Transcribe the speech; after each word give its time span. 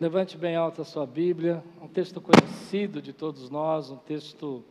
Levante 0.00 0.38
bem 0.38 0.54
alta 0.54 0.82
a 0.82 0.84
sua 0.84 1.04
Bíblia, 1.04 1.60
um 1.82 1.88
texto 1.88 2.20
conhecido 2.20 3.02
de 3.02 3.12
todos 3.12 3.50
nós, 3.50 3.90
um 3.90 3.96
texto 3.96 4.64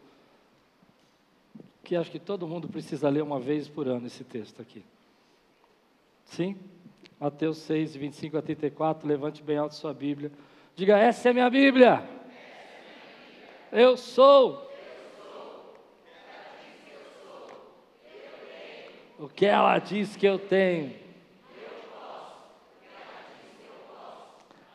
que 1.83 1.97
acho 1.97 2.09
que 2.09 2.19
todo 2.19 2.47
mundo 2.47 2.69
precisa 2.69 3.09
ler 3.09 3.23
uma 3.23 3.37
vez 3.37 3.67
por 3.67 3.89
ano 3.89 4.07
esse 4.07 4.23
texto 4.23 4.61
aqui. 4.61 4.85
Sim? 6.23 6.55
Mateus 7.19 7.57
6, 7.57 7.97
25 7.97 8.37
a 8.37 8.41
34, 8.41 9.05
levante 9.05 9.43
bem 9.43 9.57
alto 9.57 9.73
a 9.73 9.75
sua 9.75 9.93
Bíblia. 9.93 10.31
Diga, 10.77 10.97
essa 10.97 11.29
é 11.29 11.33
minha 11.33 11.49
Bíblia. 11.49 12.07
Eu 13.69 13.97
sou. 13.97 14.65
O 19.19 19.27
que 19.27 19.45
ela 19.45 19.77
diz 19.79 20.15
que 20.15 20.25
eu 20.25 20.39
tenho. 20.39 21.06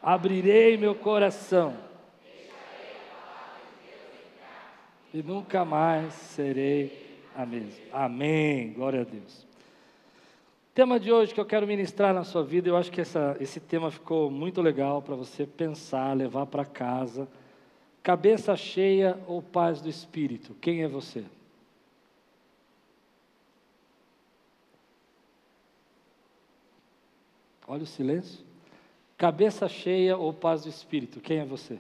Abrirei 0.03 0.77
meu 0.77 0.95
coração 0.95 1.77
e 5.15 5.23
nunca 5.23 5.65
mais 5.65 6.13
serei 6.15 7.21
a 7.37 7.47
mesma. 7.47 7.85
Amém. 7.93 8.73
Glória 8.73 9.03
a 9.03 9.05
Deus. 9.05 9.47
Tema 10.75 10.99
de 10.99 11.13
hoje 11.13 11.35
que 11.35 11.41
eu 11.41 11.45
quero 11.45 11.67
ministrar 11.67 12.15
na 12.15 12.25
sua 12.25 12.43
vida, 12.43 12.69
eu 12.69 12.77
acho 12.77 12.91
que 12.91 13.01
essa, 13.01 13.37
esse 13.39 13.61
tema 13.61 13.91
ficou 13.91 14.31
muito 14.31 14.63
legal 14.63 15.03
para 15.03 15.15
você 15.15 15.47
pensar, 15.47 16.17
levar 16.17 16.47
para 16.47 16.65
casa. 16.65 17.29
Cabeça 18.03 18.57
cheia 18.57 19.19
ou 19.27 19.43
paz 19.43 19.83
do 19.83 19.89
espírito? 19.89 20.57
Quem 20.61 20.83
é 20.83 20.89
você? 20.89 21.25
Olha 27.69 27.83
o 27.83 27.87
silêncio. 27.87 28.52
Cabeça 29.23 29.69
cheia 29.69 30.17
ou 30.17 30.33
paz 30.33 30.65
do 30.65 30.69
espírito? 30.69 31.21
Quem 31.21 31.39
é 31.39 31.45
você? 31.45 31.79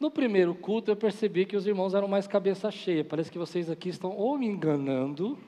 No 0.00 0.10
primeiro 0.10 0.56
culto 0.56 0.90
eu 0.90 0.96
percebi 0.96 1.46
que 1.46 1.56
os 1.56 1.64
irmãos 1.64 1.94
eram 1.94 2.08
mais 2.08 2.26
cabeça 2.26 2.68
cheia. 2.72 3.04
Parece 3.04 3.30
que 3.30 3.38
vocês 3.38 3.70
aqui 3.70 3.90
estão 3.90 4.10
ou 4.10 4.36
me 4.36 4.48
enganando, 4.48 5.38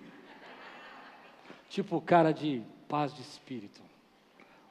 tipo 1.68 2.00
cara 2.00 2.30
de 2.30 2.62
paz 2.88 3.12
de 3.12 3.22
espírito. 3.22 3.82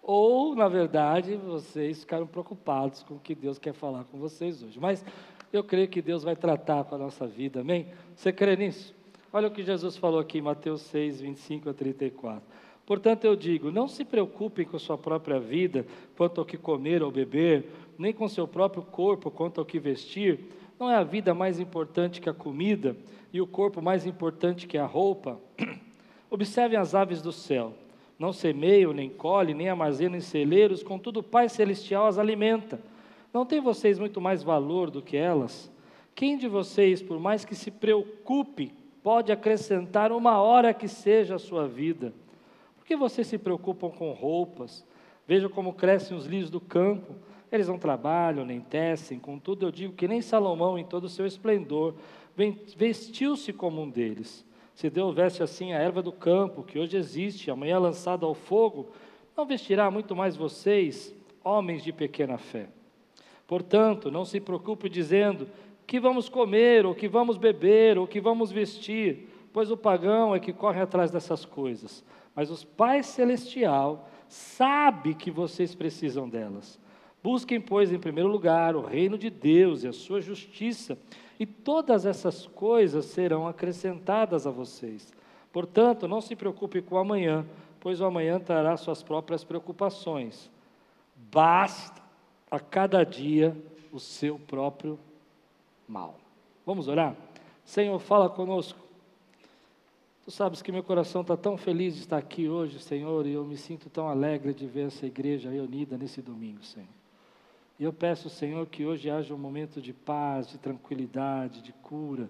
Ou, 0.01 0.55
na 0.55 0.69
verdade, 0.69 1.35
vocês 1.35 1.99
ficaram 1.99 2.25
preocupados 2.25 3.03
com 3.03 3.15
o 3.15 3.19
que 3.19 3.35
Deus 3.35 3.59
quer 3.59 3.73
falar 3.73 4.05
com 4.05 4.17
vocês 4.17 4.63
hoje. 4.63 4.79
Mas 4.79 5.03
eu 5.51 5.61
creio 5.61 5.89
que 5.89 6.01
Deus 6.01 6.23
vai 6.23 6.37
tratar 6.37 6.85
com 6.85 6.95
a 6.95 6.97
nossa 6.97 7.27
vida, 7.27 7.59
amém? 7.59 7.87
Você 8.15 8.31
crê 8.31 8.55
nisso? 8.55 8.95
Olha 9.33 9.49
o 9.49 9.51
que 9.51 9.61
Jesus 9.61 9.97
falou 9.97 10.21
aqui 10.21 10.37
em 10.37 10.41
Mateus 10.41 10.83
6, 10.83 11.19
25 11.19 11.69
a 11.71 11.73
34. 11.73 12.55
Portanto, 12.85 13.25
eu 13.25 13.35
digo: 13.35 13.71
não 13.71 13.87
se 13.87 14.05
preocupem 14.05 14.65
com 14.65 14.77
sua 14.77 14.97
própria 14.97 15.39
vida, 15.39 15.85
quanto 16.15 16.39
ao 16.39 16.45
que 16.45 16.57
comer 16.57 17.01
ou 17.01 17.11
beber, 17.11 17.65
nem 17.97 18.13
com 18.13 18.27
seu 18.27 18.47
próprio 18.47 18.83
corpo, 18.83 19.31
quanto 19.31 19.59
ao 19.59 19.65
que 19.65 19.79
vestir. 19.79 20.39
Não 20.79 20.89
é 20.89 20.95
a 20.95 21.03
vida 21.03 21.33
mais 21.33 21.59
importante 21.59 22.19
que 22.19 22.29
a 22.29 22.33
comida 22.33 22.95
e 23.31 23.41
o 23.41 23.47
corpo 23.47 23.81
mais 23.81 24.05
importante 24.05 24.67
que 24.67 24.77
a 24.77 24.85
roupa? 24.85 25.39
Observem 26.29 26.77
as 26.77 26.93
aves 26.93 27.21
do 27.21 27.31
céu. 27.31 27.73
Não 28.19 28.31
semeiam, 28.31 28.93
nem 28.93 29.09
colhem, 29.09 29.55
nem 29.55 29.69
armazenam 29.69 30.17
em 30.17 30.21
celeiros, 30.21 30.83
contudo 30.83 31.19
o 31.19 31.23
Pai 31.23 31.49
Celestial 31.49 32.07
as 32.07 32.17
alimenta. 32.17 32.79
Não 33.33 33.45
tem 33.45 33.59
vocês 33.59 33.99
muito 33.99 34.21
mais 34.21 34.43
valor 34.43 34.89
do 34.89 35.01
que 35.01 35.17
elas? 35.17 35.71
Quem 36.13 36.37
de 36.37 36.47
vocês, 36.47 37.01
por 37.01 37.19
mais 37.19 37.43
que 37.43 37.55
se 37.55 37.69
preocupe, 37.69 38.71
pode 39.03 39.31
acrescentar 39.31 40.13
uma 40.13 40.41
hora 40.41 40.73
que 40.73 40.87
seja 40.87 41.35
a 41.35 41.39
sua 41.39 41.67
vida? 41.67 42.13
Por 42.85 42.89
que 42.89 42.95
vocês 42.95 43.25
se 43.25 43.39
preocupam 43.39 43.89
com 43.89 44.11
roupas? 44.11 44.85
Veja 45.27 45.49
como 45.49 45.73
crescem 45.73 46.15
os 46.15 46.27
lírios 46.27 46.51
do 46.51 46.61
campo. 46.61 47.15
Eles 47.51 47.67
não 47.67 47.79
trabalham, 47.79 48.45
nem 48.45 48.61
tecem, 48.61 49.17
contudo 49.17 49.65
eu 49.65 49.71
digo 49.71 49.93
que 49.93 50.07
nem 50.07 50.21
Salomão, 50.21 50.77
em 50.77 50.85
todo 50.85 51.05
o 51.05 51.09
seu 51.09 51.25
esplendor, 51.25 51.95
vestiu-se 52.77 53.51
como 53.51 53.81
um 53.81 53.89
deles. 53.89 54.45
Se 54.75 54.87
Deus 54.87 55.15
veste 55.15 55.41
assim 55.41 55.73
a 55.73 55.79
erva 55.79 55.99
do 56.03 56.11
campo, 56.11 56.61
que 56.61 56.77
hoje 56.77 56.95
existe, 56.95 57.49
amanhã 57.49 57.79
lançada 57.79 58.23
ao 58.23 58.35
fogo, 58.35 58.91
não 59.35 59.47
vestirá 59.47 59.89
muito 59.89 60.15
mais 60.15 60.35
vocês, 60.35 61.11
homens 61.43 61.83
de 61.83 61.91
pequena 61.91 62.37
fé. 62.37 62.67
Portanto, 63.47 64.11
não 64.11 64.23
se 64.25 64.39
preocupe 64.39 64.89
dizendo 64.89 65.47
que 65.87 65.99
vamos 65.99 66.29
comer, 66.29 66.85
ou 66.85 66.93
que 66.93 67.07
vamos 67.07 67.35
beber, 67.35 67.97
ou 67.97 68.05
que 68.05 68.21
vamos 68.21 68.51
vestir, 68.51 69.27
pois 69.51 69.71
o 69.71 69.77
pagão 69.77 70.35
é 70.35 70.39
que 70.39 70.53
corre 70.53 70.81
atrás 70.81 71.09
dessas 71.09 71.45
coisas 71.45 72.05
mas 72.35 72.51
o 72.51 72.67
Pai 72.67 73.01
Celestial 73.01 74.09
sabe 74.27 75.13
que 75.13 75.31
vocês 75.31 75.73
precisam 75.73 76.27
delas. 76.27 76.79
Busquem, 77.23 77.59
pois, 77.59 77.91
em 77.91 77.99
primeiro 77.99 78.29
lugar 78.29 78.75
o 78.75 78.81
reino 78.81 79.17
de 79.17 79.29
Deus 79.29 79.83
e 79.83 79.87
a 79.87 79.93
sua 79.93 80.21
justiça, 80.21 80.97
e 81.39 81.45
todas 81.45 82.05
essas 82.05 82.45
coisas 82.45 83.05
serão 83.05 83.47
acrescentadas 83.47 84.45
a 84.45 84.51
vocês. 84.51 85.11
Portanto, 85.51 86.07
não 86.07 86.21
se 86.21 86.35
preocupe 86.35 86.81
com 86.81 86.95
o 86.95 86.99
amanhã, 86.99 87.45
pois 87.79 88.01
o 88.01 88.05
amanhã 88.05 88.39
trará 88.39 88.77
suas 88.77 89.01
próprias 89.01 89.43
preocupações. 89.43 90.51
Basta 91.31 92.01
a 92.51 92.59
cada 92.59 93.03
dia 93.03 93.55
o 93.91 93.99
seu 93.99 94.37
próprio 94.37 94.99
mal. 95.87 96.19
Vamos 96.65 96.87
orar? 96.87 97.15
Senhor, 97.63 97.97
fala 97.99 98.29
conosco. 98.29 98.84
Tu 100.25 100.31
sabes 100.31 100.63
que 100.63 100.71
meu 100.71 100.81
coração 100.81 101.21
está 101.21 101.37
tão 101.37 101.55
feliz 101.55 101.93
de 101.93 101.99
estar 102.01 102.17
aqui 102.17 102.49
hoje, 102.49 102.79
Senhor, 102.79 103.27
e 103.27 103.33
eu 103.33 103.45
me 103.45 103.55
sinto 103.55 103.91
tão 103.91 104.09
alegre 104.09 104.55
de 104.55 104.65
ver 104.65 104.87
essa 104.87 105.05
igreja 105.05 105.51
reunida 105.51 105.99
nesse 105.99 106.19
domingo, 106.19 106.63
Senhor. 106.63 106.89
E 107.79 107.83
eu 107.83 107.93
peço, 107.93 108.27
Senhor, 108.27 108.65
que 108.65 108.83
hoje 108.87 109.07
haja 109.07 109.35
um 109.35 109.37
momento 109.37 109.79
de 109.79 109.93
paz, 109.93 110.49
de 110.49 110.57
tranquilidade, 110.57 111.61
de 111.61 111.71
cura 111.73 112.27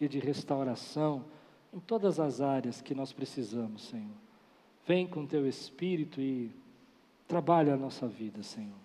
e 0.00 0.08
de 0.08 0.18
restauração 0.18 1.24
em 1.72 1.78
todas 1.78 2.18
as 2.18 2.40
áreas 2.40 2.80
que 2.80 2.96
nós 2.96 3.12
precisamos, 3.12 3.82
Senhor. 3.82 4.16
Vem 4.84 5.06
com 5.06 5.24
teu 5.24 5.46
Espírito 5.46 6.20
e 6.20 6.50
trabalha 7.28 7.74
a 7.74 7.76
nossa 7.76 8.08
vida, 8.08 8.42
Senhor. 8.42 8.78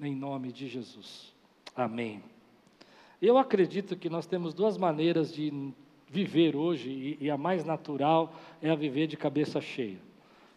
Em 0.00 0.14
nome 0.14 0.50
de 0.50 0.66
Jesus. 0.66 1.34
Amém. 1.76 2.22
Eu 3.20 3.36
acredito 3.36 3.96
que 3.96 4.08
nós 4.08 4.26
temos 4.26 4.54
duas 4.54 4.78
maneiras 4.78 5.30
de 5.30 5.74
viver 6.10 6.56
hoje, 6.56 6.88
e, 7.20 7.26
e 7.26 7.30
a 7.30 7.36
mais 7.36 7.64
natural 7.64 8.34
é 8.62 8.70
a 8.70 8.74
viver 8.74 9.06
de 9.06 9.16
cabeça 9.16 9.60
cheia. 9.60 9.98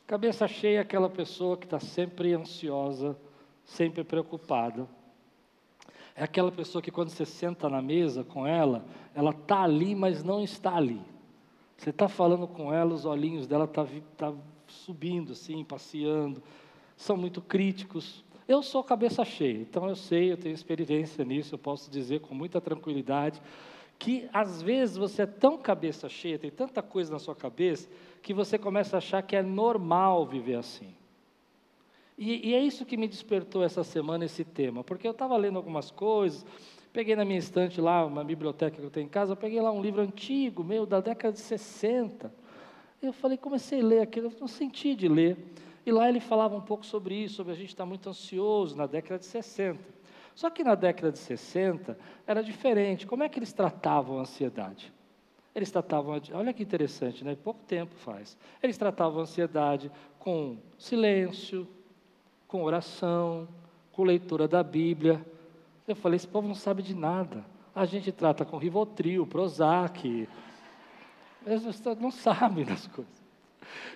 Cabeça 0.08 0.48
cheia 0.48 0.78
é 0.78 0.82
aquela 0.82 1.10
pessoa 1.10 1.58
que 1.58 1.66
está 1.66 1.80
sempre 1.80 2.34
ansiosa, 2.34 3.18
sempre 3.64 4.04
preocupada. 4.04 4.88
É 6.16 6.24
aquela 6.24 6.52
pessoa 6.52 6.82
que 6.82 6.92
quando 6.92 7.10
você 7.10 7.26
senta 7.26 7.70
na 7.70 7.82
mesa 7.82 8.24
com 8.24 8.46
ela, 8.46 8.86
ela 9.16 9.32
está 9.32 9.64
ali, 9.64 9.96
mas 9.96 10.24
não 10.24 10.44
está 10.44 10.76
ali. 10.76 11.02
Você 11.78 11.90
está 11.90 12.08
falando 12.08 12.48
com 12.48 12.74
ela, 12.74 12.94
os 12.94 13.06
olhinhos 13.06 13.48
dela 13.48 13.66
estão 13.66 13.86
tá, 13.86 14.32
tá 14.32 14.34
subindo 14.68 15.32
assim, 15.32 15.64
passeando. 15.64 16.44
São 16.98 17.16
muito 17.16 17.42
críticos. 17.42 18.24
Eu 18.48 18.62
sou 18.62 18.84
cabeça 18.84 19.24
cheia, 19.24 19.62
então 19.62 19.88
eu 19.88 19.96
sei, 19.96 20.32
eu 20.32 20.38
tenho 20.38 20.54
experiência 20.54 21.24
nisso, 21.24 21.56
eu 21.56 21.60
posso 21.60 21.90
dizer 21.90 22.20
com 22.20 22.36
muita 22.36 22.60
tranquilidade 22.60 23.42
que 24.02 24.28
às 24.34 24.64
vezes 24.64 24.98
você 24.98 25.22
é 25.22 25.26
tão 25.28 25.60
cabeça 25.60 26.10
cheia, 26.10 26.40
tem 26.40 26.50
tanta 26.50 26.82
coisa 26.82 27.14
na 27.14 27.20
sua 27.20 27.36
cabeça, 27.36 27.88
que 28.24 28.34
você 28.34 28.58
começa 28.58 28.98
a 28.98 28.98
achar 28.98 29.22
que 29.22 29.36
é 29.36 29.44
normal 29.44 30.26
viver 30.26 30.56
assim. 30.56 30.92
E, 32.18 32.50
e 32.50 32.56
é 32.56 32.60
isso 32.60 32.84
que 32.84 32.98
me 32.98 33.08
despertou 33.08 33.64
essa 33.64 33.84
semana 33.84 34.26
esse 34.26 34.44
tema, 34.44 34.84
porque 34.84 35.08
eu 35.08 35.12
estava 35.12 35.38
lendo 35.38 35.58
algumas 35.58 35.92
coisas, 35.92 36.44
peguei 36.92 37.16
na 37.16 37.24
minha 37.24 37.38
estante 37.38 37.80
lá, 37.80 38.04
uma 38.04 38.24
biblioteca 38.24 38.76
que 38.76 38.84
eu 38.84 38.90
tenho 38.90 39.06
em 39.06 39.10
casa, 39.10 39.34
eu 39.34 39.38
peguei 39.38 39.62
lá 39.62 39.72
um 39.72 39.84
livro 39.84 40.02
antigo, 40.02 40.64
meu, 40.64 40.88
da 40.88 41.00
década 41.00 41.34
de 41.34 41.40
60. 41.40 42.34
Eu 43.04 43.14
falei, 43.14 43.38
comecei 43.38 43.82
a 43.82 43.86
ler 43.86 44.00
aquilo, 44.02 44.30
eu 44.30 44.40
não 44.40 44.48
senti 44.48 44.96
de 44.96 45.08
ler. 45.08 45.38
E 45.86 45.92
lá 45.92 46.10
ele 46.10 46.20
falava 46.20 46.56
um 46.56 46.62
pouco 46.62 46.84
sobre 46.88 47.14
isso, 47.14 47.36
sobre 47.36 47.54
a 47.54 47.56
gente 47.56 47.70
estar 47.70 47.86
muito 47.86 48.10
ansioso 48.10 48.76
na 48.76 48.88
década 48.88 49.20
de 49.20 49.28
60. 49.28 50.01
Só 50.42 50.50
que 50.50 50.64
na 50.64 50.74
década 50.74 51.12
de 51.12 51.20
60 51.20 51.96
era 52.26 52.42
diferente. 52.42 53.06
Como 53.06 53.22
é 53.22 53.30
que 53.30 53.38
eles 53.38 53.54
tratavam 53.54 54.18
a 54.18 54.22
ansiedade? 54.22 54.92
Eles 55.54 55.70
tratavam, 55.70 56.20
olha 56.34 56.52
que 56.52 56.64
interessante, 56.64 57.24
né? 57.24 57.38
Pouco 57.44 57.60
tempo 57.68 57.94
faz. 57.98 58.36
Eles 58.64 58.76
tratavam 58.76 59.20
a 59.20 59.22
ansiedade 59.22 59.92
com 60.18 60.58
silêncio, 60.80 61.68
com 62.48 62.64
oração, 62.64 63.48
com 63.92 64.02
leitura 64.04 64.48
da 64.48 64.64
Bíblia. 64.64 65.24
Eu 65.88 65.96
falei, 65.96 66.16
esse 66.16 66.28
povo 66.28 66.48
não 66.48 66.56
sabe 66.56 66.82
de 66.82 66.96
nada. 66.96 67.46
A 67.76 67.86
gente 67.86 68.12
trata 68.12 68.44
com 68.44 68.58
Rivotril, 68.58 69.28
Prozac. 69.28 70.28
Eles 71.46 71.84
não 72.00 72.10
sabem 72.10 72.66
das 72.66 72.88
coisas. 72.88 73.22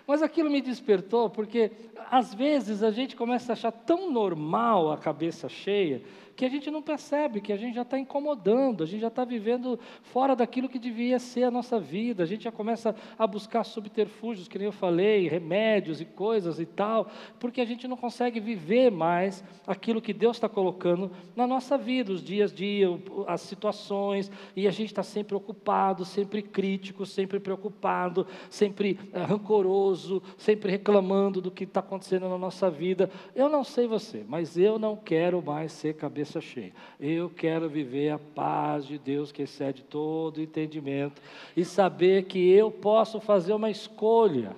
Mas 0.06 0.22
aquilo 0.22 0.52
me 0.52 0.62
despertou 0.62 1.28
porque, 1.28 1.72
às 2.12 2.36
vezes, 2.36 2.84
a 2.84 2.92
gente 2.92 3.16
começa 3.16 3.52
a 3.52 3.54
achar 3.54 3.72
tão 3.72 4.12
normal 4.12 4.92
a 4.92 4.98
cabeça 4.98 5.50
cheia 5.50 6.04
que 6.36 6.44
a 6.44 6.50
gente 6.50 6.70
não 6.70 6.82
percebe, 6.82 7.40
que 7.40 7.54
a 7.54 7.58
gente 7.58 7.76
já 7.76 7.84
está 7.84 7.98
incomodando, 7.98 8.84
a 8.84 8.86
gente 8.86 9.02
já 9.02 9.08
está 9.08 9.24
vivendo 9.24 9.80
fora 10.02 10.36
daquilo 10.36 10.68
que 10.68 10.78
devia 10.78 11.18
ser 11.18 11.44
a 11.44 11.52
nossa 11.52 11.80
vida, 11.80 12.24
a 12.24 12.26
gente 12.26 12.44
já 12.44 12.52
começa 12.52 12.94
a 13.18 13.26
buscar 13.26 13.64
subterfúgios, 13.64 14.48
que 14.48 14.58
nem 14.58 14.66
eu 14.66 14.72
falei, 14.72 15.28
remédios 15.30 16.02
e 16.02 16.06
coisas 16.06 16.60
e 16.60 16.66
tal, 16.66 17.10
porque 17.40 17.62
a 17.62 17.66
gente 17.66 17.88
não 17.88 17.96
consegue 17.96 18.40
viver 18.40 18.92
mais 18.92 19.44
aquilo 19.66 20.02
que 20.02 20.14
Deus 20.14 20.36
está 20.36 20.50
colocando 20.50 21.10
na 21.36 21.48
nossa 21.48 21.78
vida, 21.78 22.12
os 22.12 22.22
dias 22.22 22.52
a 22.52 22.56
dia, 22.56 22.88
as 23.28 23.42
situações, 23.42 24.30
e 24.56 24.68
a 24.68 24.72
gente 24.72 24.90
está 24.90 25.04
sempre 25.04 25.36
ocupado, 25.36 26.04
sempre 26.04 26.42
crítico, 26.42 27.06
sempre 27.06 27.40
preocupado, 27.40 28.28
sempre 28.50 29.00
uh, 29.14 29.26
rancoroso, 29.26 30.22
sempre 30.38 30.70
reclamando 30.70 31.40
do 31.40 31.50
que 31.52 31.64
está 31.64 31.80
acontecendo 31.80 32.28
na 32.28 32.38
nossa 32.38 32.70
vida. 32.70 33.10
Eu 33.34 33.48
não 33.48 33.64
sei 33.64 33.88
você, 33.88 34.26
mas 34.28 34.58
eu 34.58 34.78
não 34.78 34.98
quero 34.98 35.42
mais 35.42 35.72
ser 35.72 35.96
cabeça 35.96 36.25
cheia. 36.42 36.74
Eu 37.00 37.30
quero 37.30 37.70
viver 37.70 38.10
a 38.10 38.20
paz 38.20 38.86
de 38.86 38.98
Deus 38.98 39.32
que 39.32 39.44
excede 39.44 39.84
todo 39.84 40.42
entendimento 40.42 41.22
e 41.56 41.64
saber 41.64 42.24
que 42.24 42.52
eu 42.52 42.72
posso 42.72 43.20
fazer 43.20 43.54
uma 43.54 43.70
escolha. 43.70 44.56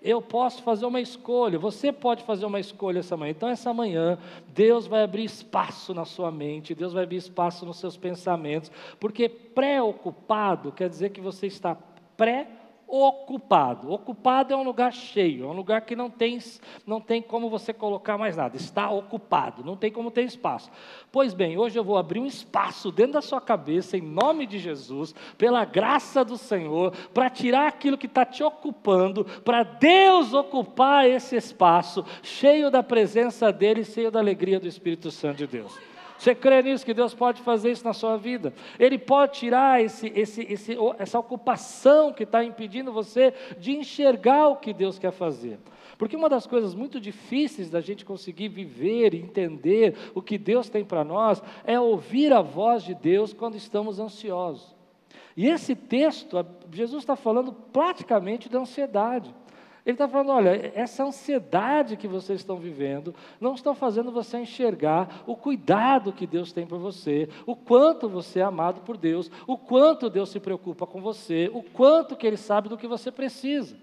Eu 0.00 0.20
posso 0.20 0.62
fazer 0.62 0.84
uma 0.84 1.00
escolha, 1.00 1.60
você 1.60 1.92
pode 1.92 2.24
fazer 2.24 2.44
uma 2.44 2.58
escolha 2.58 2.98
essa 2.98 3.16
manhã. 3.16 3.30
Então, 3.30 3.48
essa 3.48 3.72
manhã, 3.72 4.18
Deus 4.48 4.86
vai 4.86 5.04
abrir 5.04 5.24
espaço 5.24 5.94
na 5.94 6.04
sua 6.04 6.30
mente, 6.30 6.74
Deus 6.74 6.92
vai 6.92 7.04
abrir 7.04 7.18
espaço 7.18 7.64
nos 7.64 7.76
seus 7.78 7.96
pensamentos, 7.96 8.72
porque 8.98 9.28
preocupado 9.28 10.72
quer 10.72 10.88
dizer 10.88 11.10
que 11.10 11.20
você 11.20 11.46
está 11.46 11.76
pré-ocupado 12.16 12.61
ocupado. 12.92 13.90
Ocupado 13.90 14.52
é 14.52 14.56
um 14.56 14.62
lugar 14.62 14.92
cheio, 14.92 15.46
é 15.46 15.48
um 15.48 15.54
lugar 15.54 15.80
que 15.80 15.96
não 15.96 16.10
tem, 16.10 16.38
não 16.86 17.00
tem 17.00 17.22
como 17.22 17.48
você 17.48 17.72
colocar 17.72 18.18
mais 18.18 18.36
nada, 18.36 18.54
está 18.58 18.90
ocupado, 18.90 19.64
não 19.64 19.74
tem 19.74 19.90
como 19.90 20.10
ter 20.10 20.24
espaço. 20.24 20.70
Pois 21.10 21.32
bem, 21.32 21.56
hoje 21.56 21.78
eu 21.78 21.82
vou 21.82 21.96
abrir 21.96 22.20
um 22.20 22.26
espaço 22.26 22.92
dentro 22.92 23.14
da 23.14 23.22
sua 23.22 23.40
cabeça, 23.40 23.96
em 23.96 24.02
nome 24.02 24.44
de 24.44 24.58
Jesus, 24.58 25.14
pela 25.38 25.64
graça 25.64 26.22
do 26.22 26.36
Senhor, 26.36 26.92
para 27.14 27.30
tirar 27.30 27.66
aquilo 27.66 27.96
que 27.96 28.04
está 28.04 28.26
te 28.26 28.44
ocupando, 28.44 29.24
para 29.42 29.62
Deus 29.62 30.34
ocupar 30.34 31.08
esse 31.08 31.34
espaço, 31.34 32.04
cheio 32.22 32.70
da 32.70 32.82
presença 32.82 33.50
dEle, 33.50 33.86
cheio 33.86 34.10
da 34.10 34.18
alegria 34.18 34.60
do 34.60 34.68
Espírito 34.68 35.10
Santo 35.10 35.38
de 35.38 35.46
Deus. 35.46 35.91
Você 36.22 36.36
crê 36.36 36.62
nisso, 36.62 36.86
que 36.86 36.94
Deus 36.94 37.12
pode 37.12 37.42
fazer 37.42 37.72
isso 37.72 37.84
na 37.84 37.92
sua 37.92 38.16
vida? 38.16 38.54
Ele 38.78 38.96
pode 38.96 39.40
tirar 39.40 39.82
esse, 39.82 40.06
esse, 40.14 40.42
esse, 40.42 40.76
essa 40.96 41.18
ocupação 41.18 42.12
que 42.12 42.22
está 42.22 42.44
impedindo 42.44 42.92
você 42.92 43.34
de 43.58 43.72
enxergar 43.72 44.46
o 44.46 44.54
que 44.54 44.72
Deus 44.72 45.00
quer 45.00 45.10
fazer. 45.10 45.58
Porque 45.98 46.14
uma 46.14 46.28
das 46.28 46.46
coisas 46.46 46.76
muito 46.76 47.00
difíceis 47.00 47.68
da 47.68 47.80
gente 47.80 48.04
conseguir 48.04 48.46
viver 48.46 49.14
e 49.14 49.20
entender 49.20 49.96
o 50.14 50.22
que 50.22 50.38
Deus 50.38 50.68
tem 50.68 50.84
para 50.84 51.02
nós 51.02 51.42
é 51.64 51.80
ouvir 51.80 52.32
a 52.32 52.40
voz 52.40 52.84
de 52.84 52.94
Deus 52.94 53.32
quando 53.32 53.56
estamos 53.56 53.98
ansiosos. 53.98 54.76
E 55.36 55.48
esse 55.48 55.74
texto, 55.74 56.46
Jesus 56.72 57.02
está 57.02 57.16
falando 57.16 57.52
praticamente 57.52 58.48
da 58.48 58.60
ansiedade. 58.60 59.34
Ele 59.84 59.94
está 59.94 60.08
falando: 60.08 60.30
olha, 60.30 60.72
essa 60.74 61.04
ansiedade 61.04 61.96
que 61.96 62.06
vocês 62.06 62.40
estão 62.40 62.56
vivendo 62.56 63.14
não 63.40 63.54
está 63.54 63.74
fazendo 63.74 64.12
você 64.12 64.38
enxergar 64.38 65.22
o 65.26 65.36
cuidado 65.36 66.12
que 66.12 66.26
Deus 66.26 66.52
tem 66.52 66.66
por 66.66 66.78
você, 66.78 67.28
o 67.46 67.56
quanto 67.56 68.08
você 68.08 68.40
é 68.40 68.44
amado 68.44 68.82
por 68.82 68.96
Deus, 68.96 69.30
o 69.46 69.58
quanto 69.58 70.08
Deus 70.08 70.30
se 70.30 70.38
preocupa 70.38 70.86
com 70.86 71.00
você, 71.00 71.50
o 71.52 71.62
quanto 71.62 72.16
que 72.16 72.26
Ele 72.26 72.36
sabe 72.36 72.68
do 72.68 72.78
que 72.78 72.86
você 72.86 73.10
precisa. 73.10 73.76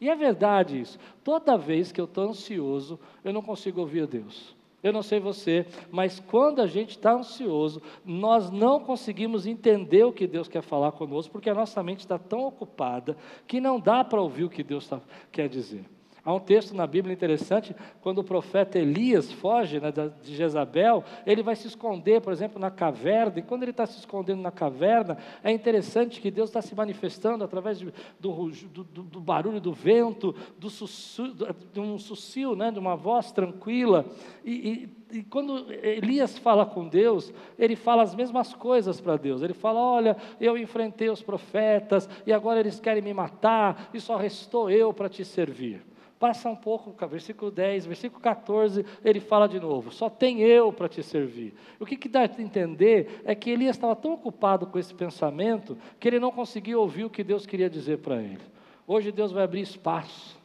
E 0.00 0.08
é 0.08 0.16
verdade 0.16 0.80
isso. 0.80 0.98
Toda 1.22 1.56
vez 1.56 1.92
que 1.92 2.00
eu 2.00 2.06
estou 2.06 2.28
ansioso, 2.28 2.98
eu 3.22 3.32
não 3.32 3.42
consigo 3.42 3.80
ouvir 3.80 4.06
Deus. 4.06 4.56
Eu 4.82 4.92
não 4.92 5.02
sei 5.02 5.20
você, 5.20 5.64
mas 5.90 6.18
quando 6.18 6.60
a 6.60 6.66
gente 6.66 6.90
está 6.90 7.12
ansioso, 7.12 7.80
nós 8.04 8.50
não 8.50 8.80
conseguimos 8.80 9.46
entender 9.46 10.04
o 10.04 10.12
que 10.12 10.26
Deus 10.26 10.48
quer 10.48 10.62
falar 10.62 10.92
conosco, 10.92 11.32
porque 11.32 11.48
a 11.48 11.54
nossa 11.54 11.82
mente 11.82 12.00
está 12.00 12.18
tão 12.18 12.44
ocupada 12.46 13.16
que 13.46 13.60
não 13.60 13.78
dá 13.78 14.02
para 14.02 14.20
ouvir 14.20 14.44
o 14.44 14.50
que 14.50 14.64
Deus 14.64 14.88
tá, 14.88 15.00
quer 15.30 15.48
dizer. 15.48 15.84
Há 16.24 16.32
um 16.32 16.38
texto 16.38 16.72
na 16.72 16.86
Bíblia 16.86 17.12
interessante, 17.12 17.74
quando 18.00 18.18
o 18.18 18.24
profeta 18.24 18.78
Elias 18.78 19.32
foge 19.32 19.80
né, 19.80 19.92
de 20.22 20.36
Jezabel, 20.36 21.02
ele 21.26 21.42
vai 21.42 21.56
se 21.56 21.66
esconder, 21.66 22.20
por 22.20 22.32
exemplo, 22.32 22.60
na 22.60 22.70
caverna, 22.70 23.40
e 23.40 23.42
quando 23.42 23.64
ele 23.64 23.72
está 23.72 23.86
se 23.86 23.98
escondendo 23.98 24.40
na 24.40 24.52
caverna, 24.52 25.18
é 25.42 25.50
interessante 25.50 26.20
que 26.20 26.30
Deus 26.30 26.48
está 26.48 26.62
se 26.62 26.76
manifestando 26.76 27.42
através 27.42 27.80
de, 27.80 27.92
do, 28.20 28.50
do, 28.50 28.84
do, 28.84 29.20
barulho 29.20 29.60
do 29.60 29.72
vento, 29.72 30.32
do 30.56 30.70
sussu, 30.70 31.34
de 31.72 31.80
um 31.80 31.98
sussil, 31.98 32.54
né, 32.54 32.70
de 32.70 32.78
uma 32.78 32.94
voz 32.94 33.32
tranquila, 33.32 34.06
e, 34.44 34.92
e, 35.10 35.18
e 35.18 35.22
quando 35.24 35.72
Elias 35.72 36.38
fala 36.38 36.64
com 36.64 36.86
Deus, 36.86 37.34
ele 37.58 37.74
fala 37.74 38.04
as 38.04 38.14
mesmas 38.14 38.54
coisas 38.54 39.00
para 39.00 39.16
Deus, 39.16 39.42
ele 39.42 39.54
fala, 39.54 39.80
olha, 39.80 40.16
eu 40.40 40.56
enfrentei 40.56 41.10
os 41.10 41.20
profetas, 41.20 42.08
e 42.24 42.32
agora 42.32 42.60
eles 42.60 42.78
querem 42.78 43.02
me 43.02 43.12
matar, 43.12 43.90
e 43.92 43.98
só 43.98 44.16
restou 44.16 44.70
eu 44.70 44.94
para 44.94 45.08
te 45.08 45.24
servir. 45.24 45.90
Passa 46.22 46.48
um 46.48 46.54
pouco, 46.54 46.94
versículo 47.08 47.50
10, 47.50 47.84
versículo 47.86 48.22
14, 48.22 48.86
ele 49.04 49.18
fala 49.18 49.48
de 49.48 49.58
novo: 49.58 49.90
só 49.90 50.08
tem 50.08 50.40
eu 50.40 50.72
para 50.72 50.88
te 50.88 51.02
servir. 51.02 51.52
O 51.80 51.84
que, 51.84 51.96
que 51.96 52.08
dá 52.08 52.20
a 52.20 52.24
entender 52.40 53.20
é 53.24 53.34
que 53.34 53.50
Elias 53.50 53.74
estava 53.74 53.96
tão 53.96 54.12
ocupado 54.12 54.68
com 54.68 54.78
esse 54.78 54.94
pensamento 54.94 55.76
que 55.98 56.06
ele 56.06 56.20
não 56.20 56.30
conseguia 56.30 56.78
ouvir 56.78 57.02
o 57.02 57.10
que 57.10 57.24
Deus 57.24 57.44
queria 57.44 57.68
dizer 57.68 57.98
para 57.98 58.22
ele. 58.22 58.38
Hoje 58.86 59.10
Deus 59.10 59.32
vai 59.32 59.42
abrir 59.42 59.62
espaço, 59.62 60.38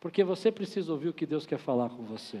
porque 0.00 0.24
você 0.24 0.50
precisa 0.50 0.90
ouvir 0.90 1.10
o 1.10 1.14
que 1.14 1.26
Deus 1.26 1.46
quer 1.46 1.58
falar 1.58 1.88
com 1.88 2.02
você. 2.02 2.40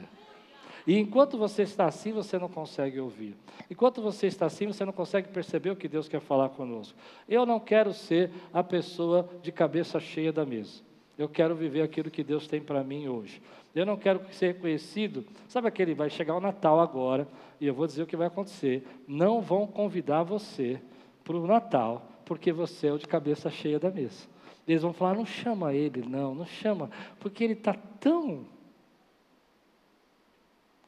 E 0.84 0.98
enquanto 0.98 1.38
você 1.38 1.62
está 1.62 1.86
assim, 1.86 2.10
você 2.10 2.40
não 2.40 2.48
consegue 2.48 2.98
ouvir. 2.98 3.36
Enquanto 3.70 4.02
você 4.02 4.26
está 4.26 4.46
assim, 4.46 4.66
você 4.66 4.84
não 4.84 4.92
consegue 4.92 5.28
perceber 5.28 5.70
o 5.70 5.76
que 5.76 5.86
Deus 5.86 6.08
quer 6.08 6.20
falar 6.20 6.48
conosco. 6.48 6.98
Eu 7.28 7.46
não 7.46 7.60
quero 7.60 7.92
ser 7.92 8.32
a 8.52 8.64
pessoa 8.64 9.30
de 9.40 9.52
cabeça 9.52 10.00
cheia 10.00 10.32
da 10.32 10.44
mesa. 10.44 10.82
Eu 11.18 11.28
quero 11.28 11.54
viver 11.54 11.82
aquilo 11.82 12.10
que 12.10 12.24
Deus 12.24 12.46
tem 12.46 12.60
para 12.60 12.82
mim 12.82 13.08
hoje. 13.08 13.40
Eu 13.74 13.86
não 13.86 13.96
quero 13.96 14.20
ser 14.32 14.48
reconhecido. 14.48 15.24
Sabe 15.48 15.68
aquele 15.68 15.94
vai 15.94 16.10
chegar 16.10 16.34
o 16.34 16.40
Natal 16.40 16.80
agora 16.80 17.26
e 17.60 17.66
eu 17.66 17.74
vou 17.74 17.86
dizer 17.86 18.02
o 18.02 18.06
que 18.06 18.16
vai 18.16 18.26
acontecer. 18.26 18.86
Não 19.06 19.40
vão 19.40 19.66
convidar 19.66 20.22
você 20.22 20.80
para 21.24 21.36
o 21.36 21.46
Natal 21.46 22.08
porque 22.24 22.52
você 22.52 22.86
é 22.86 22.92
o 22.92 22.98
de 22.98 23.06
cabeça 23.06 23.50
cheia 23.50 23.78
da 23.78 23.90
mesa. 23.90 24.26
Eles 24.66 24.82
vão 24.82 24.92
falar: 24.92 25.14
não 25.14 25.26
chama 25.26 25.74
ele, 25.74 26.02
não, 26.06 26.34
não 26.34 26.46
chama, 26.46 26.90
porque 27.18 27.44
ele 27.44 27.54
está 27.54 27.74
tão. 27.74 28.46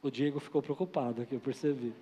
O 0.01 0.09
Diego 0.09 0.39
ficou 0.39 0.61
preocupado 0.61 1.21
aqui, 1.21 1.33
eu 1.33 1.39
percebi. 1.39 1.93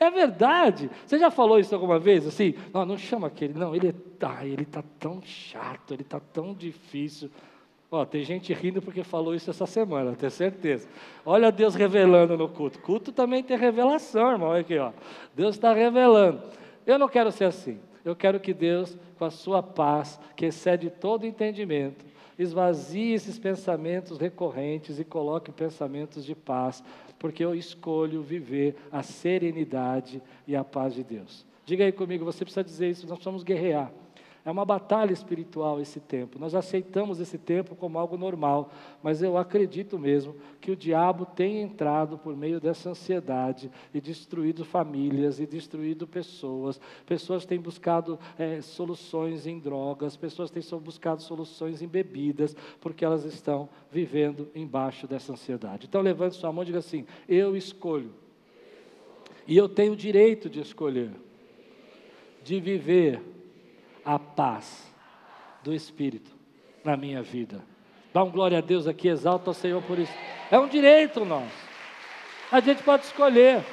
É 0.00 0.10
verdade. 0.10 0.90
Você 1.04 1.18
já 1.18 1.30
falou 1.30 1.60
isso 1.60 1.74
alguma 1.74 1.98
vez? 1.98 2.26
Assim, 2.26 2.54
não, 2.72 2.86
não 2.86 2.96
chama 2.96 3.26
aquele. 3.26 3.52
Não, 3.52 3.76
ele 3.76 3.88
está 3.88 4.46
ele 4.46 4.64
tá 4.64 4.82
tão 4.98 5.20
chato, 5.22 5.92
ele 5.92 6.00
está 6.00 6.18
tão 6.18 6.54
difícil. 6.54 7.30
Ó, 7.90 8.06
tem 8.06 8.24
gente 8.24 8.52
rindo 8.54 8.80
porque 8.80 9.04
falou 9.04 9.34
isso 9.34 9.50
essa 9.50 9.66
semana, 9.66 10.14
tenho 10.16 10.30
certeza. 10.30 10.88
Olha 11.26 11.52
Deus 11.52 11.74
revelando 11.74 12.34
no 12.34 12.48
culto. 12.48 12.78
Culto 12.78 13.12
também 13.12 13.42
tem 13.42 13.58
revelação, 13.58 14.30
irmão. 14.30 14.48
Olha 14.48 14.60
aqui, 14.62 14.78
ó. 14.78 14.90
Deus 15.34 15.56
está 15.56 15.74
revelando. 15.74 16.40
Eu 16.86 16.98
não 16.98 17.08
quero 17.08 17.30
ser 17.30 17.44
assim. 17.44 17.78
Eu 18.02 18.16
quero 18.16 18.40
que 18.40 18.54
Deus, 18.54 18.96
com 19.18 19.26
a 19.26 19.30
sua 19.30 19.62
paz, 19.62 20.18
que 20.34 20.46
excede 20.46 20.88
todo 20.88 21.26
entendimento, 21.26 22.06
esvazie 22.38 23.12
esses 23.12 23.38
pensamentos 23.38 24.16
recorrentes 24.16 24.98
e 24.98 25.04
coloque 25.04 25.52
pensamentos 25.52 26.24
de 26.24 26.34
paz 26.34 26.82
porque 27.20 27.44
eu 27.44 27.54
escolho 27.54 28.22
viver 28.22 28.74
a 28.90 29.02
serenidade 29.02 30.22
e 30.48 30.56
a 30.56 30.64
paz 30.64 30.94
de 30.94 31.04
Deus. 31.04 31.46
Diga 31.66 31.84
aí 31.84 31.92
comigo, 31.92 32.24
você 32.24 32.44
precisa 32.44 32.64
dizer 32.64 32.90
isso, 32.90 33.06
nós 33.06 33.18
precisamos 33.18 33.44
guerrear. 33.44 33.92
É 34.42 34.50
uma 34.50 34.64
batalha 34.64 35.12
espiritual 35.12 35.80
esse 35.80 36.00
tempo. 36.00 36.38
Nós 36.38 36.54
aceitamos 36.54 37.20
esse 37.20 37.36
tempo 37.36 37.76
como 37.76 37.98
algo 37.98 38.16
normal, 38.16 38.72
mas 39.02 39.22
eu 39.22 39.36
acredito 39.36 39.98
mesmo 39.98 40.34
que 40.60 40.70
o 40.70 40.76
diabo 40.76 41.26
tem 41.26 41.60
entrado 41.60 42.16
por 42.16 42.34
meio 42.34 42.58
dessa 42.58 42.90
ansiedade 42.90 43.70
e 43.92 44.00
destruído 44.00 44.64
famílias 44.64 45.40
e 45.40 45.46
destruído 45.46 46.06
pessoas. 46.06 46.80
Pessoas 47.04 47.44
têm 47.44 47.60
buscado 47.60 48.18
é, 48.38 48.62
soluções 48.62 49.46
em 49.46 49.58
drogas, 49.58 50.16
pessoas 50.16 50.50
têm 50.50 50.62
buscado 50.80 51.22
soluções 51.22 51.82
em 51.82 51.88
bebidas, 51.88 52.56
porque 52.80 53.04
elas 53.04 53.24
estão 53.24 53.68
vivendo 53.90 54.48
embaixo 54.54 55.06
dessa 55.06 55.32
ansiedade. 55.34 55.86
Então 55.86 56.00
levante 56.00 56.36
sua 56.36 56.50
mão 56.50 56.62
e 56.62 56.66
diga 56.66 56.78
assim: 56.78 57.04
Eu 57.28 57.54
escolho. 57.54 58.10
E 59.46 59.56
eu 59.56 59.68
tenho 59.68 59.92
o 59.92 59.96
direito 59.96 60.48
de 60.48 60.60
escolher, 60.60 61.10
de 62.42 62.60
viver 62.60 63.20
a 64.04 64.18
paz 64.18 64.90
do 65.62 65.74
Espírito 65.74 66.30
na 66.84 66.96
minha 66.96 67.22
vida. 67.22 67.62
Dá 68.12 68.24
um 68.24 68.30
glória 68.30 68.58
a 68.58 68.60
Deus 68.60 68.86
aqui, 68.86 69.08
exalta 69.08 69.50
o 69.50 69.54
Senhor 69.54 69.82
por 69.82 69.98
isso. 69.98 70.12
É 70.50 70.58
um 70.58 70.66
direito 70.66 71.24
nosso. 71.24 71.68
A 72.50 72.60
gente 72.60 72.82
pode 72.82 73.04
escolher. 73.04 73.64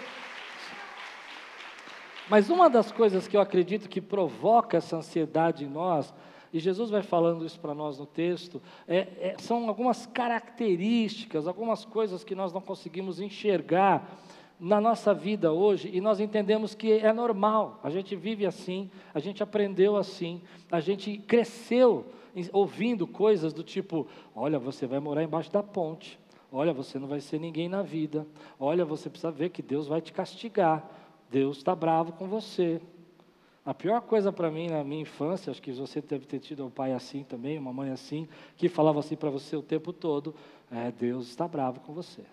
Mas 2.29 2.49
uma 2.49 2.69
das 2.69 2.91
coisas 2.91 3.27
que 3.27 3.35
eu 3.35 3.41
acredito 3.41 3.89
que 3.89 4.01
provoca 4.01 4.77
essa 4.77 4.97
ansiedade 4.97 5.63
em 5.63 5.69
nós, 5.69 6.13
e 6.51 6.59
Jesus 6.59 6.89
vai 6.89 7.01
falando 7.01 7.45
isso 7.45 7.59
para 7.59 7.73
nós 7.73 7.97
no 7.97 8.05
texto, 8.05 8.61
é, 8.87 9.07
é, 9.19 9.35
são 9.39 9.67
algumas 9.67 10.05
características, 10.05 11.47
algumas 11.47 11.85
coisas 11.85 12.23
que 12.23 12.35
nós 12.35 12.53
não 12.53 12.61
conseguimos 12.61 13.19
enxergar 13.19 14.07
na 14.59 14.81
nossa 14.81 15.13
vida 15.13 15.51
hoje 15.51 15.89
e 15.93 16.01
nós 16.01 16.19
entendemos 16.19 16.73
que 16.73 16.91
é 16.91 17.13
normal, 17.13 17.79
a 17.83 17.89
gente 17.89 18.15
vive 18.15 18.45
assim, 18.45 18.89
a 19.13 19.19
gente 19.19 19.43
aprendeu 19.43 19.95
assim, 19.95 20.41
a 20.71 20.79
gente 20.79 21.17
cresceu 21.19 22.05
ouvindo 22.51 23.05
coisas 23.05 23.53
do 23.53 23.63
tipo: 23.63 24.07
olha, 24.35 24.57
você 24.57 24.87
vai 24.87 24.99
morar 24.99 25.23
embaixo 25.23 25.51
da 25.51 25.61
ponte, 25.61 26.19
olha, 26.51 26.73
você 26.73 26.97
não 26.97 27.07
vai 27.07 27.19
ser 27.19 27.39
ninguém 27.39 27.69
na 27.69 27.81
vida, 27.81 28.25
olha, 28.59 28.83
você 28.83 29.09
precisa 29.09 29.31
ver 29.31 29.49
que 29.49 29.61
Deus 29.61 29.87
vai 29.87 30.01
te 30.01 30.11
castigar, 30.11 30.89
Deus 31.29 31.57
está 31.57 31.75
bravo 31.75 32.13
com 32.13 32.27
você. 32.27 32.81
A 33.65 33.73
pior 33.73 33.99
coisa 33.99 34.31
para 34.31 34.49
mim 34.49 34.69
na 34.69 34.81
minha 34.81 35.01
infância, 35.01 35.51
acho 35.51 35.61
que 35.61 35.73
você 35.73 35.99
deve 35.99 36.25
ter 36.25 36.39
tido 36.39 36.65
um 36.65 36.69
pai 36.69 36.93
assim 36.93 37.23
também, 37.23 37.59
uma 37.59 37.73
mãe 37.73 37.91
assim, 37.91 38.25
que 38.55 38.69
falava 38.69 38.99
assim 38.99 39.17
para 39.17 39.29
você 39.29 39.55
o 39.55 39.61
tempo 39.61 39.91
todo: 39.91 40.33
é, 40.71 40.91
Deus 40.91 41.27
está 41.27 41.47
bravo 41.47 41.81
com 41.81 41.93
você. 41.93 42.23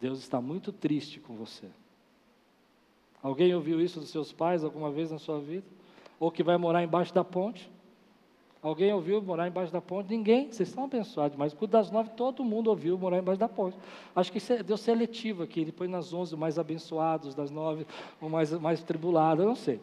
Deus 0.00 0.18
está 0.18 0.40
muito 0.40 0.72
triste 0.72 1.20
com 1.20 1.34
você. 1.34 1.66
Alguém 3.22 3.54
ouviu 3.54 3.80
isso 3.80 3.98
dos 3.98 4.10
seus 4.10 4.32
pais 4.32 4.62
alguma 4.62 4.90
vez 4.90 5.10
na 5.10 5.18
sua 5.18 5.40
vida? 5.40 5.66
Ou 6.20 6.30
que 6.30 6.42
vai 6.42 6.56
morar 6.56 6.82
embaixo 6.82 7.14
da 7.14 7.24
ponte? 7.24 7.70
Alguém 8.62 8.92
ouviu 8.92 9.22
morar 9.22 9.46
embaixo 9.46 9.72
da 9.72 9.80
ponte? 9.80 10.08
Ninguém, 10.10 10.50
vocês 10.50 10.68
estão 10.68 10.84
abençoados, 10.84 11.36
mas 11.36 11.54
com 11.54 11.66
das 11.66 11.90
nove 11.90 12.10
todo 12.10 12.44
mundo 12.44 12.68
ouviu 12.68 12.98
morar 12.98 13.18
embaixo 13.18 13.38
da 13.38 13.48
ponte. 13.48 13.76
Acho 14.14 14.32
que 14.32 14.52
é, 14.52 14.62
deu 14.62 14.76
seletivo 14.76 15.42
aqui, 15.44 15.60
ele 15.60 15.72
põe 15.72 15.86
nas 15.86 16.12
onze 16.12 16.34
mais 16.36 16.58
abençoados, 16.58 17.34
das 17.34 17.50
nove 17.50 17.86
o 18.20 18.28
mais, 18.28 18.52
mais 18.52 18.82
tribulados, 18.82 19.44
eu 19.44 19.48
não 19.48 19.54
sei. 19.54 19.80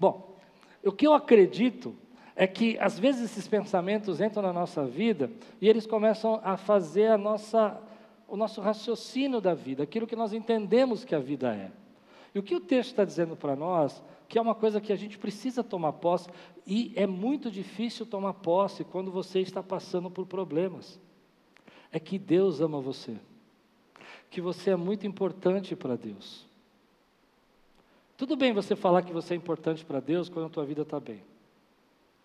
Bom, 0.00 0.36
o 0.84 0.90
que 0.90 1.06
eu 1.06 1.14
acredito 1.14 1.94
é 2.34 2.46
que 2.46 2.76
às 2.78 2.98
vezes 2.98 3.30
esses 3.30 3.46
pensamentos 3.46 4.20
entram 4.20 4.42
na 4.42 4.52
nossa 4.52 4.84
vida 4.84 5.30
e 5.60 5.68
eles 5.68 5.86
começam 5.86 6.40
a 6.42 6.56
fazer 6.56 7.06
a 7.06 7.18
nossa 7.18 7.80
o 8.34 8.36
nosso 8.36 8.60
raciocínio 8.60 9.40
da 9.40 9.54
vida, 9.54 9.84
aquilo 9.84 10.08
que 10.08 10.16
nós 10.16 10.32
entendemos 10.32 11.04
que 11.04 11.14
a 11.14 11.20
vida 11.20 11.54
é. 11.54 11.70
E 12.34 12.38
o 12.40 12.42
que 12.42 12.56
o 12.56 12.58
texto 12.58 12.90
está 12.90 13.04
dizendo 13.04 13.36
para 13.36 13.54
nós, 13.54 14.02
que 14.28 14.36
é 14.36 14.42
uma 14.42 14.56
coisa 14.56 14.80
que 14.80 14.92
a 14.92 14.96
gente 14.96 15.16
precisa 15.16 15.62
tomar 15.62 15.92
posse, 15.92 16.28
e 16.66 16.92
é 16.96 17.06
muito 17.06 17.48
difícil 17.48 18.04
tomar 18.04 18.34
posse 18.34 18.82
quando 18.82 19.12
você 19.12 19.38
está 19.38 19.62
passando 19.62 20.10
por 20.10 20.26
problemas, 20.26 20.98
é 21.92 22.00
que 22.00 22.18
Deus 22.18 22.60
ama 22.60 22.80
você, 22.80 23.16
que 24.28 24.40
você 24.40 24.70
é 24.70 24.76
muito 24.76 25.06
importante 25.06 25.76
para 25.76 25.94
Deus. 25.94 26.44
Tudo 28.16 28.34
bem 28.34 28.52
você 28.52 28.74
falar 28.74 29.02
que 29.02 29.12
você 29.12 29.34
é 29.34 29.36
importante 29.36 29.84
para 29.84 30.00
Deus 30.00 30.28
quando 30.28 30.46
a 30.46 30.50
tua 30.50 30.64
vida 30.64 30.82
está 30.82 30.98
bem. 30.98 31.22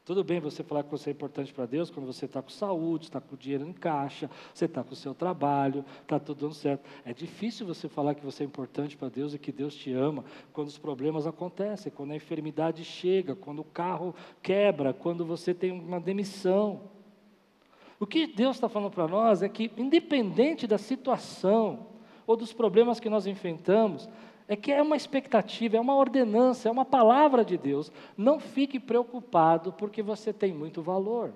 Tudo 0.10 0.24
bem 0.24 0.40
você 0.40 0.64
falar 0.64 0.82
que 0.82 0.90
você 0.90 1.12
é 1.12 1.14
importante 1.14 1.54
para 1.54 1.68
Deus 1.68 1.92
quando 1.92 2.08
você 2.08 2.26
está 2.26 2.42
com 2.42 2.50
saúde, 2.50 3.06
está 3.06 3.22
com 3.22 3.36
dinheiro 3.36 3.64
em 3.64 3.72
caixa, 3.72 4.28
você 4.52 4.66
está 4.66 4.84
com 4.84 4.94
o 4.94 4.96
seu 4.96 5.14
trabalho, 5.14 5.86
está 6.02 6.20
tudo 6.20 6.42
dando 6.42 6.56
certo. 6.56 6.84
É 7.06 7.14
difícil 7.14 7.64
você 7.68 7.88
falar 7.88 8.16
que 8.16 8.26
você 8.26 8.42
é 8.42 8.46
importante 8.48 8.98
para 8.98 9.08
Deus 9.08 9.36
e 9.36 9.38
que 9.38 9.52
Deus 9.52 9.76
te 9.76 9.94
ama 9.94 10.26
quando 10.52 10.68
os 10.68 10.80
problemas 10.80 11.28
acontecem, 11.28 11.92
quando 11.96 12.10
a 12.10 12.16
enfermidade 12.16 12.84
chega, 12.84 13.36
quando 13.36 13.60
o 13.60 13.64
carro 13.64 14.16
quebra, 14.42 14.96
quando 14.96 15.24
você 15.24 15.54
tem 15.54 15.72
uma 15.72 16.00
demissão. 16.00 16.90
O 18.00 18.08
que 18.08 18.26
Deus 18.26 18.56
está 18.56 18.68
falando 18.68 18.90
para 18.90 19.08
nós 19.08 19.44
é 19.44 19.48
que, 19.48 19.72
independente 19.78 20.66
da 20.66 20.80
situação 20.80 21.86
ou 22.26 22.36
dos 22.36 22.52
problemas 22.52 23.00
que 23.00 23.12
nós 23.12 23.28
enfrentamos, 23.28 24.10
é 24.50 24.56
que 24.56 24.72
é 24.72 24.82
uma 24.82 24.96
expectativa, 24.96 25.78
é 25.78 25.80
uma 25.80 25.96
ordenança, 25.96 26.68
é 26.68 26.72
uma 26.72 26.84
palavra 26.84 27.46
de 27.46 27.56
Deus. 27.56 27.92
Não 28.18 28.40
fique 28.40 28.80
preocupado 28.80 29.72
porque 29.72 30.02
você 30.02 30.34
tem 30.34 30.52
muito 30.52 30.82
valor. 30.82 31.32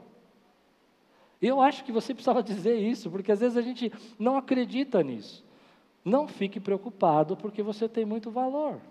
Eu 1.39 1.62
acho 1.62 1.84
que 1.84 1.91
você 1.91 2.12
precisava 2.12 2.41
dizer 2.43 2.75
isso, 2.75 3.12
porque 3.12 3.32
às 3.32 3.39
vezes 3.39 3.55
a 3.55 3.62
gente 3.62 3.93
não 4.17 4.36
acredita 4.36 5.03
nisso. 5.03 5.46
Não 6.03 6.27
fique 6.27 6.60
preocupado 6.60 7.38
porque 7.38 7.62
você 7.62 7.88
tem 7.88 8.03
muito 8.03 8.32
valor. 8.32 8.82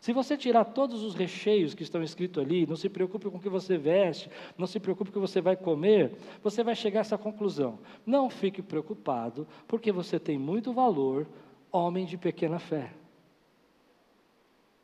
Se 0.00 0.12
você 0.12 0.36
tirar 0.36 0.64
todos 0.66 1.02
os 1.02 1.16
recheios 1.16 1.74
que 1.74 1.82
estão 1.82 2.00
escritos 2.00 2.40
ali, 2.40 2.64
não 2.64 2.76
se 2.76 2.88
preocupe 2.88 3.28
com 3.28 3.38
o 3.38 3.40
que 3.40 3.48
você 3.48 3.76
veste, 3.76 4.30
não 4.56 4.68
se 4.68 4.78
preocupe 4.78 5.10
com 5.10 5.18
o 5.18 5.20
que 5.20 5.28
você 5.28 5.40
vai 5.40 5.56
comer, 5.56 6.16
você 6.44 6.62
vai 6.62 6.76
chegar 6.76 7.00
a 7.00 7.02
essa 7.02 7.18
conclusão. 7.18 7.80
Não 8.06 8.30
fique 8.30 8.62
preocupado, 8.62 9.48
porque 9.66 9.90
você 9.90 10.20
tem 10.20 10.38
muito 10.38 10.72
valor, 10.72 11.26
homem 11.72 12.06
de 12.06 12.16
pequena 12.16 12.60
fé. 12.60 12.92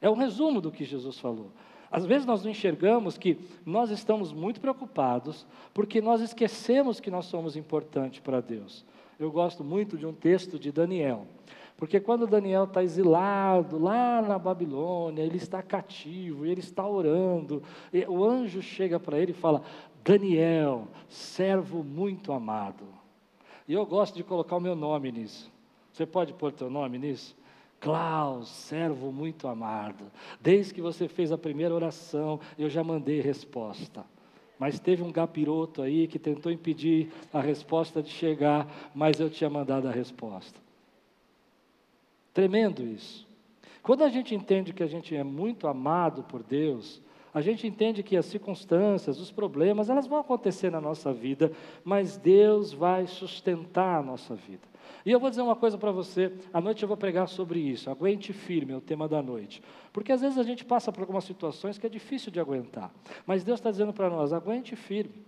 É 0.04 0.10
um 0.10 0.14
resumo 0.16 0.60
do 0.60 0.70
que 0.70 0.84
Jesus 0.84 1.18
falou. 1.18 1.50
Às 1.90 2.04
vezes 2.04 2.26
nós 2.26 2.44
enxergamos 2.44 3.16
que 3.16 3.38
nós 3.64 3.88
estamos 3.88 4.34
muito 4.34 4.60
preocupados 4.60 5.46
porque 5.72 5.98
nós 6.02 6.20
esquecemos 6.20 7.00
que 7.00 7.10
nós 7.10 7.24
somos 7.24 7.56
importantes 7.56 8.20
para 8.20 8.42
Deus. 8.42 8.84
Eu 9.18 9.32
gosto 9.32 9.64
muito 9.64 9.96
de 9.96 10.04
um 10.04 10.12
texto 10.12 10.58
de 10.58 10.70
Daniel, 10.70 11.26
porque 11.74 11.98
quando 11.98 12.26
Daniel 12.26 12.64
está 12.64 12.84
exilado 12.84 13.78
lá 13.78 14.20
na 14.20 14.38
Babilônia, 14.38 15.22
ele 15.22 15.38
está 15.38 15.62
cativo, 15.62 16.44
ele 16.44 16.60
está 16.60 16.86
orando, 16.86 17.62
o 18.06 18.22
anjo 18.22 18.60
chega 18.60 19.00
para 19.00 19.18
ele 19.18 19.30
e 19.30 19.34
fala: 19.34 19.62
Daniel, 20.04 20.86
servo 21.08 21.82
muito 21.82 22.30
amado. 22.30 22.84
E 23.66 23.72
eu 23.72 23.86
gosto 23.86 24.16
de 24.16 24.22
colocar 24.22 24.56
o 24.56 24.60
meu 24.60 24.76
nome 24.76 25.10
nisso. 25.10 25.50
Você 25.90 26.04
pode 26.04 26.34
pôr 26.34 26.52
teu 26.52 26.68
nome 26.68 26.98
nisso? 26.98 27.34
Klaus, 27.84 28.48
servo 28.48 29.12
muito 29.12 29.46
amado, 29.46 30.10
desde 30.40 30.72
que 30.72 30.80
você 30.80 31.06
fez 31.06 31.30
a 31.30 31.36
primeira 31.36 31.74
oração, 31.74 32.40
eu 32.58 32.70
já 32.70 32.82
mandei 32.82 33.20
resposta. 33.20 34.06
Mas 34.58 34.80
teve 34.80 35.02
um 35.02 35.12
gapiroto 35.12 35.82
aí 35.82 36.08
que 36.08 36.18
tentou 36.18 36.50
impedir 36.50 37.12
a 37.30 37.42
resposta 37.42 38.02
de 38.02 38.08
chegar, 38.08 38.90
mas 38.94 39.20
eu 39.20 39.28
tinha 39.28 39.50
mandado 39.50 39.86
a 39.86 39.90
resposta. 39.90 40.58
Tremendo 42.32 42.82
isso. 42.82 43.28
Quando 43.82 44.02
a 44.02 44.08
gente 44.08 44.34
entende 44.34 44.72
que 44.72 44.82
a 44.82 44.86
gente 44.86 45.14
é 45.14 45.22
muito 45.22 45.68
amado 45.68 46.22
por 46.22 46.42
Deus, 46.42 47.02
a 47.34 47.40
gente 47.40 47.66
entende 47.66 48.04
que 48.04 48.16
as 48.16 48.26
circunstâncias, 48.26 49.18
os 49.18 49.32
problemas, 49.32 49.90
elas 49.90 50.06
vão 50.06 50.20
acontecer 50.20 50.70
na 50.70 50.80
nossa 50.80 51.12
vida, 51.12 51.50
mas 51.82 52.16
Deus 52.16 52.72
vai 52.72 53.08
sustentar 53.08 53.98
a 53.98 54.02
nossa 54.02 54.36
vida. 54.36 54.62
E 55.04 55.10
eu 55.10 55.18
vou 55.18 55.28
dizer 55.28 55.42
uma 55.42 55.56
coisa 55.56 55.76
para 55.76 55.90
você, 55.90 56.32
à 56.52 56.60
noite 56.60 56.82
eu 56.82 56.88
vou 56.88 56.96
pregar 56.96 57.26
sobre 57.26 57.58
isso, 57.58 57.90
aguente 57.90 58.32
firme 58.32 58.72
é 58.72 58.76
o 58.76 58.80
tema 58.80 59.08
da 59.08 59.20
noite. 59.20 59.60
Porque 59.92 60.12
às 60.12 60.20
vezes 60.20 60.38
a 60.38 60.44
gente 60.44 60.64
passa 60.64 60.92
por 60.92 61.00
algumas 61.00 61.24
situações 61.24 61.76
que 61.76 61.86
é 61.86 61.90
difícil 61.90 62.30
de 62.30 62.38
aguentar, 62.38 62.94
mas 63.26 63.42
Deus 63.42 63.58
está 63.58 63.70
dizendo 63.70 63.92
para 63.92 64.08
nós, 64.08 64.32
aguente 64.32 64.76
firme. 64.76 65.24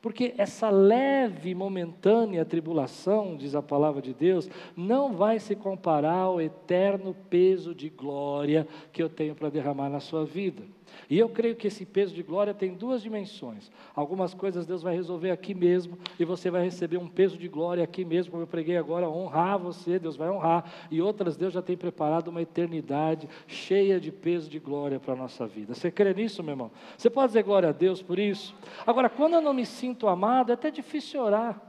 Porque 0.00 0.34
essa 0.38 0.70
leve, 0.70 1.54
momentânea 1.54 2.42
tribulação, 2.44 3.36
diz 3.36 3.54
a 3.54 3.60
palavra 3.60 4.00
de 4.00 4.14
Deus, 4.14 4.48
não 4.74 5.12
vai 5.12 5.38
se 5.38 5.54
comparar 5.54 6.22
ao 6.22 6.40
eterno 6.40 7.14
peso 7.28 7.74
de 7.74 7.90
glória 7.90 8.66
que 8.92 9.02
eu 9.02 9.10
tenho 9.10 9.34
para 9.34 9.50
derramar 9.50 9.90
na 9.90 10.00
sua 10.00 10.24
vida. 10.24 10.62
E 11.08 11.18
eu 11.18 11.28
creio 11.28 11.56
que 11.56 11.66
esse 11.66 11.84
peso 11.84 12.14
de 12.14 12.22
glória 12.22 12.54
tem 12.54 12.74
duas 12.74 13.02
dimensões. 13.02 13.70
Algumas 13.94 14.34
coisas 14.34 14.66
Deus 14.66 14.82
vai 14.82 14.94
resolver 14.94 15.30
aqui 15.30 15.54
mesmo, 15.54 15.98
e 16.18 16.24
você 16.24 16.50
vai 16.50 16.62
receber 16.64 16.96
um 16.96 17.08
peso 17.08 17.36
de 17.36 17.48
glória 17.48 17.82
aqui 17.82 18.04
mesmo, 18.04 18.30
como 18.30 18.42
eu 18.42 18.46
preguei 18.46 18.76
agora, 18.76 19.08
honrar 19.08 19.58
você, 19.58 19.98
Deus 19.98 20.16
vai 20.16 20.30
honrar. 20.30 20.70
E 20.90 21.00
outras, 21.00 21.36
Deus 21.36 21.52
já 21.52 21.62
tem 21.62 21.76
preparado 21.76 22.28
uma 22.28 22.42
eternidade 22.42 23.28
cheia 23.46 24.00
de 24.00 24.12
peso 24.12 24.48
de 24.48 24.58
glória 24.58 25.00
para 25.00 25.14
a 25.14 25.16
nossa 25.16 25.46
vida. 25.46 25.74
Você 25.74 25.90
crê 25.90 26.14
nisso, 26.14 26.42
meu 26.42 26.52
irmão? 26.52 26.70
Você 26.96 27.10
pode 27.10 27.28
dizer 27.28 27.42
glória 27.42 27.68
a 27.68 27.72
Deus 27.72 28.02
por 28.02 28.18
isso? 28.18 28.54
Agora, 28.86 29.08
quando 29.08 29.34
eu 29.34 29.40
não 29.40 29.54
me 29.54 29.66
sinto 29.66 30.08
amado, 30.08 30.50
é 30.50 30.54
até 30.54 30.70
difícil 30.70 31.22
orar. 31.22 31.60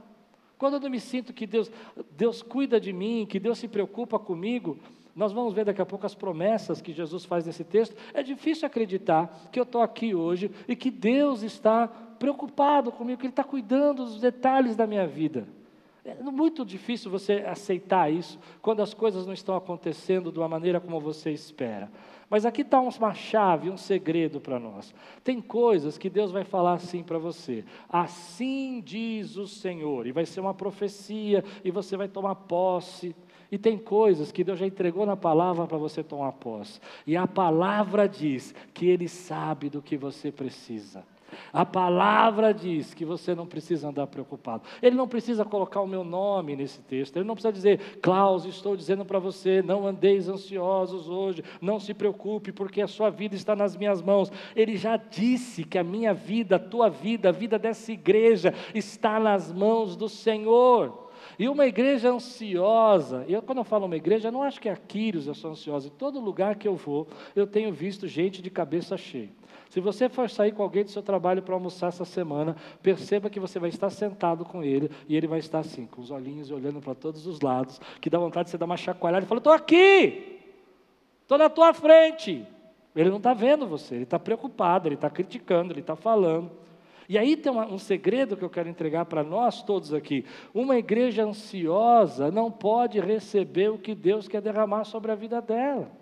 Quando 0.62 0.74
eu 0.74 0.80
não 0.80 0.90
me 0.90 1.00
sinto 1.00 1.32
que 1.32 1.44
Deus, 1.44 1.70
Deus 2.12 2.40
cuida 2.40 2.80
de 2.80 2.92
mim, 2.92 3.26
que 3.28 3.40
Deus 3.40 3.58
se 3.58 3.66
preocupa 3.66 4.16
comigo, 4.16 4.78
nós 5.14 5.32
vamos 5.32 5.52
ver 5.52 5.64
daqui 5.64 5.82
a 5.82 5.86
pouco 5.86 6.06
as 6.06 6.14
promessas 6.14 6.80
que 6.80 6.92
Jesus 6.92 7.24
faz 7.24 7.44
nesse 7.44 7.64
texto. 7.64 7.94
É 8.14 8.22
difícil 8.22 8.66
acreditar 8.66 9.48
que 9.52 9.58
eu 9.58 9.64
estou 9.64 9.82
aqui 9.82 10.14
hoje 10.14 10.50
e 10.66 10.74
que 10.74 10.90
Deus 10.90 11.42
está 11.42 11.86
preocupado 11.86 12.90
comigo, 12.90 13.20
que 13.20 13.26
Ele 13.26 13.32
está 13.32 13.44
cuidando 13.44 14.04
dos 14.04 14.20
detalhes 14.20 14.76
da 14.76 14.86
minha 14.86 15.06
vida. 15.06 15.46
É 16.04 16.14
muito 16.14 16.64
difícil 16.64 17.10
você 17.10 17.34
aceitar 17.46 18.12
isso 18.12 18.38
quando 18.60 18.82
as 18.82 18.92
coisas 18.92 19.24
não 19.24 19.32
estão 19.32 19.54
acontecendo 19.54 20.32
de 20.32 20.38
uma 20.38 20.48
maneira 20.48 20.80
como 20.80 20.98
você 20.98 21.30
espera. 21.30 21.88
Mas 22.28 22.44
aqui 22.44 22.62
está 22.62 22.80
uma 22.80 23.14
chave, 23.14 23.70
um 23.70 23.76
segredo 23.76 24.40
para 24.40 24.58
nós. 24.58 24.92
Tem 25.22 25.40
coisas 25.40 25.98
que 25.98 26.10
Deus 26.10 26.32
vai 26.32 26.42
falar 26.42 26.72
assim 26.72 27.02
para 27.02 27.18
você. 27.18 27.64
Assim 27.88 28.82
diz 28.84 29.36
o 29.36 29.46
Senhor. 29.46 30.06
E 30.06 30.12
vai 30.12 30.26
ser 30.26 30.40
uma 30.40 30.54
profecia, 30.54 31.44
e 31.62 31.70
você 31.70 31.96
vai 31.96 32.08
tomar 32.08 32.34
posse. 32.34 33.14
E 33.52 33.58
tem 33.58 33.76
coisas 33.76 34.32
que 34.32 34.42
Deus 34.42 34.58
já 34.58 34.66
entregou 34.66 35.04
na 35.04 35.14
palavra 35.14 35.66
para 35.66 35.76
você 35.76 36.02
tomar 36.02 36.32
posse. 36.32 36.80
E 37.06 37.14
a 37.14 37.26
palavra 37.26 38.08
diz 38.08 38.54
que 38.72 38.86
Ele 38.86 39.06
sabe 39.06 39.68
do 39.68 39.82
que 39.82 39.94
você 39.94 40.32
precisa. 40.32 41.04
A 41.52 41.64
palavra 41.64 42.52
diz 42.52 42.94
que 42.94 43.04
você 43.04 43.34
não 43.34 43.46
precisa 43.46 43.88
andar 43.88 44.06
preocupado. 44.06 44.62
Ele 44.80 44.96
não 44.96 45.06
precisa 45.06 45.44
colocar 45.44 45.82
o 45.82 45.86
meu 45.86 46.02
nome 46.02 46.56
nesse 46.56 46.80
texto. 46.80 47.16
Ele 47.16 47.26
não 47.26 47.34
precisa 47.34 47.52
dizer, 47.52 47.98
Klaus, 48.00 48.46
estou 48.46 48.74
dizendo 48.74 49.04
para 49.04 49.18
você, 49.18 49.60
não 49.60 49.86
andeis 49.86 50.30
ansiosos 50.30 51.08
hoje, 51.10 51.44
não 51.60 51.78
se 51.78 51.92
preocupe, 51.92 52.52
porque 52.52 52.80
a 52.80 52.88
sua 52.88 53.10
vida 53.10 53.34
está 53.34 53.54
nas 53.54 53.76
minhas 53.76 54.00
mãos. 54.00 54.32
Ele 54.56 54.78
já 54.78 54.96
disse 54.96 55.62
que 55.62 55.76
a 55.76 55.84
minha 55.84 56.14
vida, 56.14 56.56
a 56.56 56.58
tua 56.58 56.88
vida, 56.88 57.28
a 57.28 57.32
vida 57.32 57.58
dessa 57.58 57.92
igreja 57.92 58.54
está 58.74 59.20
nas 59.20 59.52
mãos 59.52 59.94
do 59.94 60.08
Senhor. 60.08 61.02
E 61.38 61.48
uma 61.48 61.66
igreja 61.66 62.10
ansiosa, 62.10 63.24
eu, 63.28 63.42
quando 63.42 63.58
eu 63.58 63.64
falo 63.64 63.86
uma 63.86 63.96
igreja, 63.96 64.28
eu 64.28 64.32
não 64.32 64.42
acho 64.42 64.60
que 64.60 64.68
é 64.68 64.72
a 64.72 64.76
Quírios 64.76 65.26
eu 65.26 65.34
sou 65.34 65.50
ansiosa. 65.50 65.88
Em 65.88 65.90
todo 65.90 66.20
lugar 66.20 66.56
que 66.56 66.68
eu 66.68 66.76
vou, 66.76 67.08
eu 67.34 67.46
tenho 67.46 67.72
visto 67.72 68.06
gente 68.06 68.42
de 68.42 68.50
cabeça 68.50 68.96
cheia. 68.96 69.30
Se 69.72 69.80
você 69.80 70.06
for 70.08 70.28
sair 70.28 70.52
com 70.52 70.62
alguém 70.62 70.84
do 70.84 70.90
seu 70.90 71.02
trabalho 71.02 71.42
para 71.42 71.54
almoçar 71.54 71.86
essa 71.86 72.04
semana, 72.04 72.54
perceba 72.82 73.30
que 73.30 73.40
você 73.40 73.58
vai 73.58 73.70
estar 73.70 73.88
sentado 73.88 74.44
com 74.44 74.62
ele 74.62 74.90
e 75.08 75.16
ele 75.16 75.26
vai 75.26 75.38
estar 75.38 75.60
assim, 75.60 75.86
com 75.86 76.02
os 76.02 76.10
olhinhos 76.10 76.50
olhando 76.50 76.78
para 76.78 76.94
todos 76.94 77.26
os 77.26 77.40
lados, 77.40 77.80
que 77.98 78.10
dá 78.10 78.18
vontade 78.18 78.44
de 78.44 78.50
você 78.50 78.58
dar 78.58 78.66
uma 78.66 78.76
chacoalhada 78.76 79.24
e 79.24 79.28
falar: 79.28 79.38
Estou 79.38 79.52
aqui, 79.52 80.40
estou 81.22 81.38
na 81.38 81.48
tua 81.48 81.72
frente. 81.72 82.46
Ele 82.94 83.08
não 83.08 83.16
está 83.16 83.32
vendo 83.32 83.66
você, 83.66 83.94
ele 83.94 84.04
está 84.04 84.18
preocupado, 84.18 84.88
ele 84.88 84.96
está 84.96 85.08
criticando, 85.08 85.72
ele 85.72 85.80
está 85.80 85.96
falando. 85.96 86.50
E 87.12 87.18
aí 87.18 87.36
tem 87.36 87.52
um 87.52 87.76
segredo 87.76 88.38
que 88.38 88.42
eu 88.42 88.48
quero 88.48 88.70
entregar 88.70 89.04
para 89.04 89.22
nós 89.22 89.62
todos 89.62 89.92
aqui. 89.92 90.24
Uma 90.54 90.78
igreja 90.78 91.22
ansiosa 91.22 92.30
não 92.30 92.50
pode 92.50 92.98
receber 93.00 93.68
o 93.68 93.76
que 93.76 93.94
Deus 93.94 94.28
quer 94.28 94.40
derramar 94.40 94.84
sobre 94.84 95.12
a 95.12 95.14
vida 95.14 95.38
dela. 95.42 95.92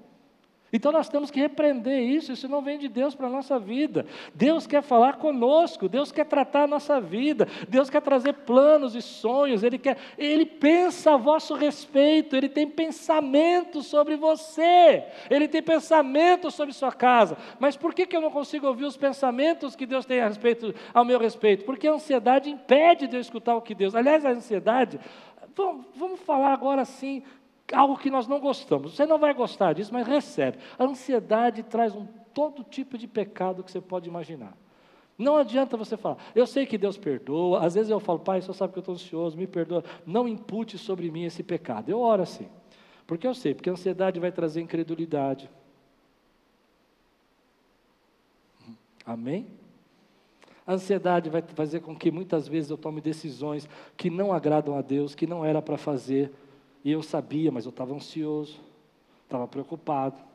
Então 0.72 0.92
nós 0.92 1.08
temos 1.08 1.30
que 1.30 1.40
repreender 1.40 2.00
isso, 2.00 2.32
isso 2.32 2.48
não 2.48 2.62
vem 2.62 2.78
de 2.78 2.88
Deus 2.88 3.14
para 3.14 3.26
a 3.26 3.30
nossa 3.30 3.58
vida. 3.58 4.06
Deus 4.34 4.66
quer 4.66 4.82
falar 4.82 5.14
conosco, 5.16 5.88
Deus 5.88 6.12
quer 6.12 6.24
tratar 6.24 6.64
a 6.64 6.66
nossa 6.66 7.00
vida, 7.00 7.48
Deus 7.68 7.90
quer 7.90 8.00
trazer 8.00 8.32
planos 8.32 8.94
e 8.94 9.02
sonhos, 9.02 9.62
Ele 9.62 9.78
quer, 9.78 9.98
Ele 10.16 10.46
pensa 10.46 11.14
a 11.14 11.16
vosso 11.16 11.54
respeito, 11.54 12.36
Ele 12.36 12.48
tem 12.48 12.68
pensamento 12.68 13.82
sobre 13.82 14.16
você, 14.16 15.04
Ele 15.28 15.48
tem 15.48 15.62
pensamento 15.62 16.50
sobre 16.50 16.72
sua 16.72 16.92
casa. 16.92 17.36
Mas 17.58 17.76
por 17.76 17.92
que, 17.92 18.06
que 18.06 18.16
eu 18.16 18.20
não 18.20 18.30
consigo 18.30 18.66
ouvir 18.66 18.84
os 18.84 18.96
pensamentos 18.96 19.74
que 19.74 19.86
Deus 19.86 20.06
tem 20.06 20.20
a 20.20 20.28
respeito, 20.28 20.72
ao 20.94 21.04
meu 21.04 21.18
respeito? 21.18 21.64
Porque 21.64 21.88
a 21.88 21.92
ansiedade 21.92 22.48
impede 22.48 23.08
de 23.08 23.16
eu 23.16 23.20
escutar 23.20 23.56
o 23.56 23.62
que 23.62 23.74
Deus. 23.74 23.94
Aliás, 23.94 24.24
a 24.24 24.30
ansiedade, 24.30 25.00
vamos, 25.56 25.84
vamos 25.96 26.20
falar 26.20 26.52
agora 26.52 26.82
assim, 26.82 27.22
algo 27.72 27.96
que 27.96 28.10
nós 28.10 28.26
não 28.26 28.40
gostamos. 28.40 28.94
Você 28.94 29.06
não 29.06 29.18
vai 29.18 29.34
gostar 29.34 29.72
disso, 29.72 29.92
mas 29.92 30.06
recebe. 30.06 30.58
A 30.78 30.84
ansiedade 30.84 31.62
traz 31.62 31.94
um 31.94 32.06
todo 32.32 32.64
tipo 32.64 32.96
de 32.96 33.06
pecado 33.06 33.62
que 33.62 33.70
você 33.70 33.80
pode 33.80 34.08
imaginar. 34.08 34.56
Não 35.18 35.36
adianta 35.36 35.76
você 35.76 35.98
falar, 35.98 36.16
eu 36.34 36.46
sei 36.46 36.64
que 36.64 36.78
Deus 36.78 36.96
perdoa, 36.96 37.64
às 37.64 37.74
vezes 37.74 37.90
eu 37.90 38.00
falo, 38.00 38.18
pai, 38.18 38.40
só 38.40 38.54
sabe 38.54 38.72
que 38.72 38.78
eu 38.78 38.80
estou 38.80 38.94
ansioso, 38.94 39.36
me 39.36 39.46
perdoa. 39.46 39.84
Não 40.06 40.26
impute 40.26 40.78
sobre 40.78 41.10
mim 41.10 41.24
esse 41.24 41.42
pecado. 41.42 41.90
Eu 41.90 42.00
oro 42.00 42.22
assim, 42.22 42.48
porque 43.06 43.26
eu 43.26 43.34
sei, 43.34 43.54
porque 43.54 43.68
a 43.68 43.72
ansiedade 43.74 44.18
vai 44.18 44.32
trazer 44.32 44.62
incredulidade. 44.62 45.50
Amém? 49.04 49.46
A 50.66 50.74
ansiedade 50.74 51.28
vai 51.28 51.42
fazer 51.42 51.80
com 51.80 51.94
que 51.94 52.10
muitas 52.10 52.48
vezes 52.48 52.70
eu 52.70 52.78
tome 52.78 53.00
decisões 53.00 53.68
que 53.96 54.08
não 54.08 54.32
agradam 54.32 54.78
a 54.78 54.80
Deus, 54.80 55.14
que 55.14 55.26
não 55.26 55.44
era 55.44 55.60
para 55.60 55.76
fazer, 55.76 56.32
e 56.84 56.90
eu 56.90 57.02
sabia, 57.02 57.50
mas 57.50 57.64
eu 57.64 57.70
estava 57.70 57.94
ansioso, 57.94 58.60
estava 59.24 59.46
preocupado. 59.46 60.30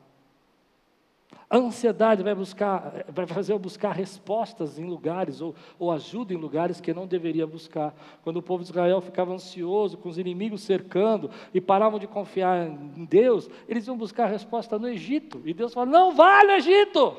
A 1.48 1.58
ansiedade 1.58 2.24
vai, 2.24 2.34
buscar, 2.34 3.04
vai 3.08 3.26
fazer 3.26 3.52
eu 3.52 3.58
buscar 3.58 3.92
respostas 3.92 4.78
em 4.78 4.84
lugares, 4.84 5.40
ou, 5.40 5.54
ou 5.78 5.92
ajuda 5.92 6.34
em 6.34 6.36
lugares 6.36 6.80
que 6.80 6.92
não 6.92 7.06
deveria 7.06 7.46
buscar. 7.46 7.94
Quando 8.24 8.38
o 8.38 8.42
povo 8.42 8.64
de 8.64 8.70
Israel 8.70 9.00
ficava 9.00 9.32
ansioso, 9.32 9.96
com 9.96 10.08
os 10.08 10.18
inimigos 10.18 10.62
cercando, 10.62 11.30
e 11.54 11.60
paravam 11.60 12.00
de 12.00 12.06
confiar 12.08 12.66
em 12.66 13.04
Deus, 13.04 13.48
eles 13.68 13.86
iam 13.86 13.96
buscar 13.96 14.26
resposta 14.26 14.76
no 14.76 14.88
Egito. 14.88 15.40
E 15.44 15.54
Deus 15.54 15.72
falou: 15.72 15.88
Não 15.88 16.14
vá 16.14 16.42
no 16.44 16.52
Egito! 16.52 17.16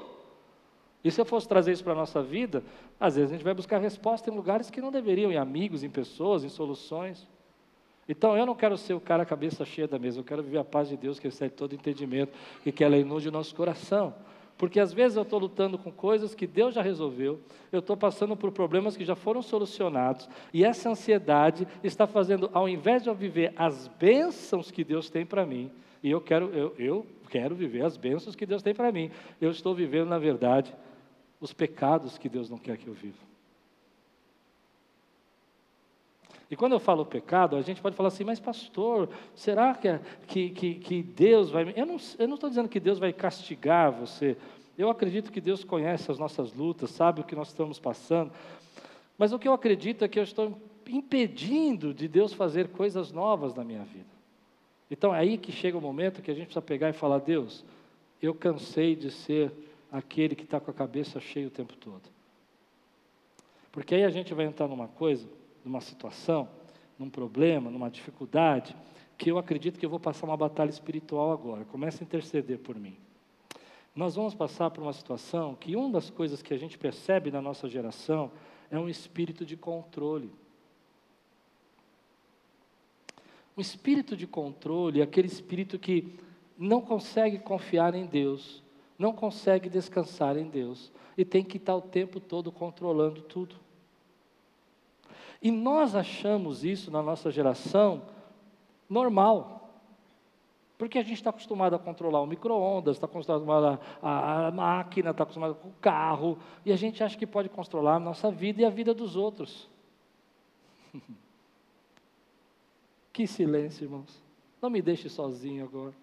E 1.04 1.12
se 1.12 1.22
eu 1.22 1.26
fosse 1.26 1.48
trazer 1.48 1.72
isso 1.72 1.84
para 1.84 1.94
a 1.94 1.98
nossa 1.98 2.22
vida, 2.22 2.62
às 3.00 3.16
vezes 3.16 3.32
a 3.32 3.36
gente 3.36 3.46
vai 3.46 3.54
buscar 3.54 3.80
resposta 3.80 4.30
em 4.30 4.36
lugares 4.36 4.70
que 4.70 4.82
não 4.82 4.92
deveriam, 4.92 5.32
em 5.32 5.38
amigos, 5.38 5.84
em 5.84 5.90
pessoas, 5.90 6.44
em 6.44 6.50
soluções. 6.50 7.26
Então 8.08 8.38
eu 8.38 8.46
não 8.46 8.56
quero 8.56 8.78
ser 8.78 8.94
o 8.94 9.02
cara 9.02 9.26
cabeça 9.26 9.66
cheia 9.66 9.88
da 9.88 10.00
mesa, 10.00 10.20
eu 10.20 10.24
quero 10.24 10.42
viver 10.42 10.60
a 10.60 10.64
paz 10.64 10.88
de 10.88 10.96
Deus 10.96 11.20
que 11.20 11.28
excede 11.28 11.54
todo 11.54 11.76
entendimento 11.76 12.32
e 12.66 12.72
que 12.72 12.84
ela 12.84 12.98
inunde 12.98 13.28
o 13.28 13.32
nosso 13.32 13.54
coração. 13.54 14.14
Porque 14.58 14.80
às 14.80 14.92
vezes 14.92 15.16
eu 15.16 15.24
estou 15.24 15.38
lutando 15.38 15.78
com 15.78 15.92
coisas 15.92 16.34
que 16.34 16.48
Deus 16.48 16.74
já 16.74 16.82
resolveu, 16.82 17.40
eu 17.72 17.80
estou 17.80 17.96
passando 17.96 18.36
por 18.36 18.52
problemas 18.52 18.98
que 18.98 19.06
já 19.06 19.16
foram 19.16 19.42
solucionados, 19.42 20.28
e 20.52 20.66
essa 20.66 20.90
ansiedade 20.90 21.68
está 21.84 22.08
fazendo, 22.08 22.50
ao 22.54 22.68
invés 22.68 23.04
de 23.04 23.10
eu 23.10 23.14
viver 23.14 23.54
as 23.56 23.88
bênçãos 23.88 24.72
que 24.72 24.84
Deus 24.84 25.12
tem 25.12 25.26
para 25.26 25.46
mim, 25.46 25.70
e 26.02 26.10
eu 26.10 26.20
quero, 26.20 26.50
eu, 26.56 26.74
eu 26.80 27.06
quero 27.30 27.54
viver 27.54 27.86
as 27.86 27.98
bênçãos 27.98 28.36
que 28.36 28.48
Deus 28.48 28.63
tem 28.63 28.74
para 28.74 28.91
mim, 28.91 29.12
eu 29.39 29.52
estou 29.52 29.76
vivendo, 29.76 30.08
na 30.08 30.17
verdade, 30.17 30.74
os 31.39 31.54
pecados 31.54 32.17
que 32.17 32.28
Deus 32.28 32.50
não 32.50 32.58
quer 32.58 32.78
que 32.78 32.88
eu 32.88 32.93
viva. 32.93 33.28
E 36.50 36.56
quando 36.56 36.74
eu 36.74 36.80
falo 36.80 37.06
pecado, 37.06 37.58
a 37.58 37.62
gente 37.62 37.82
pode 37.82 37.96
falar 37.96 38.08
assim, 38.08 38.24
mas 38.24 38.40
pastor, 38.40 39.10
será 39.36 39.76
que, 39.76 39.88
é, 39.88 40.00
que, 40.28 40.50
que, 40.52 40.76
que 40.76 41.04
Deus 41.04 41.50
vai. 41.50 41.74
Eu 41.76 41.86
não 41.86 41.96
estou 42.36 42.50
dizendo 42.50 42.70
que 42.70 42.80
Deus 42.80 43.00
vai 43.00 43.12
castigar 43.12 43.92
você. 43.92 44.38
Eu 44.78 44.90
acredito 44.90 45.32
que 45.32 45.42
Deus 45.42 45.64
conhece 45.64 46.10
as 46.10 46.18
nossas 46.18 46.54
lutas, 46.54 46.92
sabe 46.92 47.22
o 47.22 47.24
que 47.24 47.36
nós 47.36 47.50
estamos 47.50 47.80
passando. 47.80 48.32
Mas 49.18 49.34
o 49.34 49.40
que 49.40 49.48
eu 49.48 49.54
acredito 49.54 50.06
é 50.06 50.08
que 50.08 50.20
eu 50.20 50.24
estou 50.24 50.58
impedindo 50.88 51.94
de 51.94 52.08
Deus 52.08 52.32
fazer 52.32 52.70
coisas 52.70 53.12
novas 53.12 53.54
na 53.54 53.64
minha 53.64 53.84
vida. 53.84 54.06
Então 54.90 55.14
é 55.14 55.20
aí 55.20 55.38
que 55.38 55.52
chega 55.52 55.78
o 55.78 55.82
momento 55.82 56.22
que 56.22 56.32
a 56.32 56.34
gente 56.34 56.46
precisa 56.46 56.62
pegar 56.62 56.90
e 56.90 56.94
falar: 56.94 57.20
Deus, 57.20 57.66
eu 58.22 58.34
cansei 58.34 58.96
de 58.96 59.12
ser 59.12 59.52
aquele 59.92 60.34
que 60.34 60.44
está 60.44 60.62
com 60.62 60.72
a 60.72 60.74
cabeça 60.74 61.20
cheia 61.20 61.48
o 61.48 61.52
tempo 61.52 61.76
todo. 61.76 62.04
Porque 63.70 63.96
aí 63.96 64.06
a 64.06 64.10
gente 64.10 64.34
vai 64.34 64.46
entrar 64.46 64.68
numa 64.68 64.88
coisa 64.88 65.28
numa 65.67 65.82
situação, 65.82 66.47
num 66.97 67.10
problema, 67.10 67.69
numa 67.69 67.91
dificuldade, 67.91 68.75
que 69.17 69.30
eu 69.30 69.38
acredito 69.38 69.77
que 69.77 69.86
eu 69.86 69.89
vou 69.89 69.99
passar 69.99 70.25
uma 70.25 70.38
batalha 70.38 70.69
espiritual 70.69 71.32
agora. 71.32 71.65
Comece 71.65 72.01
a 72.01 72.06
interceder 72.06 72.60
por 72.60 72.75
mim. 72.75 72.95
Nós 73.93 74.15
vamos 74.15 74.34
passar 74.34 74.69
por 74.69 74.82
uma 74.82 74.93
situação 74.93 75.56
que 75.56 75.75
uma 75.75 75.89
das 75.89 76.10
coisas 76.10 76.41
que 76.41 76.53
a 76.53 76.58
gente 76.58 76.77
percebe 76.77 77.32
na 77.32 77.41
nossa 77.41 77.67
geração 77.67 78.32
é 78.71 78.80
um 78.80 78.88
espírito 78.88 79.45
de 79.45 79.58
controle. 79.58 80.32
Um 83.58 83.62
espírito 83.62 84.15
de 84.15 84.27
controle 84.27 85.01
é 85.01 85.03
aquele 85.03 85.27
espírito 85.27 85.80
que 85.80 86.15
não 86.58 86.80
consegue 86.80 87.39
confiar 87.39 87.95
em 87.95 88.06
Deus, 88.06 88.63
não 88.97 89.12
consegue 89.12 89.67
descansar 89.67 90.38
em 90.38 90.47
Deus 90.47 90.91
e 91.17 91.25
tem 91.25 91.43
que 91.43 91.58
estar 91.58 91.75
o 91.75 91.82
tempo 91.82 92.19
todo 92.19 92.51
controlando 92.51 93.21
tudo. 93.21 93.66
E 95.41 95.52
nós 95.52 95.95
achamos 95.95 96.63
isso 96.63 96.89
na 96.89 97.02
nossa 97.02 97.30
geração 97.32 98.02
normal. 98.89 99.58
Porque 100.78 101.00
a 101.00 101.02
gente 101.02 101.15
está 101.15 101.32
acostumado 101.32 101.76
a 101.76 101.80
controlar 101.80 102.21
o 102.21 102.28
micro-ondas, 102.28 102.97
está 102.97 103.08
acostumado 103.08 103.65
a, 103.65 103.80
a, 104.02 104.47
a 104.47 104.52
máquina, 104.52 105.10
está 105.10 105.23
acostumado 105.23 105.56
com 105.56 105.69
o 105.69 105.73
carro, 105.82 106.38
e 106.63 106.71
a 106.71 106.76
gente 106.76 107.04
acha 107.04 107.17
que 107.17 107.26
pode 107.26 107.50
controlar 107.50 107.95
a 107.95 108.00
nossa 108.00 108.30
vida 108.30 108.62
e 108.62 108.65
a 108.65 108.69
vida 108.69 108.93
dos 108.93 109.15
outros. 109.15 109.67
que 113.12 113.26
silêncio, 113.26 113.86
irmãos. 113.86 114.21
Não 114.62 114.69
me 114.69 114.82
deixe 114.82 115.10
sozinho 115.10 115.63
agora. 115.65 115.93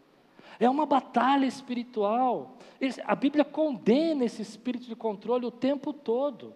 É 0.59 0.69
uma 0.69 0.87
batalha 0.87 1.47
espiritual. 1.47 2.57
A 3.05 3.15
Bíblia 3.15 3.45
condena 3.45 4.25
esse 4.25 4.43
espírito 4.43 4.87
de 4.87 4.97
controle 4.97 5.47
o 5.47 5.51
tempo 5.51 5.93
todo. 5.93 6.53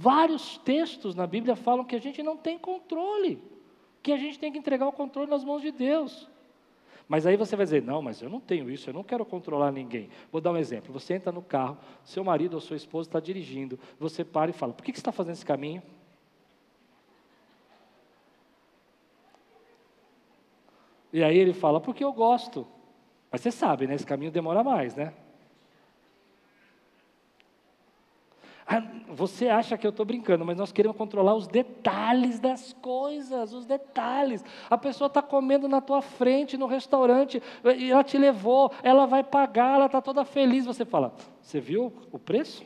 Vários 0.00 0.58
textos 0.58 1.16
na 1.16 1.26
Bíblia 1.26 1.56
falam 1.56 1.84
que 1.84 1.96
a 1.96 1.98
gente 1.98 2.22
não 2.22 2.36
tem 2.36 2.56
controle, 2.56 3.42
que 4.00 4.12
a 4.12 4.16
gente 4.16 4.38
tem 4.38 4.52
que 4.52 4.56
entregar 4.56 4.86
o 4.86 4.92
controle 4.92 5.28
nas 5.28 5.42
mãos 5.42 5.60
de 5.60 5.72
Deus. 5.72 6.28
Mas 7.08 7.26
aí 7.26 7.36
você 7.36 7.56
vai 7.56 7.66
dizer: 7.66 7.82
não, 7.82 8.00
mas 8.00 8.22
eu 8.22 8.30
não 8.30 8.38
tenho 8.38 8.70
isso, 8.70 8.88
eu 8.88 8.94
não 8.94 9.02
quero 9.02 9.26
controlar 9.26 9.72
ninguém. 9.72 10.08
Vou 10.30 10.40
dar 10.40 10.52
um 10.52 10.56
exemplo: 10.56 10.92
você 10.92 11.14
entra 11.14 11.32
no 11.32 11.42
carro, 11.42 11.76
seu 12.04 12.22
marido 12.22 12.54
ou 12.54 12.60
sua 12.60 12.76
esposa 12.76 13.08
está 13.08 13.18
dirigindo, 13.18 13.76
você 13.98 14.24
para 14.24 14.52
e 14.52 14.54
fala: 14.54 14.72
por 14.72 14.84
que, 14.84 14.92
que 14.92 14.98
você 14.98 15.00
está 15.00 15.10
fazendo 15.10 15.34
esse 15.34 15.44
caminho? 15.44 15.82
E 21.12 21.24
aí 21.24 21.36
ele 21.36 21.52
fala: 21.52 21.80
porque 21.80 22.04
eu 22.04 22.12
gosto. 22.12 22.64
Mas 23.32 23.40
você 23.40 23.50
sabe, 23.50 23.88
né? 23.88 23.96
Esse 23.96 24.06
caminho 24.06 24.30
demora 24.30 24.62
mais, 24.62 24.94
né? 24.94 25.12
Ah, 28.70 28.82
você 29.08 29.48
acha 29.48 29.78
que 29.78 29.86
eu 29.86 29.88
estou 29.88 30.04
brincando, 30.04 30.44
mas 30.44 30.58
nós 30.58 30.70
queremos 30.70 30.94
controlar 30.94 31.34
os 31.34 31.48
detalhes 31.48 32.38
das 32.38 32.74
coisas, 32.74 33.54
os 33.54 33.64
detalhes. 33.64 34.44
A 34.68 34.76
pessoa 34.76 35.06
está 35.06 35.22
comendo 35.22 35.66
na 35.66 35.80
tua 35.80 36.02
frente 36.02 36.58
no 36.58 36.66
restaurante, 36.66 37.42
e 37.78 37.90
ela 37.90 38.04
te 38.04 38.18
levou, 38.18 38.70
ela 38.82 39.06
vai 39.06 39.24
pagar, 39.24 39.76
ela 39.76 39.86
está 39.86 40.02
toda 40.02 40.22
feliz. 40.22 40.66
Você 40.66 40.84
fala: 40.84 41.14
Você 41.40 41.58
viu 41.58 41.90
o 42.12 42.18
preço? 42.18 42.62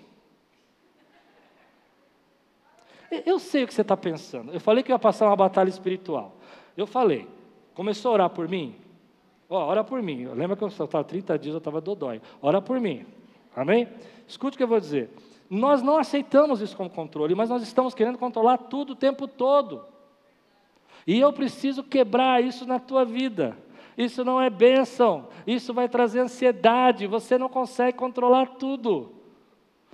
Eu 3.24 3.38
sei 3.38 3.62
o 3.62 3.68
que 3.68 3.74
você 3.74 3.82
está 3.82 3.96
pensando. 3.96 4.52
Eu 4.52 4.58
falei 4.58 4.82
que 4.82 4.90
ia 4.90 4.98
passar 4.98 5.26
uma 5.28 5.36
batalha 5.36 5.68
espiritual. 5.68 6.34
Eu 6.76 6.86
falei, 6.86 7.28
começou 7.74 8.10
a 8.10 8.14
orar 8.14 8.30
por 8.30 8.48
mim? 8.48 8.74
Ó, 9.48 9.56
oh, 9.56 9.66
ora 9.66 9.84
por 9.84 10.02
mim. 10.02 10.26
Lembra 10.28 10.56
que 10.56 10.64
eu 10.64 10.68
estava 10.68 11.04
30 11.04 11.38
dias, 11.38 11.52
eu 11.52 11.58
estava 11.58 11.80
dodói. 11.80 12.22
Ora 12.40 12.60
por 12.60 12.80
mim. 12.80 13.06
Amém? 13.54 13.86
Escute 14.26 14.54
o 14.54 14.58
que 14.58 14.64
eu 14.64 14.68
vou 14.68 14.80
dizer. 14.80 15.10
Nós 15.54 15.82
não 15.82 15.98
aceitamos 15.98 16.62
isso 16.62 16.74
como 16.74 16.88
controle, 16.88 17.34
mas 17.34 17.50
nós 17.50 17.62
estamos 17.62 17.92
querendo 17.92 18.16
controlar 18.16 18.56
tudo 18.56 18.94
o 18.94 18.96
tempo 18.96 19.28
todo. 19.28 19.84
E 21.06 21.20
eu 21.20 21.30
preciso 21.30 21.84
quebrar 21.84 22.42
isso 22.42 22.64
na 22.64 22.78
tua 22.78 23.04
vida. 23.04 23.54
Isso 23.94 24.24
não 24.24 24.40
é 24.40 24.48
bênção, 24.48 25.28
isso 25.46 25.74
vai 25.74 25.90
trazer 25.90 26.20
ansiedade, 26.20 27.06
você 27.06 27.36
não 27.36 27.50
consegue 27.50 27.98
controlar 27.98 28.46
tudo. 28.54 29.12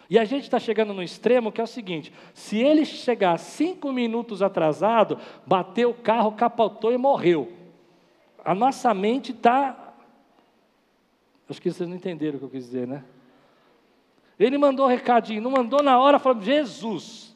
E 0.08 0.16
a 0.16 0.24
gente 0.24 0.44
está 0.44 0.60
chegando 0.60 0.94
no 0.94 1.02
extremo 1.02 1.50
que 1.50 1.60
é 1.60 1.64
o 1.64 1.66
seguinte: 1.66 2.12
se 2.32 2.58
ele 2.58 2.84
chegar 2.84 3.36
cinco 3.36 3.90
minutos 3.90 4.42
atrasado, 4.42 5.18
bateu 5.44 5.90
o 5.90 5.94
carro, 5.94 6.30
capotou 6.30 6.92
e 6.92 6.96
morreu. 6.96 7.52
A 8.44 8.54
nossa 8.54 8.94
mente 8.94 9.32
está. 9.32 9.92
Acho 11.50 11.60
que 11.60 11.68
vocês 11.68 11.88
não 11.88 11.96
entenderam 11.96 12.36
o 12.36 12.38
que 12.38 12.44
eu 12.44 12.50
quis 12.50 12.66
dizer, 12.66 12.86
né? 12.86 13.02
Ele 14.38 14.57
mandou 14.57 14.87
um 14.87 14.88
recadinho, 14.88 15.42
não 15.42 15.51
mandou 15.51 15.83
na 15.83 15.98
hora, 15.98 16.18
falando, 16.18 16.42
Jesus, 16.42 17.35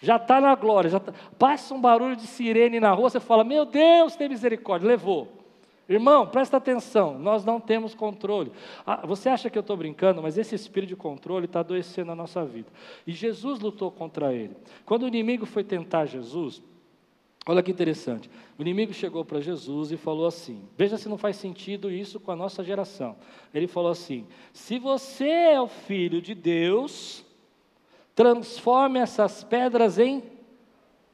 já 0.00 0.16
está 0.16 0.40
na 0.40 0.54
glória, 0.54 0.98
tá... 0.98 1.12
passa 1.38 1.74
um 1.74 1.80
barulho 1.80 2.16
de 2.16 2.26
sirene 2.26 2.80
na 2.80 2.92
rua, 2.92 3.10
você 3.10 3.20
fala, 3.20 3.44
meu 3.44 3.64
Deus, 3.64 4.16
tem 4.16 4.28
misericórdia, 4.28 4.88
levou. 4.88 5.40
Irmão, 5.88 6.24
presta 6.24 6.56
atenção, 6.56 7.18
nós 7.18 7.44
não 7.44 7.58
temos 7.58 7.96
controle. 7.96 8.52
Ah, 8.86 9.04
você 9.04 9.28
acha 9.28 9.50
que 9.50 9.58
eu 9.58 9.60
estou 9.60 9.76
brincando, 9.76 10.22
mas 10.22 10.38
esse 10.38 10.54
espírito 10.54 10.90
de 10.90 10.96
controle 10.96 11.46
está 11.46 11.60
adoecendo 11.60 12.12
a 12.12 12.14
nossa 12.14 12.44
vida. 12.44 12.68
E 13.04 13.10
Jesus 13.10 13.58
lutou 13.58 13.90
contra 13.90 14.32
ele. 14.32 14.56
Quando 14.86 15.02
o 15.02 15.08
inimigo 15.08 15.44
foi 15.44 15.64
tentar 15.64 16.06
Jesus, 16.06 16.62
olha 17.46 17.62
que 17.62 17.70
interessante. 17.70 18.30
O 18.58 18.62
inimigo 18.62 18.92
chegou 18.92 19.24
para 19.24 19.40
Jesus 19.40 19.90
e 19.90 19.96
falou 19.96 20.26
assim: 20.26 20.62
Veja 20.76 20.98
se 20.98 21.08
não 21.08 21.18
faz 21.18 21.36
sentido 21.36 21.90
isso 21.90 22.20
com 22.20 22.30
a 22.30 22.36
nossa 22.36 22.62
geração. 22.62 23.16
Ele 23.52 23.66
falou 23.66 23.90
assim: 23.90 24.26
Se 24.52 24.78
você 24.78 25.28
é 25.28 25.60
o 25.60 25.68
filho 25.68 26.20
de 26.20 26.34
Deus, 26.34 27.24
transforme 28.14 28.98
essas 28.98 29.42
pedras 29.42 29.98
em 29.98 30.22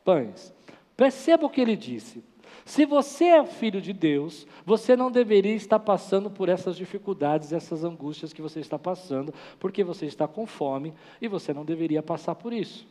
pães. 0.04 0.54
Perceba 0.96 1.46
o 1.46 1.50
que 1.50 1.60
ele 1.60 1.76
disse. 1.76 2.24
Se 2.64 2.84
você 2.84 3.26
é 3.26 3.46
filho 3.46 3.80
de 3.80 3.92
Deus, 3.92 4.44
você 4.64 4.96
não 4.96 5.08
deveria 5.08 5.54
estar 5.54 5.78
passando 5.78 6.28
por 6.28 6.48
essas 6.48 6.76
dificuldades, 6.76 7.52
essas 7.52 7.84
angústias 7.84 8.32
que 8.32 8.42
você 8.42 8.58
está 8.58 8.76
passando, 8.76 9.32
porque 9.60 9.84
você 9.84 10.06
está 10.06 10.26
com 10.26 10.46
fome 10.46 10.92
e 11.22 11.28
você 11.28 11.54
não 11.54 11.64
deveria 11.64 12.02
passar 12.02 12.34
por 12.34 12.52
isso. 12.52 12.84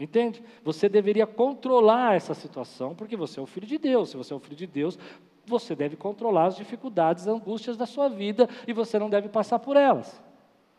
Entende? 0.00 0.42
Você 0.64 0.88
deveria 0.88 1.26
controlar 1.26 2.16
essa 2.16 2.32
situação, 2.32 2.94
porque 2.94 3.14
você 3.14 3.38
é 3.38 3.42
o 3.42 3.46
filho 3.46 3.66
de 3.66 3.76
Deus. 3.76 4.08
Se 4.08 4.16
você 4.16 4.32
é 4.32 4.36
o 4.36 4.40
filho 4.40 4.56
de 4.56 4.66
Deus, 4.66 4.98
você 5.44 5.76
deve 5.76 5.94
controlar 5.94 6.46
as 6.46 6.56
dificuldades, 6.56 7.28
as 7.28 7.34
angústias 7.34 7.76
da 7.76 7.84
sua 7.84 8.08
vida 8.08 8.48
e 8.66 8.72
você 8.72 8.98
não 8.98 9.10
deve 9.10 9.28
passar 9.28 9.58
por 9.58 9.76
elas. 9.76 10.22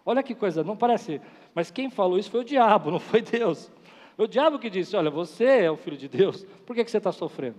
Olha 0.03 0.23
que 0.23 0.33
coisa, 0.33 0.63
não 0.63 0.75
parece. 0.75 1.21
Mas 1.53 1.69
quem 1.69 1.91
falou 1.91 2.17
isso 2.17 2.31
foi 2.31 2.41
o 2.41 2.43
diabo, 2.43 2.89
não 2.91 2.99
foi 2.99 3.21
Deus. 3.21 3.71
O 4.17 4.25
diabo 4.25 4.57
que 4.57 4.71
disse: 4.71 4.95
Olha, 4.95 5.11
você 5.11 5.45
é 5.45 5.71
o 5.71 5.77
filho 5.77 5.97
de 5.97 6.07
Deus, 6.07 6.43
por 6.65 6.75
que, 6.75 6.83
que 6.83 6.89
você 6.89 6.97
está 6.97 7.11
sofrendo? 7.11 7.57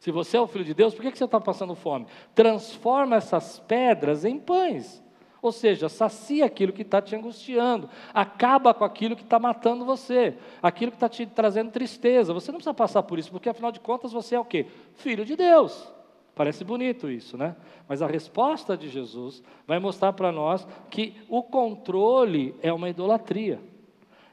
Se 0.00 0.10
você 0.10 0.38
é 0.38 0.40
o 0.40 0.46
filho 0.48 0.64
de 0.64 0.74
Deus, 0.74 0.92
por 0.92 1.02
que, 1.02 1.12
que 1.12 1.18
você 1.18 1.24
está 1.24 1.38
passando 1.38 1.76
fome? 1.76 2.06
Transforma 2.34 3.14
essas 3.14 3.60
pedras 3.60 4.24
em 4.24 4.40
pães. 4.40 5.00
Ou 5.42 5.52
seja, 5.52 5.88
sacia 5.88 6.44
aquilo 6.44 6.72
que 6.72 6.82
está 6.82 7.00
te 7.00 7.16
angustiando, 7.16 7.88
acaba 8.12 8.74
com 8.74 8.84
aquilo 8.84 9.16
que 9.16 9.22
está 9.22 9.38
matando 9.38 9.84
você, 9.84 10.36
aquilo 10.62 10.90
que 10.90 10.96
está 10.96 11.08
te 11.08 11.24
trazendo 11.26 11.70
tristeza. 11.70 12.34
Você 12.34 12.52
não 12.52 12.58
precisa 12.58 12.74
passar 12.74 13.02
por 13.02 13.18
isso, 13.18 13.30
porque 13.30 13.48
afinal 13.48 13.72
de 13.72 13.80
contas 13.80 14.12
você 14.12 14.34
é 14.34 14.40
o 14.40 14.44
quê? 14.44 14.66
Filho 14.96 15.24
de 15.24 15.36
Deus. 15.36 15.90
Parece 16.34 16.64
bonito 16.64 17.10
isso, 17.10 17.36
né? 17.36 17.56
Mas 17.88 18.02
a 18.02 18.06
resposta 18.06 18.76
de 18.76 18.88
Jesus 18.88 19.42
vai 19.66 19.78
mostrar 19.78 20.12
para 20.12 20.30
nós 20.30 20.66
que 20.90 21.16
o 21.28 21.42
controle 21.42 22.54
é 22.62 22.72
uma 22.72 22.88
idolatria. 22.88 23.60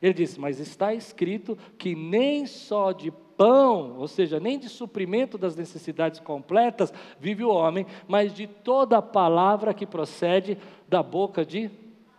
Ele 0.01 0.13
disse: 0.13 0.39
Mas 0.39 0.59
está 0.59 0.93
escrito 0.93 1.57
que 1.77 1.95
nem 1.95 2.45
só 2.45 2.91
de 2.91 3.11
pão, 3.37 3.95
ou 3.97 4.07
seja, 4.07 4.39
nem 4.39 4.57
de 4.57 4.67
suprimento 4.67 5.37
das 5.37 5.55
necessidades 5.55 6.19
completas, 6.19 6.91
vive 7.19 7.43
o 7.43 7.49
homem, 7.49 7.85
mas 8.07 8.33
de 8.33 8.47
toda 8.47 9.01
palavra 9.01 9.73
que 9.73 9.85
procede 9.85 10.57
da 10.89 11.03
boca 11.03 11.45
de 11.45 11.69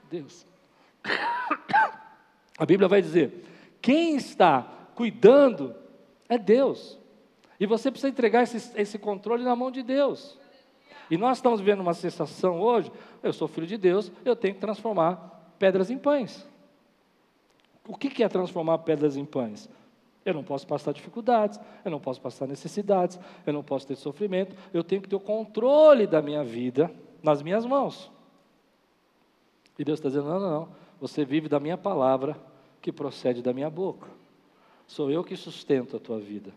Deus. 0.09 0.47
A 2.57 2.65
Bíblia 2.65 2.89
vai 2.89 3.03
dizer: 3.03 3.45
quem 3.83 4.17
está 4.17 4.63
cuidando 4.95 5.75
é 6.29 6.39
Deus. 6.39 6.99
E 7.61 7.67
você 7.67 7.91
precisa 7.91 8.09
entregar 8.09 8.45
esse, 8.45 8.73
esse 8.81 8.99
controle 8.99 9.43
na 9.43 9.57
mão 9.57 9.71
de 9.71 9.83
Deus. 9.83 10.39
E 11.11 11.17
nós 11.17 11.39
estamos 11.39 11.61
vivendo 11.61 11.81
uma 11.81 11.95
sensação 11.95 12.61
hoje: 12.61 12.93
eu 13.23 13.33
sou 13.33 13.49
filho 13.49 13.67
de 13.67 13.77
Deus, 13.77 14.13
eu 14.25 14.37
tenho 14.37 14.55
que 14.55 14.61
transformar 14.61 15.55
pedras 15.59 15.91
em 15.91 15.99
pães. 15.99 16.47
O 17.87 17.97
que 17.97 18.23
é 18.23 18.29
transformar 18.29 18.79
pedras 18.79 19.17
em 19.17 19.25
pães? 19.25 19.69
Eu 20.25 20.35
não 20.35 20.45
posso 20.45 20.67
passar 20.67 20.93
dificuldades, 20.93 21.59
eu 21.85 21.91
não 21.91 22.01
posso 22.01 22.21
passar 22.21 22.47
necessidades, 22.47 23.19
eu 23.47 23.53
não 23.53 23.63
posso 23.63 23.87
ter 23.87 23.97
sofrimento, 23.97 24.55
eu 24.73 24.85
tenho 24.85 25.01
que 25.01 25.09
ter 25.09 25.17
o 25.17 25.21
controle 25.21 26.07
da 26.07 26.21
minha 26.21 26.45
vida 26.45 26.91
nas 27.23 27.43
minhas 27.43 27.65
mãos. 27.65 28.11
E 29.79 29.85
Deus 29.85 29.99
está 29.99 30.09
dizendo: 30.09 30.29
não, 30.29 30.41
não, 30.41 30.51
não, 30.51 30.69
você 31.01 31.25
vive 31.25 31.49
da 31.49 31.61
minha 31.61 31.79
palavra 31.79 32.37
que 32.81 32.93
procede 32.93 33.43
da 33.43 33.53
minha 33.53 33.71
boca. 33.71 34.09
Sou 34.87 35.11
eu 35.11 35.23
que 35.23 35.37
sustento 35.37 35.97
a 35.97 36.01
tua 36.01 36.19
vida. 36.19 36.53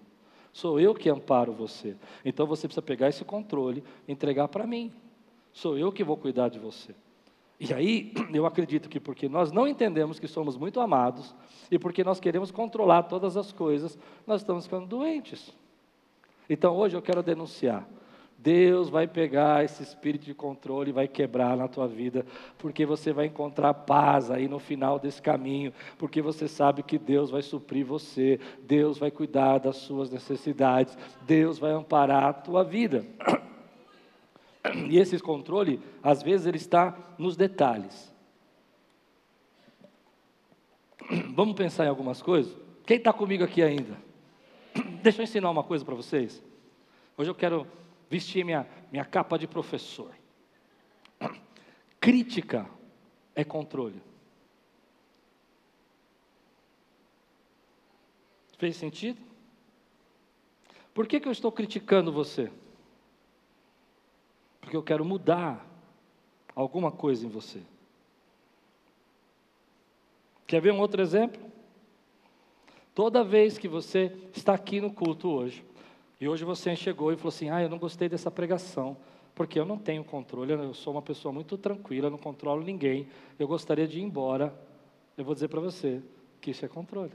Sou 0.53 0.79
eu 0.79 0.93
que 0.93 1.09
amparo 1.09 1.53
você. 1.53 1.95
Então 2.25 2.45
você 2.45 2.67
precisa 2.67 2.81
pegar 2.81 3.09
esse 3.09 3.23
controle 3.23 3.83
entregar 4.07 4.47
para 4.47 4.67
mim. 4.67 4.91
Sou 5.53 5.77
eu 5.77 5.91
que 5.91 6.03
vou 6.03 6.17
cuidar 6.17 6.49
de 6.49 6.59
você. 6.59 6.95
E 7.61 7.71
aí, 7.75 8.11
eu 8.33 8.47
acredito 8.47 8.89
que 8.89 8.99
porque 8.99 9.29
nós 9.29 9.51
não 9.51 9.67
entendemos 9.67 10.19
que 10.19 10.27
somos 10.27 10.57
muito 10.57 10.79
amados 10.79 11.35
e 11.69 11.77
porque 11.77 12.03
nós 12.03 12.19
queremos 12.19 12.49
controlar 12.49 13.03
todas 13.03 13.37
as 13.37 13.51
coisas, 13.51 13.99
nós 14.25 14.41
estamos 14.41 14.65
ficando 14.65 14.87
doentes. 14.87 15.53
Então, 16.49 16.75
hoje 16.75 16.97
eu 16.97 17.03
quero 17.03 17.21
denunciar. 17.21 17.87
Deus 18.35 18.89
vai 18.89 19.07
pegar 19.07 19.63
esse 19.63 19.83
espírito 19.83 20.25
de 20.25 20.33
controle 20.33 20.89
e 20.89 20.93
vai 20.93 21.07
quebrar 21.07 21.55
na 21.55 21.67
tua 21.67 21.87
vida, 21.87 22.25
porque 22.57 22.83
você 22.83 23.13
vai 23.13 23.27
encontrar 23.27 23.71
paz 23.75 24.31
aí 24.31 24.47
no 24.47 24.57
final 24.57 24.97
desse 24.97 25.21
caminho, 25.21 25.71
porque 25.99 26.19
você 26.19 26.47
sabe 26.47 26.81
que 26.81 26.97
Deus 26.97 27.29
vai 27.29 27.43
suprir 27.43 27.85
você, 27.85 28.39
Deus 28.63 28.97
vai 28.97 29.11
cuidar 29.11 29.59
das 29.59 29.75
suas 29.75 30.09
necessidades, 30.09 30.97
Deus 31.27 31.59
vai 31.59 31.73
amparar 31.73 32.23
a 32.23 32.33
tua 32.33 32.63
vida. 32.63 33.05
E 34.89 34.97
esse 34.97 35.17
controle, 35.19 35.81
às 36.03 36.21
vezes, 36.21 36.45
ele 36.45 36.57
está 36.57 36.97
nos 37.17 37.35
detalhes. 37.35 38.13
Vamos 41.33 41.55
pensar 41.55 41.85
em 41.85 41.89
algumas 41.89 42.21
coisas? 42.21 42.55
Quem 42.85 42.97
está 42.97 43.11
comigo 43.11 43.43
aqui 43.43 43.61
ainda? 43.61 43.97
Deixa 45.01 45.21
eu 45.21 45.23
ensinar 45.23 45.49
uma 45.49 45.63
coisa 45.63 45.83
para 45.83 45.95
vocês. 45.95 46.43
Hoje 47.17 47.29
eu 47.29 47.35
quero 47.35 47.67
vestir 48.09 48.45
minha, 48.45 48.67
minha 48.91 49.05
capa 49.05 49.37
de 49.37 49.47
professor. 49.47 50.11
Crítica 51.99 52.69
é 53.35 53.43
controle. 53.43 54.01
Fez 58.57 58.75
sentido? 58.75 59.19
Por 60.93 61.07
que, 61.07 61.19
que 61.19 61.27
eu 61.27 61.31
estou 61.31 61.51
criticando 61.51 62.11
você? 62.11 62.51
Porque 64.71 64.77
eu 64.77 64.83
quero 64.83 65.03
mudar 65.03 65.67
alguma 66.55 66.93
coisa 66.93 67.25
em 67.25 67.29
você. 67.29 67.59
Quer 70.47 70.61
ver 70.61 70.71
um 70.71 70.79
outro 70.79 71.01
exemplo? 71.01 71.41
Toda 72.95 73.21
vez 73.21 73.57
que 73.57 73.67
você 73.67 74.15
está 74.33 74.53
aqui 74.53 74.79
no 74.79 74.89
culto 74.89 75.27
hoje, 75.27 75.65
e 76.21 76.29
hoje 76.29 76.45
você 76.45 76.73
chegou 76.73 77.11
e 77.11 77.17
falou 77.17 77.27
assim: 77.27 77.49
Ah, 77.49 77.61
eu 77.61 77.67
não 77.67 77.77
gostei 77.77 78.07
dessa 78.07 78.31
pregação, 78.31 78.95
porque 79.35 79.59
eu 79.59 79.65
não 79.65 79.77
tenho 79.77 80.05
controle, 80.05 80.53
eu 80.53 80.73
sou 80.73 80.93
uma 80.93 81.01
pessoa 81.01 81.33
muito 81.33 81.57
tranquila, 81.57 82.09
não 82.09 82.17
controlo 82.17 82.63
ninguém, 82.63 83.09
eu 83.37 83.49
gostaria 83.49 83.85
de 83.85 83.99
ir 83.99 84.03
embora. 84.03 84.57
Eu 85.17 85.25
vou 85.25 85.33
dizer 85.33 85.49
para 85.49 85.59
você 85.59 86.01
que 86.39 86.51
isso 86.51 86.63
é 86.63 86.69
controle. 86.69 87.11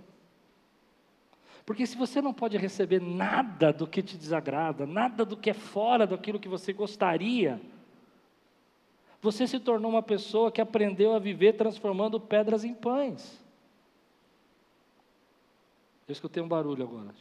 Porque 1.67 1.85
se 1.85 1.97
você 1.97 2.23
não 2.23 2.33
pode 2.33 2.57
receber 2.57 3.03
nada 3.03 3.73
do 3.73 3.89
que 3.89 4.01
te 4.01 4.17
desagrada, 4.17 4.87
nada 4.87 5.25
do 5.25 5.37
que 5.37 5.51
é 5.51 5.55
fora 5.55 6.07
daquilo 6.07 6.39
que 6.39 6.49
você 6.49 6.73
gostaria, 6.73 7.61
você 9.21 9.49
se 9.49 9.59
tornou 9.59 9.91
uma 9.91 10.03
pessoa 10.03 10.53
que 10.53 10.61
aprendeu 10.61 11.13
a 11.13 11.19
viver 11.19 11.55
transformando 11.55 12.21
pedras 12.21 12.63
em 12.63 12.73
pães. 12.73 13.45
Eu 16.07 16.13
escutei 16.13 16.41
um 16.41 16.47
barulho 16.47 16.85
agora. 16.85 17.13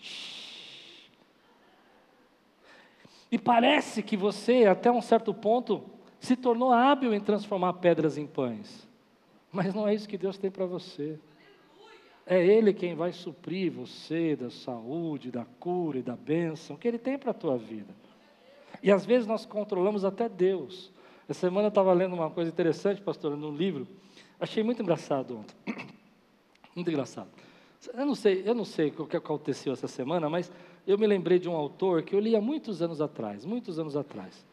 E 3.32 3.40
parece 3.40 4.04
que 4.04 4.16
você, 4.16 4.66
até 4.66 4.92
um 4.92 5.02
certo 5.02 5.34
ponto, 5.34 5.84
se 6.20 6.36
tornou 6.36 6.72
hábil 6.72 7.16
em 7.16 7.20
transformar 7.20 7.74
pedras 7.74 8.16
em 8.16 8.28
pães. 8.28 8.88
Mas 9.52 9.74
não 9.74 9.88
é 9.88 9.96
isso 9.96 10.08
que 10.08 10.20
Deus 10.20 10.38
tem 10.38 10.52
para 10.52 10.68
você. 10.68 11.20
É 12.26 12.44
Ele 12.44 12.74
quem 12.74 12.96
vai 12.96 13.12
suprir 13.12 13.72
você 13.72 14.36
da 14.36 14.50
saúde, 14.50 15.32
da 15.32 15.46
cura 15.60 16.00
e 16.00 16.02
da 16.02 16.16
bênção 16.16 16.76
que 16.76 16.88
Ele 16.88 16.98
tem 16.98 17.18
para 17.18 17.32
a 17.32 17.34
tua 17.34 17.58
vida. 17.58 17.94
E 18.82 18.92
às 18.92 19.06
vezes 19.06 19.28
nós 19.28 19.46
controlamos 19.46 20.04
até 20.04 20.28
Deus. 20.28 20.92
Essa 21.30 21.42
semana 21.42 21.68
eu 21.68 21.70
estava 21.70 21.94
lendo 21.94 22.14
uma 22.14 22.30
coisa 22.30 22.50
interessante, 22.50 23.02
pastor, 23.02 23.36
num 23.38 23.56
livro. 23.56 23.88
Achei 24.40 24.64
muito 24.64 24.82
engraçado 24.82 25.38
ontem. 25.38 25.56
Muito 26.76 26.90
engraçado. 26.90 27.30
Eu 27.94 28.06
não 28.06 28.16
sei, 28.16 28.44
eu 28.46 28.54
não 28.54 28.66
sei 28.66 28.94
o 28.98 29.08
que 29.08 29.16
aconteceu 29.16 29.72
essa 29.72 29.88
semana, 29.88 30.30
mas 30.30 30.52
eu 30.86 30.98
me 30.98 31.08
lembrei 31.08 31.40
de 31.40 31.48
um 31.48 31.56
autor 31.56 32.04
que 32.04 32.14
eu 32.14 32.20
li 32.20 32.36
há 32.36 32.42
muitos 32.42 32.82
anos 32.82 33.00
atrás, 33.00 33.46
muitos 33.46 33.80
anos 33.80 33.96
atrás. 33.96 34.46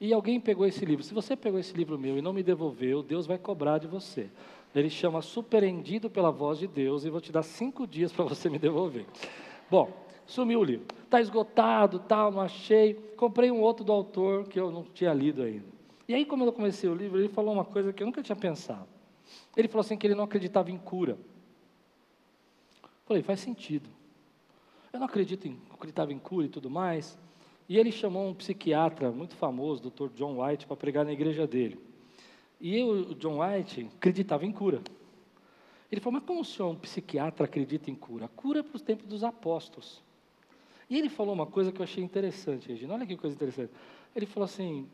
E 0.00 0.12
alguém 0.12 0.38
pegou 0.38 0.64
esse 0.64 0.84
livro. 0.84 1.02
Se 1.02 1.12
você 1.12 1.34
pegou 1.34 1.58
esse 1.58 1.74
livro 1.74 1.98
meu 1.98 2.18
e 2.18 2.22
não 2.22 2.32
me 2.32 2.42
devolveu, 2.42 3.02
Deus 3.02 3.26
vai 3.26 3.36
cobrar 3.36 3.78
de 3.78 3.86
você. 3.86 4.28
Ele 4.78 4.90
chama 4.90 5.22
Superendido 5.22 6.10
pela 6.10 6.30
Voz 6.30 6.58
de 6.58 6.66
Deus 6.66 7.04
e 7.04 7.10
vou 7.10 7.20
te 7.20 7.32
dar 7.32 7.42
cinco 7.42 7.86
dias 7.86 8.12
para 8.12 8.26
você 8.26 8.50
me 8.50 8.58
devolver. 8.58 9.06
Bom, 9.70 9.90
sumiu 10.26 10.60
o 10.60 10.64
livro. 10.64 10.86
Está 11.02 11.18
esgotado, 11.18 11.98
tal, 12.00 12.30
não 12.30 12.42
achei. 12.42 12.92
Comprei 13.16 13.50
um 13.50 13.62
outro 13.62 13.82
do 13.82 13.90
autor 13.90 14.46
que 14.46 14.60
eu 14.60 14.70
não 14.70 14.84
tinha 14.84 15.14
lido 15.14 15.42
ainda. 15.42 15.64
E 16.06 16.14
aí, 16.14 16.26
como 16.26 16.44
eu 16.44 16.52
comecei 16.52 16.90
o 16.90 16.94
livro, 16.94 17.18
ele 17.18 17.28
falou 17.28 17.54
uma 17.54 17.64
coisa 17.64 17.90
que 17.90 18.02
eu 18.02 18.06
nunca 18.06 18.22
tinha 18.22 18.36
pensado. 18.36 18.86
Ele 19.56 19.66
falou 19.66 19.80
assim 19.80 19.96
que 19.96 20.06
ele 20.06 20.14
não 20.14 20.24
acreditava 20.24 20.70
em 20.70 20.76
cura. 20.76 21.16
Falei, 23.06 23.22
faz 23.22 23.40
sentido. 23.40 23.88
Eu 24.92 25.00
não 25.00 25.06
acredito 25.06 25.48
em, 25.48 25.58
acreditava 25.72 26.12
em 26.12 26.18
cura 26.18 26.46
e 26.46 26.50
tudo 26.50 26.68
mais. 26.68 27.18
E 27.66 27.78
ele 27.78 27.90
chamou 27.90 28.28
um 28.28 28.34
psiquiatra 28.34 29.10
muito 29.10 29.34
famoso, 29.36 29.90
Dr. 29.90 30.08
John 30.14 30.44
White, 30.44 30.66
para 30.66 30.76
pregar 30.76 31.04
na 31.04 31.12
igreja 31.12 31.46
dele. 31.46 31.80
E 32.60 32.76
eu, 32.76 32.88
o 32.88 33.14
John 33.14 33.42
White 33.42 33.90
acreditava 33.96 34.44
em 34.44 34.52
cura. 34.52 34.80
Ele 35.90 36.00
falou, 36.00 36.18
mas 36.18 36.26
como 36.26 36.40
o 36.40 36.44
senhor, 36.44 36.70
um 36.70 36.76
psiquiatra, 36.76 37.44
acredita 37.44 37.90
em 37.90 37.94
cura? 37.94 38.28
Cura 38.28 38.60
é 38.60 38.62
para 38.62 38.76
os 38.76 38.82
tempos 38.82 39.06
dos 39.06 39.22
apóstolos. 39.22 40.02
E 40.88 40.98
ele 40.98 41.08
falou 41.08 41.34
uma 41.34 41.46
coisa 41.46 41.72
que 41.72 41.80
eu 41.80 41.84
achei 41.84 42.02
interessante, 42.02 42.68
Regina. 42.68 42.94
Olha 42.94 43.06
que 43.06 43.16
coisa 43.16 43.34
interessante. 43.34 43.72
Ele 44.14 44.26
falou 44.26 44.44
assim: 44.44 44.86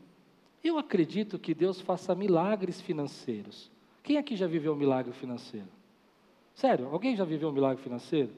Eu 0.65 0.79
acredito 0.79 1.39
que 1.39 1.55
Deus 1.55 1.81
faça 1.81 2.15
milagres 2.15 2.81
financeiros. 2.81 3.71
Quem 4.03 4.17
aqui 4.17 4.35
já 4.35 4.47
viveu 4.47 4.73
um 4.73 4.77
milagre 4.77 5.13
financeiro? 5.13 5.69
Sério, 6.55 6.89
alguém 6.91 7.15
já 7.15 7.25
viveu 7.25 7.51
um 7.51 7.53
milagre 7.53 7.83
financeiro? 7.83 8.31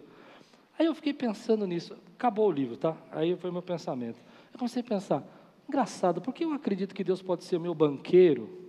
Aí 0.78 0.86
eu 0.86 0.94
fiquei 0.94 1.12
pensando 1.12 1.66
nisso. 1.66 1.96
Acabou 2.16 2.48
o 2.48 2.52
livro, 2.52 2.76
tá? 2.76 2.96
Aí 3.12 3.36
foi 3.36 3.50
meu 3.50 3.62
pensamento. 3.62 4.20
Eu 4.52 4.58
comecei 4.58 4.82
a 4.82 4.84
pensar: 4.84 5.24
engraçado, 5.68 6.20
por 6.20 6.34
que 6.34 6.44
eu 6.44 6.52
acredito 6.52 6.94
que 6.94 7.04
Deus 7.04 7.22
pode 7.22 7.44
ser 7.44 7.58
meu 7.60 7.74
banqueiro? 7.74 8.63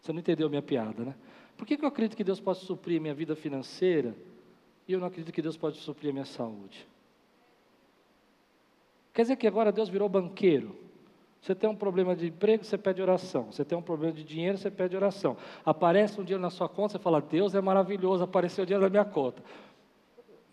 Você 0.00 0.12
não 0.12 0.20
entendeu 0.20 0.46
a 0.46 0.50
minha 0.50 0.62
piada, 0.62 1.04
né? 1.04 1.14
Por 1.56 1.66
que, 1.66 1.76
que 1.76 1.84
eu 1.84 1.88
acredito 1.88 2.16
que 2.16 2.24
Deus 2.24 2.40
pode 2.40 2.60
suprir 2.60 2.98
a 2.98 3.02
minha 3.02 3.14
vida 3.14 3.36
financeira 3.36 4.14
e 4.88 4.92
eu 4.92 4.98
não 4.98 5.06
acredito 5.06 5.32
que 5.32 5.42
Deus 5.42 5.56
pode 5.56 5.76
suprir 5.78 6.10
a 6.10 6.12
minha 6.12 6.24
saúde? 6.24 6.88
Quer 9.12 9.22
dizer 9.22 9.36
que 9.36 9.46
agora 9.46 9.70
Deus 9.70 9.88
virou 9.88 10.08
banqueiro. 10.08 10.74
Você 11.40 11.54
tem 11.54 11.68
um 11.68 11.74
problema 11.74 12.14
de 12.14 12.28
emprego, 12.28 12.64
você 12.64 12.78
pede 12.78 13.02
oração. 13.02 13.50
Você 13.50 13.64
tem 13.64 13.76
um 13.76 13.82
problema 13.82 14.12
de 14.12 14.22
dinheiro, 14.22 14.56
você 14.56 14.70
pede 14.70 14.96
oração. 14.96 15.36
Aparece 15.64 16.20
um 16.20 16.24
dinheiro 16.24 16.42
na 16.42 16.50
sua 16.50 16.68
conta, 16.68 16.92
você 16.92 16.98
fala: 16.98 17.20
Deus 17.20 17.54
é 17.54 17.60
maravilhoso, 17.60 18.22
apareceu 18.22 18.62
o 18.62 18.66
dinheiro 18.66 18.84
na 18.84 18.90
minha 18.90 19.04
conta. 19.04 19.42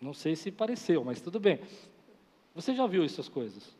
Não 0.00 0.12
sei 0.12 0.34
se 0.34 0.50
pareceu, 0.50 1.04
mas 1.04 1.20
tudo 1.20 1.38
bem. 1.38 1.60
Você 2.54 2.74
já 2.74 2.86
viu 2.86 3.04
essas 3.04 3.28
coisas? 3.28 3.77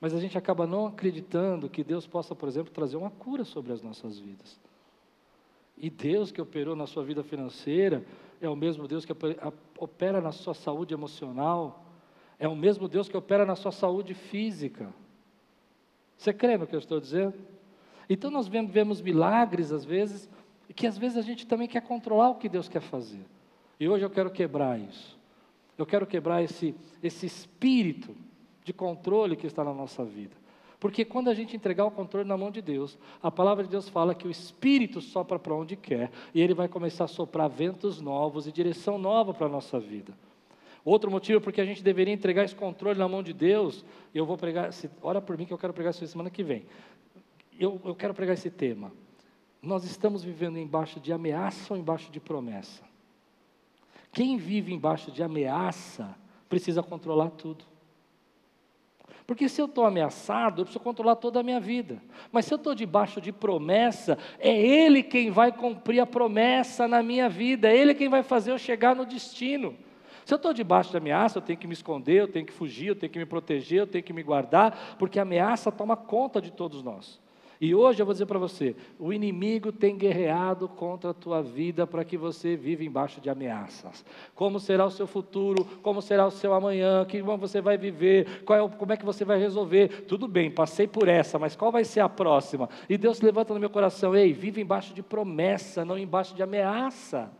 Mas 0.00 0.14
a 0.14 0.20
gente 0.20 0.38
acaba 0.38 0.66
não 0.66 0.86
acreditando 0.86 1.68
que 1.68 1.84
Deus 1.84 2.06
possa, 2.06 2.34
por 2.34 2.48
exemplo, 2.48 2.72
trazer 2.72 2.96
uma 2.96 3.10
cura 3.10 3.44
sobre 3.44 3.72
as 3.72 3.82
nossas 3.82 4.18
vidas. 4.18 4.58
E 5.76 5.90
Deus 5.90 6.32
que 6.32 6.40
operou 6.40 6.74
na 6.74 6.86
sua 6.86 7.04
vida 7.04 7.22
financeira 7.22 8.04
é 8.40 8.48
o 8.48 8.56
mesmo 8.56 8.88
Deus 8.88 9.04
que 9.04 9.12
opera 9.78 10.20
na 10.20 10.32
sua 10.32 10.54
saúde 10.54 10.94
emocional, 10.94 11.84
é 12.38 12.48
o 12.48 12.56
mesmo 12.56 12.88
Deus 12.88 13.08
que 13.08 13.16
opera 13.16 13.44
na 13.44 13.54
sua 13.54 13.72
saúde 13.72 14.14
física. 14.14 14.92
Você 16.16 16.32
crê 16.32 16.56
no 16.56 16.66
que 16.66 16.74
eu 16.74 16.78
estou 16.78 16.98
dizendo? 16.98 17.34
Então 18.08 18.30
nós 18.30 18.48
vemos 18.48 19.00
milagres 19.02 19.72
às 19.72 19.84
vezes, 19.84 20.28
que 20.74 20.86
às 20.86 20.96
vezes 20.96 21.18
a 21.18 21.22
gente 21.22 21.46
também 21.46 21.68
quer 21.68 21.82
controlar 21.82 22.30
o 22.30 22.36
que 22.36 22.48
Deus 22.48 22.68
quer 22.68 22.80
fazer. 22.80 23.24
E 23.78 23.88
hoje 23.88 24.04
eu 24.04 24.10
quero 24.10 24.30
quebrar 24.30 24.78
isso. 24.78 25.18
Eu 25.76 25.86
quero 25.86 26.06
quebrar 26.06 26.42
esse, 26.42 26.74
esse 27.02 27.26
espírito 27.26 28.14
de 28.64 28.72
controle 28.72 29.36
que 29.36 29.46
está 29.46 29.64
na 29.64 29.72
nossa 29.72 30.04
vida. 30.04 30.36
Porque 30.78 31.04
quando 31.04 31.28
a 31.28 31.34
gente 31.34 31.54
entregar 31.54 31.84
o 31.84 31.90
controle 31.90 32.26
na 32.26 32.38
mão 32.38 32.50
de 32.50 32.62
Deus, 32.62 32.98
a 33.22 33.30
palavra 33.30 33.62
de 33.64 33.70
Deus 33.70 33.88
fala 33.88 34.14
que 34.14 34.26
o 34.26 34.30
Espírito 34.30 35.00
sopra 35.02 35.38
para 35.38 35.54
onde 35.54 35.76
quer, 35.76 36.10
e 36.34 36.40
ele 36.40 36.54
vai 36.54 36.68
começar 36.68 37.04
a 37.04 37.08
soprar 37.08 37.50
ventos 37.50 38.00
novos 38.00 38.46
e 38.46 38.52
direção 38.52 38.96
nova 38.96 39.34
para 39.34 39.46
a 39.46 39.50
nossa 39.50 39.78
vida. 39.78 40.14
Outro 40.82 41.10
motivo 41.10 41.40
porque 41.40 41.60
a 41.60 41.66
gente 41.66 41.82
deveria 41.82 42.14
entregar 42.14 42.44
esse 42.44 42.54
controle 42.54 42.98
na 42.98 43.06
mão 43.06 43.22
de 43.22 43.34
Deus, 43.34 43.84
eu 44.14 44.24
vou 44.24 44.38
pregar, 44.38 44.70
ora 45.02 45.20
por 45.20 45.36
mim 45.36 45.44
que 45.44 45.52
eu 45.52 45.58
quero 45.58 45.74
pregar 45.74 45.90
isso 45.90 46.06
semana 46.06 46.30
que 46.30 46.42
vem. 46.42 46.64
Eu, 47.58 47.78
eu 47.84 47.94
quero 47.94 48.14
pregar 48.14 48.32
esse 48.32 48.48
tema. 48.48 48.90
Nós 49.62 49.84
estamos 49.84 50.24
vivendo 50.24 50.58
embaixo 50.58 50.98
de 50.98 51.12
ameaça 51.12 51.74
ou 51.74 51.78
embaixo 51.78 52.10
de 52.10 52.18
promessa? 52.18 52.82
Quem 54.10 54.38
vive 54.38 54.72
embaixo 54.72 55.10
de 55.10 55.22
ameaça 55.22 56.16
precisa 56.48 56.82
controlar 56.82 57.30
tudo. 57.30 57.69
Porque 59.30 59.48
se 59.48 59.62
eu 59.62 59.66
estou 59.66 59.86
ameaçado, 59.86 60.60
eu 60.60 60.64
preciso 60.64 60.82
controlar 60.82 61.14
toda 61.14 61.38
a 61.38 61.42
minha 61.44 61.60
vida. 61.60 62.02
Mas 62.32 62.46
se 62.46 62.52
eu 62.52 62.56
estou 62.56 62.74
debaixo 62.74 63.20
de 63.20 63.30
promessa, 63.30 64.18
é 64.40 64.50
Ele 64.50 65.04
quem 65.04 65.30
vai 65.30 65.52
cumprir 65.52 66.00
a 66.00 66.04
promessa 66.04 66.88
na 66.88 67.00
minha 67.00 67.28
vida, 67.28 67.68
é 67.70 67.76
Ele 67.76 67.94
quem 67.94 68.08
vai 68.08 68.24
fazer 68.24 68.50
eu 68.50 68.58
chegar 68.58 68.96
no 68.96 69.06
destino. 69.06 69.76
Se 70.24 70.34
eu 70.34 70.36
estou 70.36 70.52
debaixo 70.52 70.90
de 70.90 70.96
ameaça, 70.96 71.38
eu 71.38 71.42
tenho 71.42 71.60
que 71.60 71.68
me 71.68 71.74
esconder, 71.74 72.22
eu 72.22 72.26
tenho 72.26 72.44
que 72.44 72.52
fugir, 72.52 72.88
eu 72.88 72.96
tenho 72.96 73.12
que 73.12 73.20
me 73.20 73.24
proteger, 73.24 73.78
eu 73.78 73.86
tenho 73.86 74.02
que 74.02 74.12
me 74.12 74.24
guardar, 74.24 74.96
porque 74.98 75.16
a 75.20 75.22
ameaça 75.22 75.70
toma 75.70 75.96
conta 75.96 76.42
de 76.42 76.50
todos 76.50 76.82
nós. 76.82 77.20
E 77.60 77.74
hoje 77.74 78.00
eu 78.00 78.06
vou 78.06 78.14
dizer 78.14 78.24
para 78.24 78.38
você: 78.38 78.74
o 78.98 79.12
inimigo 79.12 79.70
tem 79.70 79.98
guerreado 79.98 80.66
contra 80.66 81.10
a 81.10 81.14
tua 81.14 81.42
vida 81.42 81.86
para 81.86 82.04
que 82.04 82.16
você 82.16 82.56
viva 82.56 82.82
embaixo 82.82 83.20
de 83.20 83.28
ameaças. 83.28 84.02
Como 84.34 84.58
será 84.58 84.86
o 84.86 84.90
seu 84.90 85.06
futuro? 85.06 85.66
Como 85.82 86.00
será 86.00 86.26
o 86.26 86.30
seu 86.30 86.54
amanhã? 86.54 87.04
Que 87.04 87.20
você 87.20 87.60
vai 87.60 87.76
viver? 87.76 88.42
É 88.48 88.62
o, 88.62 88.70
como 88.70 88.94
é 88.94 88.96
que 88.96 89.04
você 89.04 89.26
vai 89.26 89.38
resolver? 89.38 90.06
Tudo 90.06 90.26
bem, 90.26 90.50
passei 90.50 90.86
por 90.86 91.06
essa, 91.06 91.38
mas 91.38 91.54
qual 91.54 91.70
vai 91.70 91.84
ser 91.84 92.00
a 92.00 92.08
próxima? 92.08 92.66
E 92.88 92.96
Deus 92.96 93.20
levanta 93.20 93.52
no 93.52 93.60
meu 93.60 93.70
coração: 93.70 94.16
ei, 94.16 94.32
vive 94.32 94.62
embaixo 94.62 94.94
de 94.94 95.02
promessa, 95.02 95.84
não 95.84 95.98
embaixo 95.98 96.34
de 96.34 96.42
ameaça. 96.42 97.30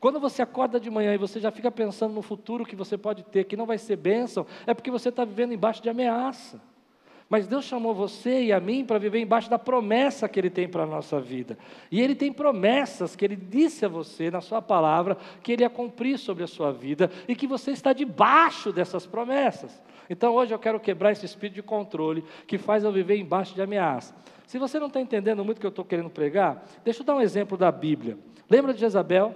Quando 0.00 0.18
você 0.18 0.40
acorda 0.40 0.80
de 0.80 0.90
manhã 0.90 1.14
e 1.14 1.18
você 1.18 1.38
já 1.38 1.50
fica 1.50 1.70
pensando 1.70 2.14
no 2.14 2.22
futuro 2.22 2.64
que 2.64 2.74
você 2.74 2.96
pode 2.96 3.22
ter, 3.22 3.44
que 3.44 3.56
não 3.56 3.66
vai 3.66 3.76
ser 3.76 3.96
bênção, 3.96 4.46
é 4.66 4.72
porque 4.72 4.90
você 4.90 5.10
está 5.10 5.26
vivendo 5.26 5.52
embaixo 5.52 5.82
de 5.82 5.90
ameaça. 5.90 6.71
Mas 7.32 7.46
Deus 7.46 7.64
chamou 7.64 7.94
você 7.94 8.42
e 8.42 8.52
a 8.52 8.60
mim 8.60 8.84
para 8.84 8.98
viver 8.98 9.18
embaixo 9.18 9.48
da 9.48 9.58
promessa 9.58 10.28
que 10.28 10.38
Ele 10.38 10.50
tem 10.50 10.68
para 10.68 10.82
a 10.82 10.86
nossa 10.86 11.18
vida. 11.18 11.56
E 11.90 11.98
Ele 11.98 12.14
tem 12.14 12.30
promessas 12.30 13.16
que 13.16 13.24
Ele 13.24 13.36
disse 13.36 13.86
a 13.86 13.88
você 13.88 14.30
na 14.30 14.42
Sua 14.42 14.60
palavra 14.60 15.16
que 15.42 15.50
Ele 15.50 15.62
ia 15.62 15.70
cumprir 15.70 16.18
sobre 16.18 16.44
a 16.44 16.46
sua 16.46 16.70
vida 16.70 17.10
e 17.26 17.34
que 17.34 17.46
você 17.46 17.70
está 17.70 17.94
debaixo 17.94 18.70
dessas 18.70 19.06
promessas. 19.06 19.82
Então 20.10 20.34
hoje 20.34 20.52
eu 20.52 20.58
quero 20.58 20.78
quebrar 20.78 21.12
esse 21.12 21.24
espírito 21.24 21.54
de 21.54 21.62
controle 21.62 22.22
que 22.46 22.58
faz 22.58 22.84
eu 22.84 22.92
viver 22.92 23.16
embaixo 23.16 23.54
de 23.54 23.62
ameaça. 23.62 24.14
Se 24.46 24.58
você 24.58 24.78
não 24.78 24.88
está 24.88 25.00
entendendo 25.00 25.42
muito 25.42 25.56
o 25.56 25.60
que 25.60 25.66
eu 25.66 25.70
estou 25.70 25.86
querendo 25.86 26.10
pregar, 26.10 26.62
deixa 26.84 27.00
eu 27.00 27.06
dar 27.06 27.14
um 27.14 27.20
exemplo 27.22 27.56
da 27.56 27.72
Bíblia. 27.72 28.18
Lembra 28.50 28.74
de 28.74 28.80
Jezabel? 28.80 29.34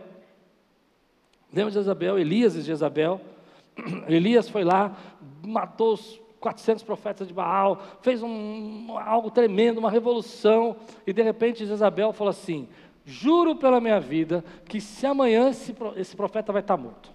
Lembra 1.50 1.70
de 1.70 1.78
Jezabel? 1.78 2.18
Elias 2.18 2.56
e 2.56 2.60
Jezabel? 2.60 3.22
Elias 4.06 4.50
foi 4.50 4.64
lá, 4.64 4.94
matou 5.42 5.94
os 5.94 6.25
400 6.40 6.82
profetas 6.82 7.26
de 7.26 7.34
Baal, 7.34 7.80
fez 8.00 8.22
um, 8.22 8.96
algo 8.98 9.30
tremendo, 9.30 9.78
uma 9.78 9.90
revolução, 9.90 10.76
e 11.06 11.12
de 11.12 11.22
repente 11.22 11.62
Isabel 11.62 12.12
falou 12.12 12.30
assim: 12.30 12.68
Juro 13.04 13.56
pela 13.56 13.80
minha 13.80 14.00
vida 14.00 14.44
que 14.66 14.80
se 14.80 15.06
amanhã 15.06 15.50
esse, 15.50 15.74
esse 15.96 16.16
profeta 16.16 16.52
vai 16.52 16.60
estar 16.60 16.76
morto. 16.76 17.14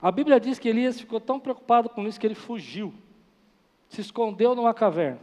A 0.00 0.10
Bíblia 0.10 0.40
diz 0.40 0.58
que 0.58 0.68
Elias 0.68 0.98
ficou 0.98 1.20
tão 1.20 1.38
preocupado 1.38 1.88
com 1.88 2.06
isso 2.06 2.18
que 2.18 2.26
ele 2.26 2.34
fugiu, 2.34 2.94
se 3.88 4.00
escondeu 4.00 4.54
numa 4.54 4.72
caverna. 4.72 5.20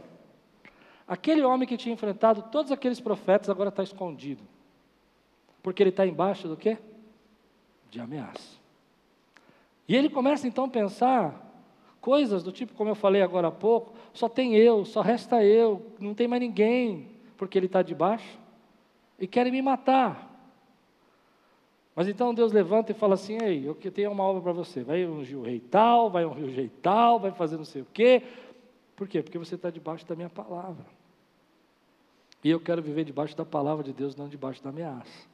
Aquele 1.06 1.42
homem 1.42 1.66
que 1.66 1.76
tinha 1.76 1.92
enfrentado 1.92 2.42
todos 2.52 2.70
aqueles 2.70 3.00
profetas 3.00 3.48
agora 3.48 3.70
está 3.70 3.82
escondido, 3.82 4.42
porque 5.62 5.82
ele 5.82 5.90
está 5.90 6.06
embaixo 6.06 6.46
do 6.46 6.56
quê? 6.56 6.76
De 7.90 7.98
ameaça. 7.98 8.58
E 9.88 9.96
ele 9.96 10.10
começa 10.10 10.46
então 10.46 10.66
a 10.66 10.68
pensar 10.68 11.47
Coisas 12.08 12.42
do 12.42 12.50
tipo, 12.50 12.72
como 12.72 12.88
eu 12.88 12.94
falei 12.94 13.20
agora 13.20 13.48
há 13.48 13.52
pouco, 13.52 13.92
só 14.14 14.30
tem 14.30 14.56
eu, 14.56 14.82
só 14.86 15.02
resta 15.02 15.44
eu, 15.44 15.92
não 16.00 16.14
tem 16.14 16.26
mais 16.26 16.40
ninguém, 16.40 17.06
porque 17.36 17.58
ele 17.58 17.66
está 17.66 17.82
debaixo 17.82 18.38
e 19.18 19.26
querem 19.26 19.52
me 19.52 19.60
matar. 19.60 20.26
Mas 21.94 22.08
então 22.08 22.32
Deus 22.32 22.50
levanta 22.50 22.92
e 22.92 22.94
fala 22.94 23.12
assim: 23.12 23.36
Ei, 23.42 23.68
eu 23.68 23.74
tenho 23.92 24.10
uma 24.10 24.24
obra 24.24 24.40
para 24.40 24.52
você. 24.52 24.82
Vai 24.82 25.04
ungir 25.04 25.36
o 25.36 25.42
rei 25.42 25.60
tal, 25.60 26.08
vai 26.08 26.24
ungir 26.24 26.44
o 26.46 26.50
rei 26.50 26.70
tal, 26.80 27.20
vai 27.20 27.30
fazer 27.30 27.58
não 27.58 27.64
sei 27.66 27.82
o 27.82 27.86
quê. 27.92 28.22
Por 28.96 29.06
quê? 29.06 29.22
Porque 29.22 29.36
você 29.36 29.56
está 29.56 29.68
debaixo 29.68 30.06
da 30.06 30.16
minha 30.16 30.30
palavra. 30.30 30.86
E 32.42 32.48
eu 32.48 32.58
quero 32.58 32.80
viver 32.80 33.04
debaixo 33.04 33.36
da 33.36 33.44
palavra 33.44 33.84
de 33.84 33.92
Deus, 33.92 34.16
não 34.16 34.30
debaixo 34.30 34.64
da 34.64 34.70
ameaça. 34.70 35.28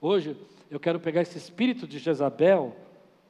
Hoje, 0.00 0.36
eu 0.68 0.80
quero 0.80 0.98
pegar 0.98 1.22
esse 1.22 1.38
espírito 1.38 1.86
de 1.86 2.00
Jezabel, 2.00 2.74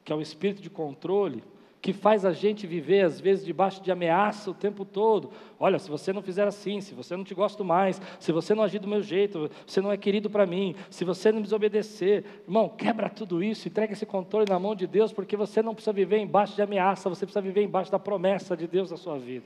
que 0.03 0.11
é 0.11 0.15
um 0.15 0.21
espírito 0.21 0.59
de 0.59 0.71
controle, 0.71 1.43
que 1.81 1.93
faz 1.93 2.25
a 2.25 2.33
gente 2.33 2.67
viver, 2.67 3.05
às 3.05 3.21
vezes, 3.21 3.45
debaixo 3.45 3.81
de 3.81 3.89
ameaça 3.91 4.51
o 4.51 4.53
tempo 4.53 4.83
todo. 4.83 5.31
Olha, 5.57 5.79
se 5.79 5.89
você 5.89 6.11
não 6.11 6.21
fizer 6.21 6.45
assim, 6.45 6.81
se 6.81 6.93
você 6.93 7.15
não 7.15 7.23
te 7.23 7.33
gosto 7.33 7.63
mais, 7.63 8.01
se 8.19 8.31
você 8.33 8.53
não 8.53 8.63
agir 8.63 8.79
do 8.79 8.87
meu 8.87 9.01
jeito, 9.01 9.49
você 9.65 9.79
não 9.79 9.91
é 9.91 9.95
querido 9.95 10.29
para 10.29 10.45
mim, 10.45 10.75
se 10.89 11.05
você 11.05 11.31
não 11.31 11.41
desobedecer. 11.41 12.25
Irmão, 12.45 12.67
quebra 12.67 13.09
tudo 13.09 13.41
isso, 13.41 13.67
entrega 13.67 13.93
esse 13.93 14.05
controle 14.05 14.45
na 14.49 14.59
mão 14.59 14.75
de 14.75 14.85
Deus, 14.85 15.13
porque 15.13 15.37
você 15.37 15.61
não 15.61 15.73
precisa 15.73 15.93
viver 15.93 16.17
embaixo 16.17 16.53
de 16.53 16.61
ameaça, 16.61 17.07
você 17.07 17.25
precisa 17.25 17.41
viver 17.41 17.63
embaixo 17.63 17.91
da 17.91 17.99
promessa 17.99 18.57
de 18.57 18.67
Deus 18.67 18.91
na 18.91 18.97
sua 18.97 19.17
vida. 19.17 19.45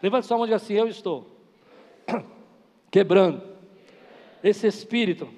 Levante 0.00 0.26
sua 0.26 0.36
mão 0.36 0.46
e 0.46 0.48
diga 0.48 0.56
assim: 0.56 0.74
Eu 0.74 0.86
estou 0.86 1.26
quebrando 2.90 3.42
esse 4.42 4.68
espírito 4.68 5.28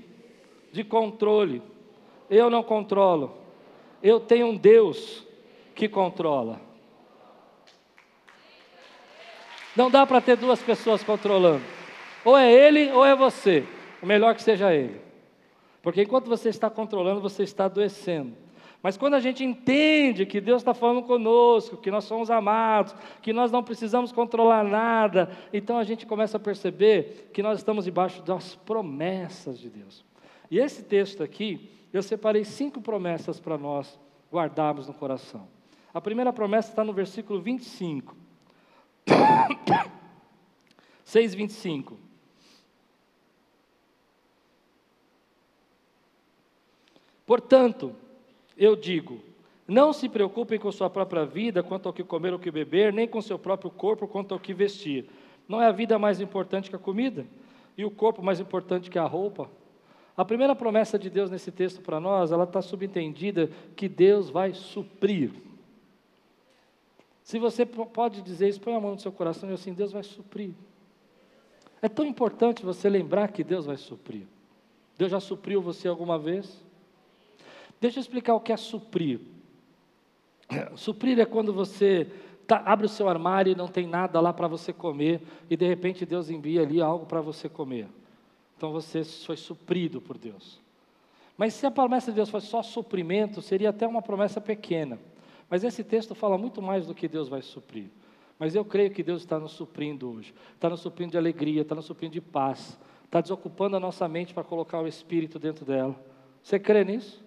de 0.70 0.84
controle. 0.84 1.62
Eu 2.28 2.48
não 2.48 2.62
controlo, 2.62 3.36
eu 4.02 4.18
tenho 4.18 4.46
um 4.46 4.56
Deus 4.56 5.26
que 5.74 5.88
controla. 5.88 6.60
Não 9.76 9.90
dá 9.90 10.06
para 10.06 10.20
ter 10.20 10.36
duas 10.36 10.60
pessoas 10.62 11.02
controlando. 11.02 11.64
Ou 12.24 12.36
é 12.36 12.52
ele 12.52 12.90
ou 12.92 13.04
é 13.04 13.14
você. 13.16 13.66
O 14.02 14.06
melhor 14.06 14.34
que 14.34 14.42
seja 14.42 14.74
ele. 14.74 15.00
Porque 15.82 16.02
enquanto 16.02 16.28
você 16.28 16.48
está 16.48 16.68
controlando, 16.68 17.20
você 17.20 17.42
está 17.42 17.64
adoecendo. 17.64 18.36
Mas 18.82 18.96
quando 18.96 19.14
a 19.14 19.20
gente 19.20 19.44
entende 19.44 20.26
que 20.26 20.40
Deus 20.40 20.60
está 20.60 20.74
falando 20.74 21.02
conosco, 21.02 21.76
que 21.76 21.90
nós 21.90 22.04
somos 22.04 22.30
amados, 22.30 22.94
que 23.22 23.32
nós 23.32 23.52
não 23.52 23.62
precisamos 23.62 24.10
controlar 24.10 24.64
nada, 24.64 25.30
então 25.52 25.78
a 25.78 25.84
gente 25.84 26.04
começa 26.04 26.36
a 26.36 26.40
perceber 26.40 27.30
que 27.32 27.42
nós 27.42 27.58
estamos 27.58 27.84
debaixo 27.84 28.20
das 28.22 28.56
promessas 28.56 29.58
de 29.58 29.70
Deus. 29.70 30.04
E 30.50 30.58
esse 30.58 30.82
texto 30.82 31.22
aqui, 31.22 31.70
eu 31.92 32.02
separei 32.02 32.44
cinco 32.44 32.80
promessas 32.80 33.38
para 33.38 33.56
nós 33.56 33.98
guardarmos 34.32 34.88
no 34.88 34.94
coração. 34.94 35.46
A 35.94 36.00
primeira 36.00 36.32
promessa 36.32 36.70
está 36.70 36.82
no 36.82 36.92
versículo 36.92 37.40
25. 37.40 38.16
6, 41.04 41.34
25. 41.34 41.98
Portanto, 47.26 47.94
eu 48.56 48.74
digo: 48.74 49.20
não 49.66 49.92
se 49.92 50.08
preocupem 50.08 50.58
com 50.58 50.72
sua 50.72 50.88
própria 50.88 51.24
vida 51.24 51.62
quanto 51.62 51.86
ao 51.86 51.92
que 51.92 52.02
comer 52.02 52.32
ou 52.32 52.38
que 52.38 52.50
beber, 52.50 52.92
nem 52.92 53.06
com 53.06 53.20
seu 53.20 53.38
próprio 53.38 53.70
corpo 53.70 54.08
quanto 54.08 54.32
ao 54.32 54.40
que 54.40 54.54
vestir. 54.54 55.08
Não 55.48 55.60
é 55.60 55.66
a 55.66 55.72
vida 55.72 55.98
mais 55.98 56.20
importante 56.20 56.70
que 56.70 56.76
a 56.76 56.78
comida? 56.78 57.26
E 57.76 57.84
o 57.84 57.90
corpo 57.90 58.22
mais 58.22 58.40
importante 58.40 58.90
que 58.90 58.98
a 58.98 59.04
roupa? 59.04 59.50
A 60.16 60.24
primeira 60.24 60.54
promessa 60.54 60.98
de 60.98 61.08
Deus 61.08 61.30
nesse 61.30 61.50
texto 61.50 61.80
para 61.80 61.98
nós, 61.98 62.32
ela 62.32 62.44
está 62.44 62.60
subentendida 62.60 63.50
que 63.74 63.88
Deus 63.88 64.28
vai 64.28 64.52
suprir. 64.52 65.32
Se 67.22 67.38
você 67.38 67.64
pode 67.64 68.22
dizer 68.22 68.48
isso, 68.48 68.60
põe 68.60 68.74
a 68.74 68.80
mão 68.80 68.92
no 68.92 68.98
seu 68.98 69.12
coração 69.12 69.50
e 69.50 69.54
assim, 69.54 69.72
Deus 69.72 69.92
vai 69.92 70.02
suprir. 70.02 70.52
É 71.80 71.88
tão 71.88 72.04
importante 72.04 72.64
você 72.64 72.88
lembrar 72.88 73.28
que 73.32 73.44
Deus 73.44 73.66
vai 73.66 73.76
suprir. 73.76 74.26
Deus 74.96 75.10
já 75.10 75.20
supriu 75.20 75.60
você 75.60 75.88
alguma 75.88 76.18
vez? 76.18 76.62
Deixa 77.80 77.98
eu 77.98 78.00
explicar 78.00 78.34
o 78.34 78.40
que 78.40 78.52
é 78.52 78.56
suprir. 78.56 79.20
Suprir 80.76 81.18
é 81.18 81.24
quando 81.24 81.52
você 81.52 82.06
tá, 82.46 82.62
abre 82.64 82.86
o 82.86 82.88
seu 82.88 83.08
armário 83.08 83.52
e 83.52 83.56
não 83.56 83.66
tem 83.66 83.86
nada 83.86 84.20
lá 84.20 84.32
para 84.32 84.46
você 84.46 84.72
comer, 84.72 85.22
e 85.48 85.56
de 85.56 85.66
repente 85.66 86.04
Deus 86.04 86.28
envia 86.28 86.62
ali 86.62 86.80
algo 86.80 87.06
para 87.06 87.20
você 87.20 87.48
comer. 87.48 87.88
Então 88.56 88.70
você 88.70 89.02
foi 89.02 89.36
suprido 89.36 90.00
por 90.00 90.18
Deus. 90.18 90.60
Mas 91.36 91.54
se 91.54 91.66
a 91.66 91.70
promessa 91.70 92.12
de 92.12 92.16
Deus 92.16 92.28
fosse 92.28 92.46
só 92.46 92.62
suprimento, 92.62 93.40
seria 93.40 93.70
até 93.70 93.86
uma 93.86 94.02
promessa 94.02 94.40
pequena. 94.40 94.98
Mas 95.52 95.64
esse 95.64 95.84
texto 95.84 96.14
fala 96.14 96.38
muito 96.38 96.62
mais 96.62 96.86
do 96.86 96.94
que 96.94 97.06
Deus 97.06 97.28
vai 97.28 97.42
suprir. 97.42 97.90
Mas 98.38 98.54
eu 98.54 98.64
creio 98.64 98.90
que 98.90 99.02
Deus 99.02 99.20
está 99.20 99.38
nos 99.38 99.52
suprindo 99.52 100.10
hoje. 100.10 100.32
Está 100.54 100.70
nos 100.70 100.80
suprindo 100.80 101.10
de 101.10 101.18
alegria, 101.18 101.60
está 101.60 101.74
nos 101.74 101.84
suprindo 101.84 102.14
de 102.14 102.22
paz. 102.22 102.80
Está 103.04 103.20
desocupando 103.20 103.76
a 103.76 103.78
nossa 103.78 104.08
mente 104.08 104.32
para 104.32 104.42
colocar 104.42 104.80
o 104.80 104.88
Espírito 104.88 105.38
dentro 105.38 105.66
dela. 105.66 105.94
Você 106.42 106.58
crê 106.58 106.82
nisso? 106.86 107.22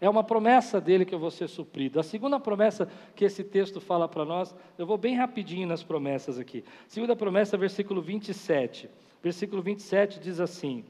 É 0.00 0.10
uma 0.10 0.24
promessa 0.24 0.80
dele 0.80 1.04
que 1.04 1.14
eu 1.14 1.20
vou 1.20 1.30
ser 1.30 1.46
suprido. 1.46 2.00
A 2.00 2.02
segunda 2.02 2.40
promessa 2.40 2.88
que 3.14 3.24
esse 3.24 3.44
texto 3.44 3.80
fala 3.80 4.08
para 4.08 4.24
nós, 4.24 4.52
eu 4.76 4.84
vou 4.84 4.98
bem 4.98 5.14
rapidinho 5.14 5.68
nas 5.68 5.84
promessas 5.84 6.36
aqui. 6.36 6.64
Segunda 6.88 7.14
promessa, 7.14 7.56
versículo 7.56 8.02
27. 8.02 8.90
Versículo 9.22 9.62
27 9.62 10.18
diz 10.18 10.40
assim: 10.40 10.84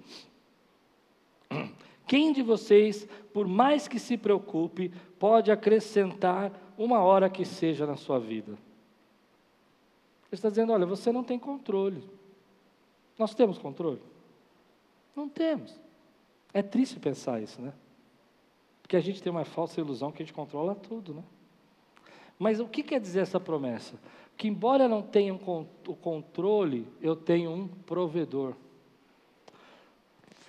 Quem 2.08 2.32
de 2.32 2.42
vocês, 2.42 3.06
por 3.34 3.46
mais 3.46 3.86
que 3.86 3.98
se 3.98 4.16
preocupe, 4.16 4.90
pode 5.18 5.52
acrescentar 5.52 6.50
uma 6.78 7.00
hora 7.00 7.28
que 7.28 7.44
seja 7.44 7.86
na 7.86 7.96
sua 7.96 8.18
vida. 8.18 8.52
Ele 8.52 8.58
está 10.32 10.48
dizendo: 10.48 10.72
olha, 10.72 10.86
você 10.86 11.12
não 11.12 11.22
tem 11.22 11.38
controle. 11.38 12.02
Nós 13.18 13.34
temos 13.34 13.58
controle? 13.58 14.00
Não 15.14 15.28
temos. 15.28 15.78
É 16.54 16.62
triste 16.62 16.98
pensar 16.98 17.42
isso, 17.42 17.60
né? 17.60 17.74
Porque 18.80 18.96
a 18.96 19.00
gente 19.00 19.22
tem 19.22 19.30
uma 19.30 19.44
falsa 19.44 19.78
ilusão 19.78 20.10
que 20.10 20.22
a 20.22 20.24
gente 20.24 20.34
controla 20.34 20.74
tudo, 20.74 21.12
né? 21.12 21.22
Mas 22.38 22.58
o 22.58 22.66
que 22.66 22.82
quer 22.82 23.00
dizer 23.00 23.20
essa 23.20 23.38
promessa? 23.38 23.98
Que 24.34 24.48
embora 24.48 24.84
eu 24.84 24.88
não 24.88 25.02
tenha 25.02 25.34
o 25.34 25.96
controle, 25.96 26.88
eu 27.02 27.14
tenho 27.14 27.50
um 27.50 27.68
provedor. 27.68 28.54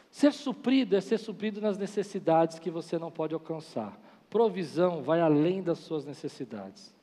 Ser 0.09 0.33
suprido 0.33 0.95
é 0.95 1.01
ser 1.01 1.17
suprido 1.17 1.61
nas 1.61 1.77
necessidades 1.77 2.59
que 2.59 2.71
você 2.71 2.97
não 2.97 3.11
pode 3.11 3.33
alcançar. 3.33 3.97
Provisão 4.29 5.01
vai 5.01 5.21
além 5.21 5.61
das 5.61 5.79
suas 5.79 6.05
necessidades. 6.05 6.93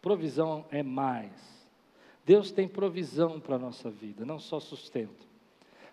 Provisão 0.00 0.64
é 0.70 0.82
mais. 0.82 1.32
Deus 2.24 2.50
tem 2.50 2.68
provisão 2.68 3.40
para 3.40 3.56
a 3.56 3.58
nossa 3.58 3.90
vida, 3.90 4.24
não 4.24 4.38
só 4.38 4.60
sustento. 4.60 5.26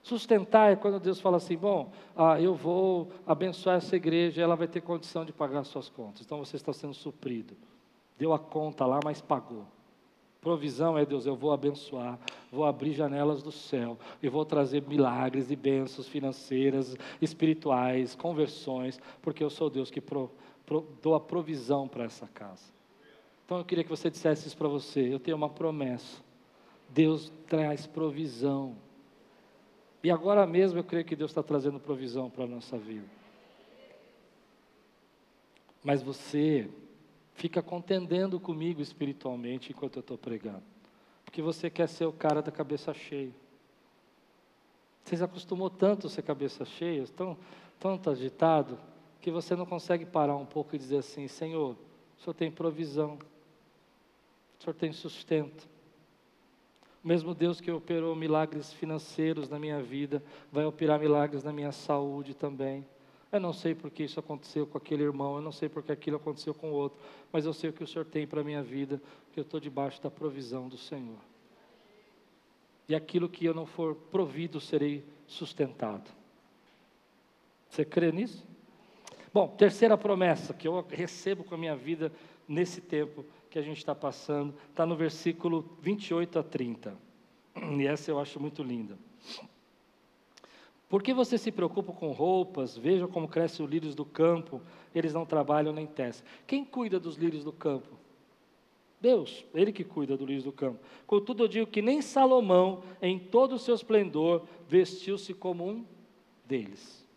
Sustentar 0.02 0.72
é 0.72 0.76
quando 0.76 1.00
Deus 1.00 1.20
fala 1.20 1.38
assim: 1.38 1.58
bom, 1.58 1.92
ah, 2.16 2.40
eu 2.40 2.56
vou 2.56 3.12
abençoar 3.26 3.78
essa 3.78 3.96
igreja, 3.96 4.42
ela 4.42 4.56
vai 4.56 4.68
ter 4.68 4.82
condição 4.82 5.26
de 5.26 5.34
pagar 5.34 5.64
suas 5.64 5.90
contas. 5.90 6.22
Então 6.26 6.40
você 6.40 6.56
está 6.56 6.72
sendo 6.72 6.94
suprido. 6.94 7.56
Deu 8.18 8.34
a 8.34 8.40
conta 8.40 8.86
lá, 8.86 9.00
mas 9.04 9.22
pagou. 9.22 9.66
Provisão 10.42 10.98
é 10.98 11.06
Deus, 11.06 11.26
eu 11.26 11.36
vou 11.36 11.52
abençoar, 11.52 12.18
vou 12.50 12.66
abrir 12.66 12.94
janelas 12.94 13.44
do 13.44 13.52
céu 13.52 13.98
e 14.24 14.30
vou 14.30 14.46
trazer 14.46 14.82
milagres 14.88 15.52
e 15.52 15.56
bênçãos 15.56 16.08
financeiras, 16.08 16.96
espirituais, 17.22 18.16
conversões, 18.16 19.00
porque 19.22 19.44
eu 19.44 19.50
sou 19.50 19.70
Deus 19.70 19.92
que 19.92 20.00
pro, 20.00 20.32
pro, 20.66 20.88
dou 21.02 21.14
a 21.14 21.20
provisão 21.20 21.90
para 21.90 22.06
essa 22.06 22.26
casa. 22.28 22.64
Então 23.46 23.58
eu 23.58 23.66
queria 23.66 23.84
que 23.84 23.90
você 23.90 24.10
dissesse 24.10 24.48
isso 24.48 24.56
para 24.56 24.68
você. 24.68 25.14
Eu 25.14 25.20
tenho 25.20 25.36
uma 25.36 25.50
promessa. 25.50 26.22
Deus 26.88 27.34
traz 27.48 27.86
provisão. 27.86 28.76
E 30.04 30.10
agora 30.10 30.46
mesmo 30.46 30.80
eu 30.80 30.84
creio 30.84 31.04
que 31.04 31.16
Deus 31.16 31.32
está 31.32 31.44
trazendo 31.44 31.80
provisão 31.80 32.30
para 32.30 32.46
a 32.46 32.48
nossa 32.48 32.78
vida. 32.78 33.08
Mas 35.84 36.02
você 36.02 36.70
fica 37.40 37.62
contendendo 37.62 38.38
comigo 38.38 38.82
espiritualmente 38.82 39.72
enquanto 39.72 39.96
eu 39.96 40.02
estou 40.02 40.18
pregando. 40.18 40.62
Porque 41.24 41.42
você 41.42 41.70
quer 41.70 41.88
ser 41.88 42.06
o 42.06 42.12
cara 42.12 42.42
da 42.42 42.52
cabeça 42.52 42.94
cheia. 42.94 43.32
Você 45.06 45.16
se 45.16 45.24
acostumou 45.24 45.70
tanto 45.70 46.08
a 46.08 46.10
ser 46.10 46.22
cabeça 46.22 46.66
cheia, 46.66 47.08
tão, 47.08 47.38
tanto 47.80 48.10
agitado, 48.10 48.78
que 49.22 49.32
você 49.32 49.56
não 49.56 49.66
consegue 49.66 50.06
parar 50.06 50.36
um 50.36 50.46
pouco 50.46 50.76
e 50.76 50.78
dizer 50.78 50.98
assim: 50.98 51.30
Senhor, 51.30 51.78
o 52.18 52.22
Senhor 52.22 52.34
tem 52.34 52.52
provisão, 52.52 53.18
o 54.60 54.64
Senhor 54.64 54.74
tem 54.74 54.92
sustento. 54.92 55.68
O 57.02 57.08
mesmo 57.08 57.34
Deus 57.34 57.62
que 57.62 57.72
operou 57.72 58.14
milagres 58.18 58.74
financeiros 58.74 59.48
na 59.48 59.58
minha 59.58 59.82
vida, 59.82 60.22
vai 60.52 60.66
operar 60.66 61.00
milagres 61.00 61.42
na 61.42 61.54
minha 61.54 61.72
saúde 61.72 62.34
também. 62.34 62.86
Eu 63.32 63.40
não 63.40 63.54
sei 63.54 63.76
porque 63.76 64.04
isso 64.04 64.20
aconteceu 64.20 64.66
com 64.66 64.78
aquele 64.78 65.04
irmão, 65.04 65.36
eu 65.36 65.42
não 65.42 65.52
sei 65.52 65.70
porque 65.70 65.92
aquilo 65.92 66.18
aconteceu 66.18 66.54
com 66.54 66.72
o 66.72 66.74
outro, 66.74 67.00
mas 67.32 67.46
eu 67.46 67.54
sei 67.54 67.70
o 67.70 67.74
que 67.74 67.84
o 67.84 67.88
Senhor 67.88 68.06
tem 68.06 68.26
para 68.26 68.42
a 68.42 68.44
minha 68.44 68.64
vida, 68.64 69.00
que 69.32 69.40
eu 69.40 69.44
estou 69.44 69.60
debaixo 69.60 70.02
da 70.02 70.10
provisão 70.10 70.68
do 70.68 70.78
Senhor. 70.78 71.20
E 72.88 72.96
aquilo 72.96 73.30
que 73.30 73.46
eu 73.46 73.54
não 73.54 73.68
for 73.68 73.94
provido, 73.94 74.60
serei 74.60 75.04
sustentado. 75.28 76.10
Você 77.70 77.86
crê 77.86 78.12
nisso? 78.12 78.44
Bom, 79.32 79.48
terceira 79.48 79.96
promessa 79.96 80.56
que 80.56 80.68
eu 80.68 80.84
recebo 80.90 81.44
com 81.44 81.54
a 81.54 81.58
minha 81.58 81.76
vida 81.76 82.12
nesse 82.48 82.82
tempo 82.82 83.24
que 83.48 83.60
a 83.60 83.62
gente 83.62 83.78
está 83.78 83.94
passando, 83.94 84.56
está 84.72 84.88
no 84.88 84.96
versículo 84.96 85.78
28 85.82 86.40
a 86.40 86.44
30. 86.44 86.98
E 87.78 87.86
essa 87.86 88.10
eu 88.10 88.20
acho 88.20 88.40
muito 88.40 88.64
linda. 88.64 88.98
Por 90.90 91.04
que 91.04 91.14
você 91.14 91.38
se 91.38 91.52
preocupa 91.52 91.94
com 91.94 92.12
roupas? 92.12 92.76
Veja 92.76 93.08
como 93.08 93.28
crescem 93.28 93.64
os 93.64 93.72
lírios 93.72 93.94
do 93.94 94.04
campo, 94.04 94.60
eles 94.94 95.14
não 95.14 95.24
trabalham 95.24 95.72
nem 95.72 95.86
tecem. 95.86 96.26
Quem 96.48 96.66
cuida 96.66 97.00
dos 97.00 97.16
lírios 97.16 97.44
do 97.44 97.54
campo? 97.54 97.88
Deus, 99.00 99.46
Ele 99.54 99.72
que 99.72 99.84
cuida 99.84 100.18
dos 100.18 100.28
lírios 100.28 100.44
do 100.44 100.52
campo. 100.52 100.80
Contudo, 101.06 101.44
eu 101.44 101.48
digo 101.48 101.68
que 101.68 101.82
nem 101.82 102.02
Salomão, 102.02 102.84
em 103.02 103.20
todo 103.20 103.54
o 103.54 103.60
seu 103.60 103.76
esplendor, 103.76 104.44
vestiu-se 104.68 105.34
como 105.34 105.70
um 105.70 105.86
deles. 106.44 107.08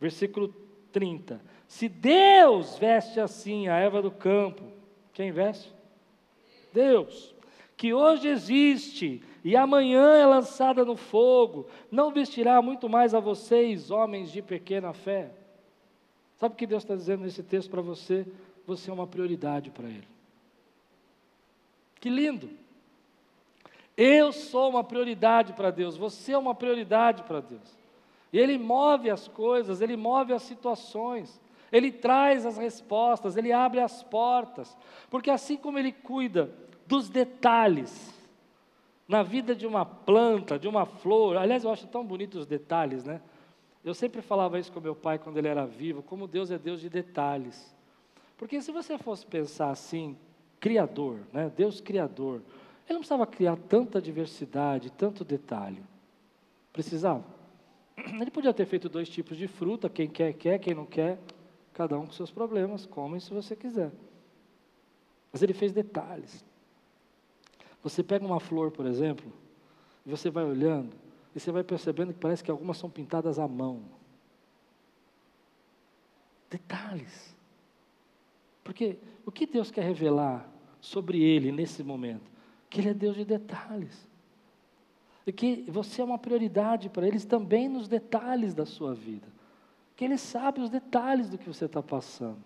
Versículo 0.00 0.54
30. 0.92 1.42
Se 1.66 1.88
Deus 1.88 2.78
veste 2.78 3.20
assim 3.20 3.68
a 3.68 3.76
erva 3.76 4.00
do 4.00 4.10
campo, 4.10 4.62
Quem 5.12 5.28
investe? 5.28 5.74
Deus. 6.72 7.34
Que 7.76 7.92
hoje 7.92 8.28
existe 8.28 9.22
e 9.44 9.56
amanhã 9.56 10.14
é 10.14 10.26
lançada 10.26 10.84
no 10.84 10.96
fogo, 10.96 11.66
não 11.90 12.12
vestirá 12.12 12.60
muito 12.60 12.88
mais 12.88 13.14
a 13.14 13.20
vocês, 13.20 13.90
homens 13.90 14.30
de 14.30 14.42
pequena 14.42 14.92
fé. 14.92 15.30
Sabe 16.38 16.54
o 16.54 16.56
que 16.56 16.66
Deus 16.66 16.82
está 16.82 16.94
dizendo 16.94 17.24
nesse 17.24 17.42
texto 17.42 17.70
para 17.70 17.80
você? 17.80 18.26
Você 18.66 18.90
é 18.90 18.92
uma 18.92 19.06
prioridade 19.06 19.70
para 19.70 19.88
Ele. 19.88 20.08
Que 22.00 22.08
lindo! 22.08 22.50
Eu 23.96 24.32
sou 24.32 24.70
uma 24.70 24.82
prioridade 24.82 25.52
para 25.52 25.70
Deus, 25.70 25.96
você 25.96 26.32
é 26.32 26.38
uma 26.38 26.54
prioridade 26.54 27.22
para 27.24 27.40
Deus. 27.40 27.78
E 28.32 28.38
Ele 28.38 28.56
move 28.56 29.10
as 29.10 29.28
coisas, 29.28 29.80
Ele 29.80 29.96
move 29.96 30.32
as 30.32 30.42
situações, 30.42 31.40
Ele 31.70 31.90
traz 31.90 32.46
as 32.46 32.56
respostas, 32.56 33.36
Ele 33.36 33.52
abre 33.52 33.80
as 33.80 34.02
portas, 34.02 34.76
porque 35.10 35.30
assim 35.30 35.56
como 35.56 35.78
Ele 35.78 35.92
cuida 35.92 36.50
dos 36.86 37.08
detalhes, 37.08 38.18
na 39.10 39.24
vida 39.24 39.56
de 39.56 39.66
uma 39.66 39.84
planta, 39.84 40.56
de 40.56 40.68
uma 40.68 40.86
flor, 40.86 41.36
aliás, 41.36 41.64
eu 41.64 41.72
acho 41.72 41.84
tão 41.88 42.06
bonito 42.06 42.38
os 42.38 42.46
detalhes, 42.46 43.02
né? 43.02 43.20
Eu 43.84 43.92
sempre 43.92 44.22
falava 44.22 44.56
isso 44.56 44.70
com 44.70 44.78
meu 44.78 44.94
pai 44.94 45.18
quando 45.18 45.36
ele 45.36 45.48
era 45.48 45.66
vivo, 45.66 46.00
como 46.00 46.28
Deus 46.28 46.48
é 46.52 46.56
Deus 46.56 46.80
de 46.80 46.88
detalhes. 46.88 47.74
Porque 48.38 48.62
se 48.62 48.70
você 48.70 48.96
fosse 48.96 49.26
pensar 49.26 49.70
assim, 49.70 50.16
criador, 50.60 51.18
né? 51.32 51.50
Deus 51.56 51.80
criador, 51.80 52.36
ele 52.86 52.92
não 52.92 53.00
precisava 53.00 53.26
criar 53.26 53.56
tanta 53.56 54.00
diversidade, 54.00 54.90
tanto 54.92 55.24
detalhe. 55.24 55.82
Precisava? 56.72 57.24
Ele 58.20 58.30
podia 58.30 58.54
ter 58.54 58.64
feito 58.64 58.88
dois 58.88 59.08
tipos 59.08 59.36
de 59.36 59.48
fruta, 59.48 59.90
quem 59.90 60.08
quer, 60.08 60.32
quer, 60.34 60.58
quem 60.60 60.72
não 60.72 60.86
quer, 60.86 61.18
cada 61.72 61.98
um 61.98 62.06
com 62.06 62.12
seus 62.12 62.30
problemas, 62.30 62.86
come 62.86 63.20
se 63.20 63.34
você 63.34 63.56
quiser. 63.56 63.90
Mas 65.32 65.42
ele 65.42 65.52
fez 65.52 65.72
detalhes. 65.72 66.44
Você 67.82 68.02
pega 68.02 68.24
uma 68.24 68.40
flor, 68.40 68.70
por 68.70 68.86
exemplo, 68.86 69.32
e 70.04 70.10
você 70.10 70.30
vai 70.30 70.44
olhando, 70.44 70.94
e 71.34 71.40
você 71.40 71.50
vai 71.50 71.62
percebendo 71.62 72.12
que 72.12 72.18
parece 72.18 72.44
que 72.44 72.50
algumas 72.50 72.76
são 72.76 72.90
pintadas 72.90 73.38
à 73.38 73.48
mão. 73.48 73.82
Detalhes. 76.50 77.34
Porque 78.64 78.98
o 79.24 79.32
que 79.32 79.46
Deus 79.46 79.70
quer 79.70 79.84
revelar 79.84 80.48
sobre 80.80 81.22
ele 81.22 81.52
nesse 81.52 81.82
momento? 81.82 82.30
Que 82.68 82.80
ele 82.80 82.90
é 82.90 82.94
Deus 82.94 83.16
de 83.16 83.24
detalhes. 83.24 84.08
E 85.26 85.32
que 85.32 85.64
você 85.68 86.00
é 86.00 86.04
uma 86.04 86.18
prioridade 86.18 86.88
para 86.88 87.06
eles 87.06 87.24
também 87.24 87.68
nos 87.68 87.88
detalhes 87.88 88.54
da 88.54 88.66
sua 88.66 88.94
vida. 88.94 89.26
Que 89.96 90.04
ele 90.04 90.18
sabe 90.18 90.60
os 90.60 90.70
detalhes 90.70 91.28
do 91.28 91.38
que 91.38 91.48
você 91.48 91.66
está 91.66 91.82
passando. 91.82 92.38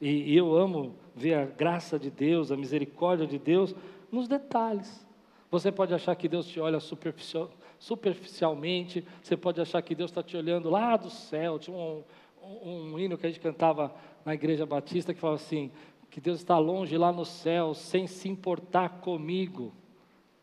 E, 0.00 0.32
e 0.32 0.36
eu 0.36 0.54
amo 0.54 0.94
ver 1.14 1.34
a 1.34 1.44
graça 1.44 1.98
de 1.98 2.10
Deus, 2.10 2.52
a 2.52 2.56
misericórdia 2.56 3.26
de 3.26 3.38
Deus 3.38 3.74
nos 4.10 4.28
detalhes. 4.28 5.06
Você 5.50 5.72
pode 5.72 5.94
achar 5.94 6.14
que 6.14 6.28
Deus 6.28 6.46
te 6.46 6.60
olha 6.60 6.78
superficial, 6.78 7.50
superficialmente, 7.78 9.06
você 9.22 9.36
pode 9.36 9.60
achar 9.60 9.80
que 9.80 9.94
Deus 9.94 10.10
está 10.10 10.22
te 10.22 10.36
olhando 10.36 10.68
lá 10.68 10.96
do 10.96 11.08
céu. 11.08 11.58
Tinha 11.58 11.76
um, 11.76 12.02
um, 12.42 12.92
um, 12.92 12.98
hino 12.98 13.16
que 13.16 13.26
a 13.26 13.30
gente 13.30 13.40
cantava 13.40 13.94
na 14.24 14.34
igreja 14.34 14.66
batista 14.66 15.14
que 15.14 15.20
falava 15.20 15.36
assim: 15.36 15.70
que 16.10 16.20
Deus 16.20 16.38
está 16.38 16.58
longe 16.58 16.96
lá 16.96 17.12
no 17.12 17.24
céu, 17.24 17.74
sem 17.74 18.06
se 18.06 18.28
importar 18.28 19.00
comigo. 19.00 19.72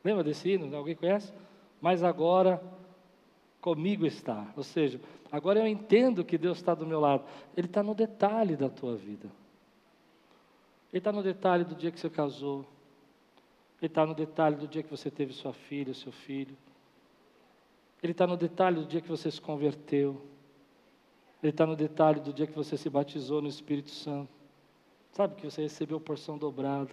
Lembra 0.03 0.23
desse 0.23 0.49
hino? 0.49 0.75
Alguém 0.75 0.95
conhece? 0.95 1.33
Mas 1.81 2.03
agora 2.03 2.61
comigo 3.61 4.05
está. 4.05 4.47
Ou 4.55 4.63
seja, 4.63 4.99
agora 5.31 5.59
eu 5.59 5.67
entendo 5.67 6.23
que 6.23 6.37
Deus 6.37 6.57
está 6.57 6.73
do 6.73 6.85
meu 6.85 6.99
lado. 6.99 7.23
Ele 7.57 7.67
está 7.67 7.83
no 7.83 7.93
detalhe 7.93 8.55
da 8.55 8.69
tua 8.69 8.95
vida. 8.95 9.27
Ele 10.91 10.99
está 10.99 11.11
no 11.11 11.21
detalhe 11.21 11.63
do 11.63 11.75
dia 11.75 11.91
que 11.91 11.99
você 11.99 12.09
casou. 12.09 12.65
Ele 13.85 13.91
está 13.91 14.03
no 14.03 14.15
detalhe 14.15 14.55
do 14.55 14.67
dia 14.67 14.81
que 14.81 14.89
você 14.89 15.11
teve 15.11 15.31
sua 15.31 15.53
filha, 15.53 15.93
seu 15.93 16.11
filho. 16.11 16.57
Ele 18.01 18.13
está 18.13 18.25
no 18.25 18.35
detalhe 18.35 18.77
do 18.77 18.85
dia 18.87 18.99
que 18.99 19.07
você 19.07 19.29
se 19.29 19.39
converteu. 19.39 20.19
Ele 21.43 21.51
está 21.51 21.67
no 21.67 21.75
detalhe 21.75 22.19
do 22.19 22.33
dia 22.33 22.47
que 22.47 22.55
você 22.55 22.77
se 22.77 22.89
batizou 22.89 23.43
no 23.43 23.47
Espírito 23.47 23.91
Santo. 23.91 24.31
Sabe 25.11 25.35
que 25.35 25.45
você 25.45 25.61
recebeu 25.61 25.99
porção 25.99 26.35
dobrada. 26.35 26.89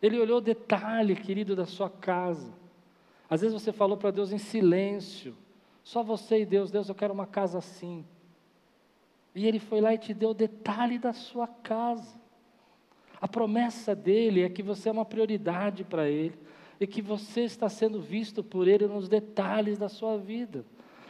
Ele 0.00 0.20
olhou 0.20 0.38
o 0.38 0.40
detalhe, 0.40 1.16
querido, 1.16 1.56
da 1.56 1.66
sua 1.66 1.90
casa. 1.90 2.54
Às 3.28 3.40
vezes 3.40 3.60
você 3.60 3.72
falou 3.72 3.96
para 3.96 4.12
Deus 4.12 4.30
em 4.30 4.38
silêncio. 4.38 5.36
Só 5.82 6.04
você 6.04 6.42
e 6.42 6.46
Deus, 6.46 6.70
Deus, 6.70 6.88
eu 6.88 6.94
quero 6.94 7.12
uma 7.12 7.26
casa 7.26 7.58
assim. 7.58 8.06
E 9.34 9.44
Ele 9.44 9.58
foi 9.58 9.80
lá 9.80 9.92
e 9.92 9.98
te 9.98 10.14
deu 10.14 10.30
o 10.30 10.34
detalhe 10.34 11.00
da 11.00 11.12
sua 11.12 11.48
casa. 11.48 12.22
A 13.20 13.28
promessa 13.28 13.94
dele 13.94 14.42
é 14.42 14.48
que 14.48 14.62
você 14.62 14.88
é 14.88 14.92
uma 14.92 15.04
prioridade 15.04 15.84
para 15.84 16.08
ele 16.08 16.34
e 16.80 16.86
que 16.86 17.00
você 17.00 17.42
está 17.42 17.68
sendo 17.68 18.00
visto 18.00 18.42
por 18.42 18.68
ele 18.68 18.86
nos 18.86 19.08
detalhes 19.08 19.78
da 19.78 19.88
sua 19.88 20.16
vida. 20.16 20.64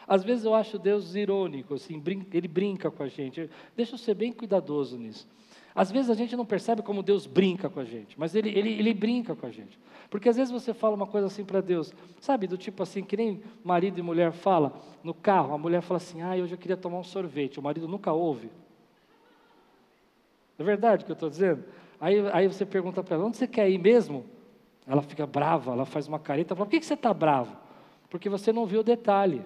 Às 0.06 0.22
vezes 0.22 0.44
eu 0.44 0.54
acho 0.54 0.78
Deus 0.78 1.14
irônico, 1.14 1.74
assim, 1.74 2.02
ele 2.32 2.48
brinca 2.48 2.90
com 2.90 3.02
a 3.02 3.08
gente. 3.08 3.48
Deixa 3.74 3.94
eu 3.94 3.98
ser 3.98 4.14
bem 4.14 4.32
cuidadoso 4.32 4.98
nisso. 4.98 5.26
Às 5.74 5.90
vezes 5.90 6.08
a 6.08 6.14
gente 6.14 6.36
não 6.36 6.46
percebe 6.46 6.82
como 6.82 7.02
Deus 7.02 7.26
brinca 7.26 7.68
com 7.68 7.80
a 7.80 7.84
gente, 7.84 8.18
mas 8.18 8.34
ele, 8.34 8.50
ele, 8.50 8.70
ele 8.74 8.94
brinca 8.94 9.34
com 9.34 9.44
a 9.44 9.50
gente. 9.50 9.76
Porque 10.08 10.28
às 10.28 10.36
vezes 10.36 10.52
você 10.52 10.72
fala 10.72 10.94
uma 10.94 11.06
coisa 11.06 11.26
assim 11.26 11.44
para 11.44 11.60
Deus, 11.60 11.92
sabe, 12.20 12.46
do 12.46 12.56
tipo 12.56 12.80
assim, 12.82 13.02
que 13.02 13.16
nem 13.16 13.42
marido 13.64 13.98
e 13.98 14.02
mulher 14.02 14.30
fala 14.30 14.80
no 15.02 15.12
carro, 15.12 15.52
a 15.52 15.58
mulher 15.58 15.80
fala 15.80 15.96
assim, 15.96 16.22
ah, 16.22 16.34
hoje 16.34 16.54
eu 16.54 16.58
queria 16.58 16.76
tomar 16.76 16.98
um 16.98 17.02
sorvete, 17.02 17.58
o 17.58 17.62
marido 17.62 17.88
nunca 17.88 18.12
ouve. 18.12 18.50
É 20.56 20.62
verdade 20.62 21.02
o 21.02 21.06
que 21.06 21.12
eu 21.12 21.14
estou 21.14 21.28
dizendo? 21.28 21.64
Aí, 22.04 22.16
aí 22.34 22.46
você 22.46 22.66
pergunta 22.66 23.02
para 23.02 23.14
ela, 23.16 23.24
onde 23.24 23.38
você 23.38 23.46
quer 23.46 23.66
ir 23.70 23.78
mesmo? 23.78 24.26
Ela 24.86 25.00
fica 25.00 25.26
brava, 25.26 25.72
ela 25.72 25.86
faz 25.86 26.06
uma 26.06 26.18
careta, 26.18 26.54
fala, 26.54 26.66
por 26.66 26.78
que, 26.78 26.84
você 26.84 26.92
está 26.92 27.14
bravo? 27.14 27.56
Porque 28.10 28.28
você 28.28 28.52
não 28.52 28.66
viu 28.66 28.80
o 28.80 28.84
detalhe. 28.84 29.40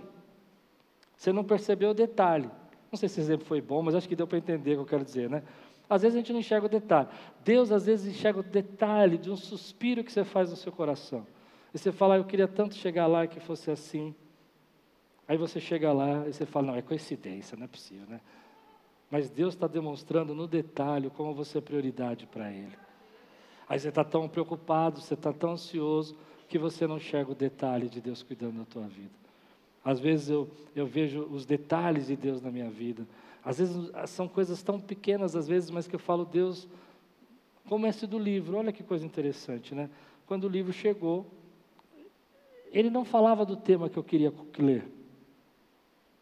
Você 1.17 1.33
não 1.33 1.45
percebeu 1.45 1.91
o 1.91 1.95
detalhe. 1.95 2.51
Não 2.91 2.99
sei 2.99 3.09
se 3.09 3.21
esse 3.21 3.21
exemplo 3.21 3.47
foi 3.47 3.61
bom, 3.61 3.81
mas 3.81 3.95
acho 3.95 4.09
que 4.09 4.17
deu 4.17 4.27
para 4.27 4.39
entender 4.39 4.73
o 4.73 4.75
que 4.75 4.81
eu 4.81 4.87
quero 4.87 5.05
dizer, 5.05 5.31
né? 5.31 5.45
Às 5.89 6.03
vezes 6.03 6.17
a 6.17 6.19
gente 6.19 6.33
não 6.33 6.41
enxerga 6.41 6.67
o 6.67 6.69
detalhe. 6.69 7.07
Deus 7.45 7.71
às 7.71 7.87
vezes 7.87 8.13
enxerga 8.13 8.41
o 8.41 8.43
detalhe 8.43 9.19
de 9.19 9.31
um 9.31 9.37
suspiro 9.37 10.03
que 10.03 10.11
você 10.11 10.25
faz 10.25 10.51
no 10.51 10.57
seu 10.57 10.73
coração. 10.73 11.25
E 11.73 11.79
você 11.79 11.93
fala, 11.93 12.17
eu 12.17 12.25
queria 12.25 12.49
tanto 12.49 12.75
chegar 12.75 13.07
lá 13.07 13.29
que 13.29 13.39
fosse 13.39 13.71
assim. 13.71 14.13
Aí 15.29 15.37
você 15.37 15.61
chega 15.61 15.93
lá 15.93 16.27
e 16.27 16.33
você 16.33 16.45
fala, 16.45 16.67
não, 16.67 16.75
é 16.75 16.83
coincidência, 16.83 17.57
não 17.57 17.67
é 17.67 17.69
possível, 17.69 18.09
né? 18.09 18.21
Mas 19.11 19.31
Deus 19.31 19.55
está 19.55 19.67
demonstrando 19.67 20.35
no 20.35 20.47
detalhe 20.47 21.11
como 21.11 21.35
você 21.35 21.59
é 21.59 21.61
prioridade 21.61 22.27
para 22.27 22.51
Ele. 22.51 22.77
Aí 23.69 23.79
você 23.79 23.89
está 23.89 24.05
tão 24.05 24.29
preocupado, 24.29 25.01
você 25.01 25.15
está 25.15 25.33
tão 25.33 25.53
ansioso, 25.53 26.17
que 26.49 26.59
você 26.59 26.87
não 26.87 26.97
enxerga 26.97 27.33
o 27.33 27.35
detalhe 27.35 27.89
de 27.89 28.01
Deus 28.01 28.23
cuidando 28.23 28.59
da 28.59 28.65
tua 28.65 28.87
vida. 28.87 29.11
Às 29.85 30.01
vezes 30.01 30.29
eu, 30.29 30.49
eu 30.75 30.87
vejo 30.87 31.23
os 31.25 31.47
detalhes 31.47 32.07
de 32.07 32.17
Deus 32.17 32.41
na 32.41 32.51
minha 32.51 32.71
vida. 32.71 33.07
Às 33.45 33.59
vezes 33.59 33.91
são 34.07 34.27
coisas 34.27 34.63
tão 34.63 34.81
pequenas, 34.81 35.37
às 35.37 35.47
vezes, 35.47 35.71
mas 35.71 35.87
que 35.87 35.95
eu 35.95 36.01
falo, 36.01 36.25
Deus, 36.25 36.69
como 37.69 37.87
do 38.09 38.19
livro, 38.19 38.57
olha 38.57 38.73
que 38.73 38.83
coisa 38.83 39.05
interessante, 39.05 39.75
né? 39.75 39.91
Quando 40.27 40.45
o 40.45 40.49
livro 40.49 40.73
chegou, 40.73 41.27
ele 42.71 42.91
não 42.91 43.05
falava 43.05 43.45
do 43.45 43.57
tema 43.57 43.89
que 43.89 43.99
eu 43.99 44.05
queria 44.05 44.33
ler. 44.59 44.87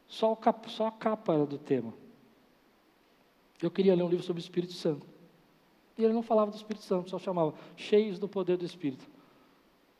Só, 0.08 0.34
cap, 0.36 0.70
só 0.70 0.86
a 0.88 0.92
capa 0.92 1.34
era 1.34 1.46
do 1.46 1.58
tema. 1.58 1.92
Eu 3.62 3.70
queria 3.70 3.94
ler 3.94 4.02
um 4.02 4.08
livro 4.08 4.24
sobre 4.24 4.40
o 4.40 4.44
Espírito 4.44 4.72
Santo. 4.72 5.06
E 5.96 6.04
ele 6.04 6.12
não 6.12 6.22
falava 6.22 6.50
do 6.50 6.56
Espírito 6.56 6.84
Santo, 6.84 7.08
só 7.08 7.18
chamava 7.18 7.54
Cheios 7.76 8.18
do 8.18 8.28
Poder 8.28 8.56
do 8.56 8.64
Espírito. 8.64 9.06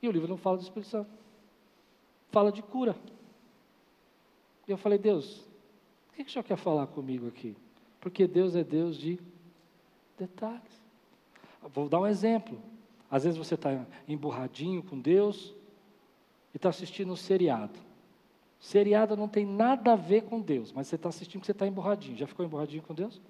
E 0.03 0.09
o 0.09 0.13
livro 0.13 0.29
não 0.29 0.37
fala 0.37 0.59
do 0.59 0.63
Espírito 0.63 0.89
Santo. 0.89 1.11
Fala 2.31 2.53
de 2.53 2.63
cura. 2.63 2.95
E 4.69 4.71
eu 4.71 4.77
falei, 4.77 4.99
Deus, 4.99 5.41
o 6.11 6.15
que, 6.15 6.25
que 6.25 6.31
o 6.31 6.33
Senhor 6.33 6.45
quer 6.45 6.57
falar 6.57 6.87
comigo 6.89 7.27
aqui? 7.29 7.57
Porque 8.01 8.27
Deus 8.27 8.55
é 8.55 8.63
Deus 8.63 8.97
de 8.97 9.19
detalhes. 10.19 10.83
Vou 11.73 11.89
dar 11.89 12.01
um 12.01 12.07
exemplo. 12.07 12.61
Às 13.11 13.25
vezes 13.25 13.39
você 13.39 13.55
está 13.55 13.87
emburradinho 14.07 14.83
com 14.83 14.99
Deus 14.99 15.55
e 16.53 16.57
está 16.57 16.69
assistindo 16.69 17.13
um 17.13 17.17
seriado. 17.17 17.79
Seriado 18.59 19.17
não 19.17 19.29
tem 19.29 19.47
nada 19.47 19.93
a 19.93 19.97
ver 19.97 20.23
com 20.23 20.41
Deus, 20.41 20.73
mas 20.73 20.89
você 20.89 20.97
está 20.97 21.09
assistindo 21.09 21.41
porque 21.41 21.47
você 21.47 21.53
está 21.53 21.67
emburradinho. 21.67 22.17
Já 22.17 22.27
ficou 22.27 22.45
emburradinho 22.45 22.83
com 22.83 22.95
Deus? 22.95 23.21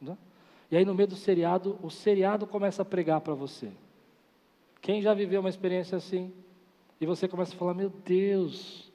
Né? 0.00 0.16
E 0.70 0.76
aí, 0.76 0.84
no 0.84 0.94
meio 0.94 1.08
do 1.08 1.16
seriado, 1.16 1.78
o 1.82 1.90
seriado 1.90 2.46
começa 2.46 2.82
a 2.82 2.84
pregar 2.84 3.20
para 3.20 3.34
você. 3.34 3.70
Quem 4.80 5.02
já 5.02 5.12
viveu 5.12 5.40
uma 5.40 5.48
experiência 5.48 5.98
assim? 5.98 6.32
E 7.00 7.06
você 7.06 7.26
começa 7.26 7.54
a 7.54 7.58
falar: 7.58 7.74
Meu 7.74 7.90
Deus. 7.90 8.90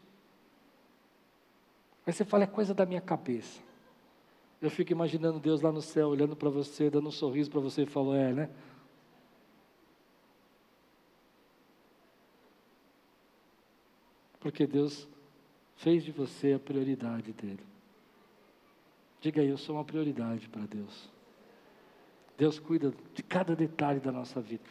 Aí 2.06 2.14
você 2.14 2.24
fala: 2.24 2.44
É 2.44 2.48
coisa 2.48 2.74
da 2.74 2.86
minha 2.86 3.02
cabeça. 3.02 3.62
Eu 4.62 4.70
fico 4.72 4.92
imaginando 4.92 5.40
Deus 5.40 5.62
lá 5.62 5.72
no 5.72 5.82
céu, 5.82 6.10
olhando 6.10 6.36
para 6.36 6.50
você, 6.50 6.90
dando 6.90 7.10
um 7.10 7.12
sorriso 7.12 7.52
para 7.52 7.60
você 7.60 7.84
e 7.84 7.86
falou: 7.86 8.16
É, 8.16 8.34
né? 8.34 8.50
Porque 14.40 14.66
Deus 14.66 15.08
fez 15.76 16.04
de 16.04 16.12
você 16.12 16.54
a 16.54 16.60
prioridade 16.60 17.34
dele. 17.34 17.75
Diga 19.22 19.42
aí, 19.42 19.50
eu 19.50 19.58
sou 19.58 19.76
uma 19.76 19.84
prioridade 19.84 20.48
para 20.50 20.66
Deus. 20.66 21.10
Deus 22.38 22.60
cuida 22.60 22.94
de 23.14 23.24
cada 23.24 23.56
detalhe 23.56 24.00
da 24.00 24.12
nossa 24.12 24.42
vida. 24.42 24.64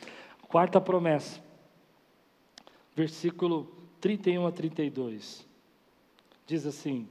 Quarta 0.48 0.80
promessa, 0.80 1.42
versículo 2.94 3.68
31 4.00 4.46
a 4.46 4.52
32. 4.52 5.46
Diz 6.46 6.66
assim: 6.66 7.08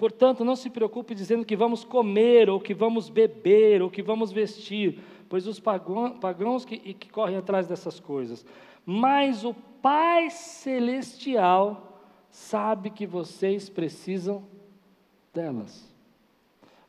Portanto, 0.00 0.44
não 0.44 0.56
se 0.56 0.70
preocupe 0.70 1.14
dizendo 1.14 1.44
que 1.44 1.56
vamos 1.56 1.84
comer, 1.84 2.48
ou 2.48 2.60
que 2.60 2.72
vamos 2.72 3.08
beber, 3.08 3.82
ou 3.82 3.90
que 3.90 4.02
vamos 4.02 4.32
vestir, 4.32 4.98
pois 5.28 5.46
os 5.46 5.60
pagãos 5.60 6.64
que, 6.64 6.78
que 6.94 7.10
correm 7.10 7.36
atrás 7.36 7.66
dessas 7.66 8.00
coisas. 8.00 8.46
Mas 8.86 9.44
o 9.44 9.52
Pai 9.52 10.30
Celestial 10.30 11.89
sabe 12.30 12.90
que 12.90 13.06
vocês 13.06 13.68
precisam 13.68 14.44
delas. 15.32 15.88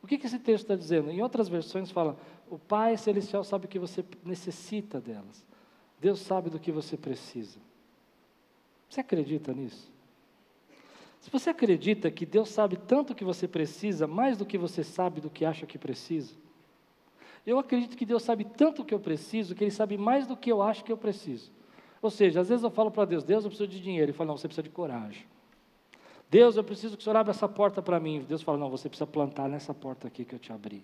O 0.01 0.07
que, 0.07 0.17
que 0.17 0.25
esse 0.25 0.39
texto 0.39 0.63
está 0.63 0.75
dizendo? 0.75 1.11
Em 1.11 1.21
outras 1.21 1.47
versões 1.47 1.91
fala: 1.91 2.17
o 2.49 2.57
Pai 2.57 2.97
Celestial 2.97 3.43
sabe 3.43 3.67
que 3.67 3.79
você 3.79 4.03
necessita 4.23 4.99
delas. 4.99 5.45
Deus 5.99 6.19
sabe 6.19 6.49
do 6.49 6.59
que 6.59 6.71
você 6.71 6.97
precisa. 6.97 7.59
Você 8.89 9.01
acredita 9.01 9.53
nisso? 9.53 9.91
Se 11.19 11.29
você 11.29 11.51
acredita 11.51 12.09
que 12.09 12.25
Deus 12.25 12.49
sabe 12.49 12.75
tanto 12.75 13.13
o 13.13 13.15
que 13.15 13.23
você 13.23 13.47
precisa, 13.47 14.07
mais 14.07 14.37
do 14.37 14.45
que 14.45 14.57
você 14.57 14.83
sabe 14.83 15.21
do 15.21 15.29
que 15.29 15.45
acha 15.45 15.67
que 15.67 15.77
precisa, 15.77 16.33
eu 17.45 17.59
acredito 17.59 17.95
que 17.95 18.05
Deus 18.05 18.23
sabe 18.23 18.43
tanto 18.43 18.81
o 18.81 18.85
que 18.85 18.93
eu 18.93 18.99
preciso, 18.99 19.53
que 19.53 19.63
Ele 19.63 19.71
sabe 19.71 19.97
mais 19.97 20.25
do 20.25 20.35
que 20.35 20.51
eu 20.51 20.61
acho 20.61 20.83
que 20.83 20.91
eu 20.91 20.97
preciso. 20.97 21.51
Ou 22.01 22.09
seja, 22.09 22.41
às 22.41 22.49
vezes 22.49 22.63
eu 22.63 22.71
falo 22.71 22.89
para 22.89 23.05
Deus, 23.05 23.23
Deus, 23.23 23.43
eu 23.43 23.49
preciso 23.49 23.69
de 23.69 23.79
dinheiro. 23.79 24.05
Ele 24.05 24.17
fala, 24.17 24.29
não, 24.29 24.37
você 24.37 24.47
precisa 24.47 24.63
de 24.63 24.69
coragem. 24.69 25.25
Deus, 26.29 26.55
eu 26.55 26.63
preciso 26.63 26.95
que 26.95 27.01
o 27.01 27.03
Senhor 27.03 27.17
abra 27.17 27.31
essa 27.31 27.47
porta 27.47 27.81
para 27.81 27.99
mim. 27.99 28.25
Deus 28.27 28.41
fala, 28.41 28.57
não, 28.57 28.69
você 28.69 28.89
precisa 28.89 29.05
plantar 29.05 29.47
nessa 29.47 29.73
porta 29.73 30.07
aqui 30.07 30.25
que 30.25 30.33
eu 30.33 30.39
te 30.39 30.51
abri. 30.51 30.83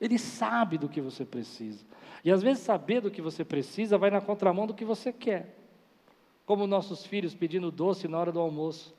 Ele 0.00 0.18
sabe 0.18 0.78
do 0.78 0.88
que 0.88 1.00
você 1.00 1.24
precisa. 1.24 1.84
E 2.24 2.30
às 2.30 2.42
vezes 2.42 2.62
saber 2.62 3.00
do 3.00 3.10
que 3.10 3.20
você 3.20 3.44
precisa 3.44 3.98
vai 3.98 4.10
na 4.10 4.20
contramão 4.20 4.66
do 4.66 4.74
que 4.74 4.84
você 4.84 5.12
quer. 5.12 5.56
Como 6.46 6.66
nossos 6.66 7.04
filhos 7.04 7.34
pedindo 7.34 7.70
doce 7.70 8.08
na 8.08 8.18
hora 8.18 8.32
do 8.32 8.40
almoço. 8.40 8.94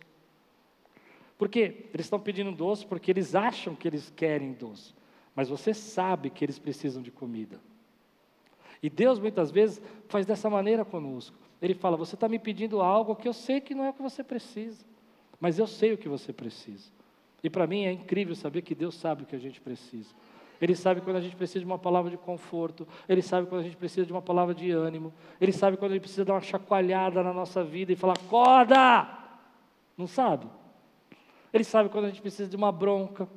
Por 1.38 1.50
quê? 1.50 1.86
Eles 1.92 2.06
estão 2.06 2.20
pedindo 2.20 2.52
doce 2.52 2.86
porque 2.86 3.10
eles 3.10 3.34
acham 3.34 3.76
que 3.76 3.88
eles 3.88 4.12
querem 4.16 4.54
doce, 4.54 4.94
mas 5.36 5.50
você 5.50 5.74
sabe 5.74 6.30
que 6.30 6.46
eles 6.46 6.60
precisam 6.60 7.02
de 7.02 7.10
comida. 7.10 7.60
E 8.82 8.89
Deus 8.89 9.19
muitas 9.19 9.51
vezes 9.51 9.82
faz 10.07 10.25
dessa 10.25 10.49
maneira 10.49 10.84
conosco. 10.84 11.38
Ele 11.61 11.73
fala: 11.73 11.95
Você 11.97 12.15
está 12.15 12.27
me 12.27 12.39
pedindo 12.39 12.82
algo 12.82 13.15
que 13.15 13.27
eu 13.27 13.34
sei 13.34 13.61
que 13.61 13.75
não 13.75 13.86
é 13.86 13.89
o 13.89 13.93
que 13.93 14.01
você 14.01 14.23
precisa, 14.23 14.84
mas 15.39 15.59
eu 15.59 15.67
sei 15.67 15.93
o 15.93 15.97
que 15.97 16.09
você 16.09 16.34
precisa. 16.34 16.91
E 17.43 17.49
para 17.49 17.67
mim 17.67 17.86
é 17.86 17.91
incrível 17.91 18.36
saber 18.36 18.61
que 18.61 18.75
Deus 18.75 18.95
sabe 18.95 19.23
o 19.23 19.25
que 19.25 19.36
a 19.36 19.39
gente 19.39 19.61
precisa. 19.61 20.13
Ele 20.59 20.75
sabe 20.75 21.01
quando 21.01 21.15
a 21.15 21.21
gente 21.21 21.36
precisa 21.36 21.59
de 21.59 21.65
uma 21.65 21.79
palavra 21.79 22.11
de 22.11 22.17
conforto, 22.17 22.88
Ele 23.09 23.21
sabe 23.21 23.47
quando 23.47 23.61
a 23.61 23.63
gente 23.63 23.77
precisa 23.77 24.05
de 24.05 24.13
uma 24.13 24.21
palavra 24.21 24.53
de 24.53 24.69
ânimo, 24.69 25.11
Ele 25.39 25.51
sabe 25.51 25.75
quando 25.75 25.91
a 25.91 25.93
gente 25.95 26.03
precisa 26.03 26.23
dar 26.23 26.34
uma 26.34 26.41
chacoalhada 26.41 27.23
na 27.23 27.34
nossa 27.34 27.63
vida 27.63 27.91
e 27.91 27.95
falar: 27.95 28.13
acorda! 28.13 29.07
Não 29.97 30.07
sabe? 30.07 30.47
Ele 31.53 31.63
sabe 31.63 31.89
quando 31.89 32.05
a 32.05 32.07
gente 32.09 32.21
precisa 32.21 32.49
de 32.49 32.55
uma 32.55 32.71
bronca. 32.71 33.27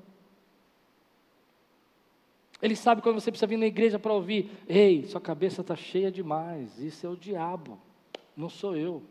Ele 2.65 2.75
sabe 2.75 3.03
quando 3.03 3.21
você 3.21 3.31
precisa 3.31 3.47
vir 3.47 3.59
na 3.59 3.67
igreja 3.67 3.99
para 3.99 4.11
ouvir: 4.11 4.51
Ei, 4.67 5.05
sua 5.05 5.21
cabeça 5.21 5.61
está 5.61 5.77
cheia 5.77 6.11
demais, 6.11 6.79
isso 6.79 7.07
é 7.07 7.11
o 7.11 7.15
diabo, 7.15 7.79
não 8.35 8.49
sou 8.49 8.75
eu. 8.75 9.03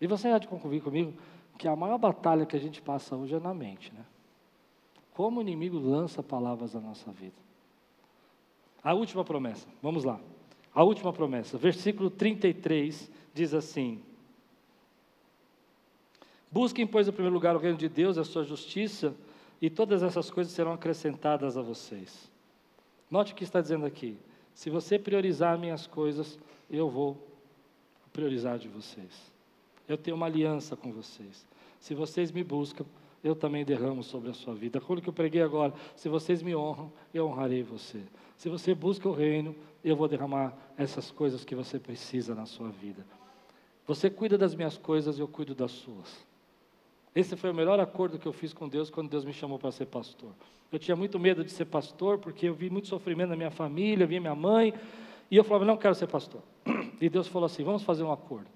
E 0.00 0.06
você 0.06 0.28
há 0.28 0.38
de 0.38 0.46
concluir 0.46 0.80
comigo 0.80 1.12
que 1.58 1.66
a 1.66 1.74
maior 1.74 1.98
batalha 1.98 2.46
que 2.46 2.54
a 2.54 2.60
gente 2.60 2.80
passa 2.80 3.16
hoje 3.16 3.34
é 3.34 3.40
na 3.40 3.52
mente, 3.52 3.92
né? 3.92 4.04
Como 5.12 5.40
o 5.40 5.42
inimigo 5.42 5.76
lança 5.76 6.22
palavras 6.22 6.72
na 6.72 6.80
nossa 6.80 7.10
vida. 7.10 7.34
A 8.80 8.94
última 8.94 9.24
promessa, 9.24 9.66
vamos 9.82 10.04
lá. 10.04 10.20
A 10.72 10.84
última 10.84 11.12
promessa, 11.12 11.58
versículo 11.58 12.10
33 12.10 13.10
diz 13.34 13.52
assim: 13.52 14.00
Busquem, 16.48 16.86
pois, 16.86 17.08
em 17.08 17.12
primeiro 17.12 17.34
lugar 17.34 17.56
o 17.56 17.58
reino 17.58 17.76
de 17.76 17.88
Deus 17.88 18.16
e 18.16 18.20
a 18.20 18.24
sua 18.24 18.44
justiça, 18.44 19.16
e 19.60 19.68
todas 19.68 20.02
essas 20.02 20.30
coisas 20.30 20.52
serão 20.52 20.72
acrescentadas 20.72 21.56
a 21.56 21.62
vocês. 21.62 22.30
Note 23.10 23.32
o 23.32 23.36
que 23.36 23.44
está 23.44 23.60
dizendo 23.60 23.86
aqui. 23.86 24.16
Se 24.54 24.70
você 24.70 24.98
priorizar 24.98 25.58
minhas 25.58 25.86
coisas, 25.86 26.38
eu 26.70 26.88
vou 26.88 27.16
priorizar 28.12 28.58
de 28.58 28.68
vocês. 28.68 29.32
Eu 29.88 29.96
tenho 29.96 30.16
uma 30.16 30.26
aliança 30.26 30.76
com 30.76 30.92
vocês. 30.92 31.46
Se 31.80 31.94
vocês 31.94 32.30
me 32.30 32.44
buscam, 32.44 32.84
eu 33.22 33.34
também 33.34 33.64
derramo 33.64 34.02
sobre 34.02 34.30
a 34.30 34.34
sua 34.34 34.54
vida. 34.54 34.78
Aquilo 34.78 35.00
que 35.00 35.08
eu 35.08 35.12
preguei 35.12 35.42
agora, 35.42 35.72
se 35.96 36.08
vocês 36.08 36.42
me 36.42 36.54
honram, 36.54 36.92
eu 37.12 37.26
honrarei 37.26 37.62
você. 37.62 38.02
Se 38.36 38.48
você 38.48 38.74
busca 38.74 39.08
o 39.08 39.12
reino, 39.12 39.54
eu 39.82 39.96
vou 39.96 40.06
derramar 40.06 40.56
essas 40.76 41.10
coisas 41.10 41.44
que 41.44 41.54
você 41.54 41.78
precisa 41.78 42.34
na 42.34 42.46
sua 42.46 42.68
vida. 42.68 43.04
Você 43.86 44.10
cuida 44.10 44.36
das 44.36 44.54
minhas 44.54 44.76
coisas, 44.76 45.18
eu 45.18 45.26
cuido 45.26 45.54
das 45.54 45.70
suas. 45.70 46.26
Esse 47.18 47.34
foi 47.34 47.50
o 47.50 47.54
melhor 47.54 47.80
acordo 47.80 48.16
que 48.16 48.28
eu 48.28 48.32
fiz 48.32 48.52
com 48.52 48.68
Deus 48.68 48.90
quando 48.90 49.10
Deus 49.10 49.24
me 49.24 49.32
chamou 49.32 49.58
para 49.58 49.72
ser 49.72 49.86
pastor. 49.86 50.30
Eu 50.70 50.78
tinha 50.78 50.94
muito 50.94 51.18
medo 51.18 51.42
de 51.42 51.50
ser 51.50 51.64
pastor, 51.64 52.16
porque 52.16 52.48
eu 52.48 52.54
vi 52.54 52.70
muito 52.70 52.86
sofrimento 52.86 53.30
na 53.30 53.34
minha 53.34 53.50
família, 53.50 54.06
vi 54.06 54.20
minha 54.20 54.36
mãe, 54.36 54.72
e 55.28 55.36
eu 55.36 55.42
falava, 55.42 55.64
não 55.64 55.76
quero 55.76 55.96
ser 55.96 56.06
pastor. 56.06 56.40
E 57.00 57.08
Deus 57.08 57.26
falou 57.26 57.46
assim: 57.46 57.64
vamos 57.64 57.82
fazer 57.82 58.04
um 58.04 58.12
acordo. 58.12 58.46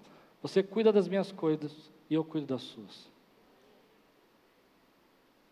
Você 0.42 0.62
cuida 0.62 0.92
das 0.92 1.08
minhas 1.08 1.32
coisas 1.32 1.90
e 2.08 2.14
eu 2.14 2.24
cuido 2.24 2.46
das 2.46 2.62
suas. 2.62 3.10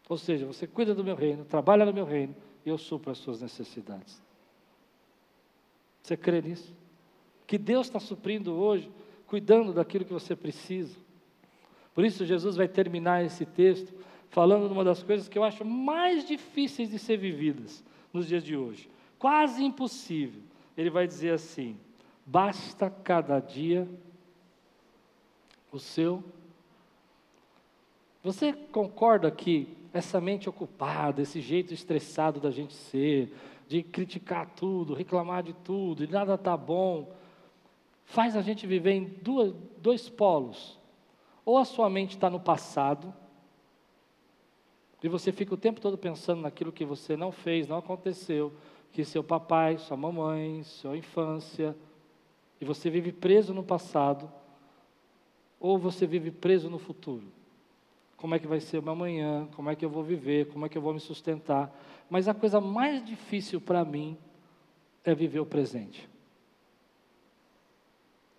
Ou 0.09 0.17
seja, 0.17 0.47
você 0.47 0.69
cuida 0.69 0.95
do 0.95 1.03
meu 1.03 1.17
reino, 1.17 1.45
trabalha 1.45 1.85
no 1.85 1.93
meu 1.93 2.05
reino 2.05 2.35
e 2.65 2.69
eu 2.69 2.79
supro 2.79 3.11
as 3.11 3.19
suas 3.19 3.41
necessidades. 3.41 4.23
Você 6.01 6.17
crê 6.17 6.41
nisso? 6.41 6.73
Que 7.45 7.59
Deus 7.59 7.89
está 7.89 7.99
suprindo 7.99 8.55
hoje, 8.55 8.89
cuidando 9.27 9.73
daquilo 9.73 10.05
que 10.05 10.13
você 10.13 10.37
precisa. 10.37 10.97
Por 12.01 12.07
isso, 12.07 12.25
Jesus 12.25 12.57
vai 12.57 12.67
terminar 12.67 13.23
esse 13.23 13.45
texto 13.45 13.93
falando 14.31 14.67
de 14.67 14.73
uma 14.73 14.83
das 14.83 15.03
coisas 15.03 15.29
que 15.29 15.37
eu 15.37 15.45
acho 15.45 15.67
mais 15.67 16.27
difíceis 16.27 16.89
de 16.89 16.99
ser 16.99 17.19
vividas 17.19 17.85
nos 18.11 18.27
dias 18.27 18.43
de 18.43 18.57
hoje, 18.57 18.89
quase 19.19 19.63
impossível. 19.63 20.41
Ele 20.79 20.89
vai 20.89 21.07
dizer 21.07 21.35
assim: 21.35 21.77
basta 22.25 22.89
cada 22.89 23.39
dia 23.39 23.87
o 25.71 25.79
seu. 25.79 26.25
Você 28.25 28.55
concorda 28.55 29.31
que 29.31 29.69
essa 29.93 30.23
mente 30.23 30.49
ocupada, 30.49 31.21
esse 31.21 31.43
jeito 31.43 31.75
estressado 31.75 32.41
da 32.41 32.51
gente 32.51 32.73
ser, 32.73 33.31
de 33.69 33.83
criticar 33.83 34.49
tudo, 34.57 34.95
reclamar 34.95 35.43
de 35.43 35.53
tudo, 35.53 36.03
e 36.03 36.07
nada 36.07 36.33
está 36.33 36.57
bom, 36.57 37.15
faz 38.07 38.37
a 38.37 38.41
gente 38.41 38.67
viver 38.67 38.93
em 38.93 39.05
duas, 39.05 39.53
dois 39.83 40.09
polos 40.09 40.80
ou 41.51 41.59
a 41.59 41.65
sua 41.65 41.91
mente 41.91 42.11
está 42.11 42.31
no 42.31 42.39
passado, 42.39 43.13
e 45.03 45.09
você 45.09 45.33
fica 45.33 45.53
o 45.53 45.57
tempo 45.57 45.81
todo 45.81 45.99
pensando 45.99 46.43
naquilo 46.43 46.71
que 46.71 46.85
você 46.85 47.17
não 47.17 47.33
fez, 47.33 47.67
não 47.67 47.79
aconteceu, 47.79 48.53
que 48.93 49.05
seu 49.05 49.25
papai, 49.25 49.77
sua 49.77 49.97
mamãe, 49.97 50.63
sua 50.63 50.97
infância, 50.97 51.77
e 52.61 52.65
você 52.65 52.89
vive 52.89 53.11
preso 53.11 53.53
no 53.53 53.65
passado, 53.65 54.31
ou 55.59 55.77
você 55.77 56.07
vive 56.07 56.31
preso 56.31 56.71
no 56.71 56.79
futuro. 56.79 57.27
Como 58.17 58.33
é 58.33 58.39
que 58.39 58.47
vai 58.47 58.61
ser 58.61 58.79
o 58.79 58.83
meu 58.83 58.93
amanhã? 58.93 59.49
Como 59.57 59.71
é 59.71 59.75
que 59.75 59.85
eu 59.85 59.91
vou 59.91 60.05
viver? 60.05 60.47
Como 60.53 60.67
é 60.67 60.69
que 60.69 60.79
eu 60.79 60.83
vou 60.83 60.95
me 60.95 61.01
sustentar? 61.01 61.77
Mas 62.09 62.29
a 62.29 62.35
coisa 62.35 62.61
mais 62.61 63.05
difícil 63.05 63.61
para 63.61 63.85
mim 63.85 64.17
é 65.03 65.13
viver 65.17 65.41
o 65.41 65.47
presente. 65.47 66.09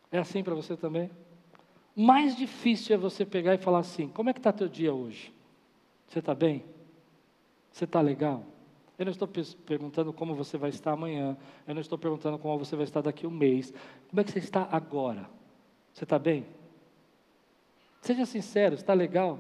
É 0.10 0.18
assim 0.18 0.42
para 0.42 0.56
você 0.56 0.78
também? 0.78 1.12
Mais 1.96 2.36
difícil 2.36 2.96
é 2.96 2.98
você 2.98 3.26
pegar 3.26 3.54
e 3.54 3.58
falar 3.58 3.80
assim: 3.80 4.08
como 4.08 4.30
é 4.30 4.34
que 4.34 4.40
está 4.40 4.52
teu 4.52 4.68
dia 4.68 4.94
hoje? 4.94 5.34
Você 6.08 6.20
está 6.20 6.34
bem? 6.34 6.64
Você 7.72 7.86
está 7.86 8.02
legal? 8.02 8.44
Eu 8.98 9.06
não 9.06 9.12
estou 9.12 9.28
perguntando 9.28 10.14
como 10.14 10.36
você 10.36 10.58
vai 10.58 10.70
estar 10.70 10.92
amanhã. 10.92 11.36
Eu 11.68 11.74
não 11.74 11.82
estou 11.82 11.98
perguntando 11.98 12.38
como 12.38 12.58
você 12.58 12.76
vai 12.76 12.84
estar 12.84 13.02
daqui 13.02 13.26
a 13.26 13.30
um 13.30 13.32
mês. 13.32 13.74
Como 14.10 14.20
é 14.20 14.24
que 14.24 14.32
você 14.32 14.40
está 14.40 14.68
agora? 14.72 15.30
Você 15.94 16.04
está 16.04 16.20
bem? 16.20 16.46
Seja 18.02 18.26
sincero, 18.26 18.76
está 18.76 18.94
legal? 18.94 19.40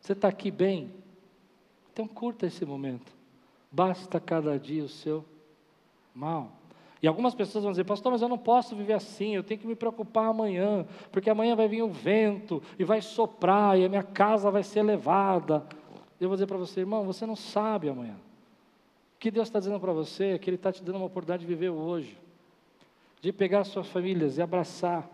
Você 0.00 0.12
está 0.12 0.28
aqui 0.28 0.50
bem? 0.50 0.92
Então 1.92 2.06
curta 2.06 2.46
esse 2.46 2.64
momento. 2.64 3.12
Basta 3.70 4.20
cada 4.20 4.58
dia 4.58 4.84
o 4.84 4.88
seu 4.88 5.24
mal. 6.14 6.52
E 7.02 7.06
algumas 7.06 7.34
pessoas 7.34 7.62
vão 7.62 7.72
dizer, 7.72 7.84
pastor, 7.84 8.10
mas 8.12 8.22
eu 8.22 8.28
não 8.28 8.38
posso 8.38 8.74
viver 8.74 8.94
assim, 8.94 9.34
eu 9.34 9.42
tenho 9.42 9.60
que 9.60 9.66
me 9.66 9.74
preocupar 9.74 10.28
amanhã, 10.28 10.86
porque 11.12 11.28
amanhã 11.28 11.54
vai 11.54 11.68
vir 11.68 11.82
o 11.82 11.88
vento 11.88 12.62
e 12.78 12.84
vai 12.84 13.02
soprar 13.02 13.78
e 13.78 13.84
a 13.84 13.88
minha 13.88 14.02
casa 14.02 14.50
vai 14.50 14.62
ser 14.62 14.82
levada. 14.82 15.66
Eu 16.18 16.28
vou 16.28 16.36
dizer 16.36 16.46
para 16.46 16.56
você, 16.56 16.80
irmão, 16.80 17.04
você 17.04 17.26
não 17.26 17.36
sabe 17.36 17.88
amanhã. 17.88 18.16
O 19.16 19.18
que 19.18 19.30
Deus 19.30 19.48
está 19.48 19.58
dizendo 19.58 19.78
para 19.78 19.92
você 19.92 20.24
é 20.32 20.38
que 20.38 20.48
Ele 20.48 20.56
está 20.56 20.72
te 20.72 20.82
dando 20.82 20.96
uma 20.96 21.06
oportunidade 21.06 21.40
de 21.40 21.46
viver 21.46 21.70
hoje, 21.70 22.18
de 23.20 23.32
pegar 23.32 23.64
suas 23.64 23.88
famílias 23.88 24.38
e 24.38 24.42
abraçar, 24.42 25.08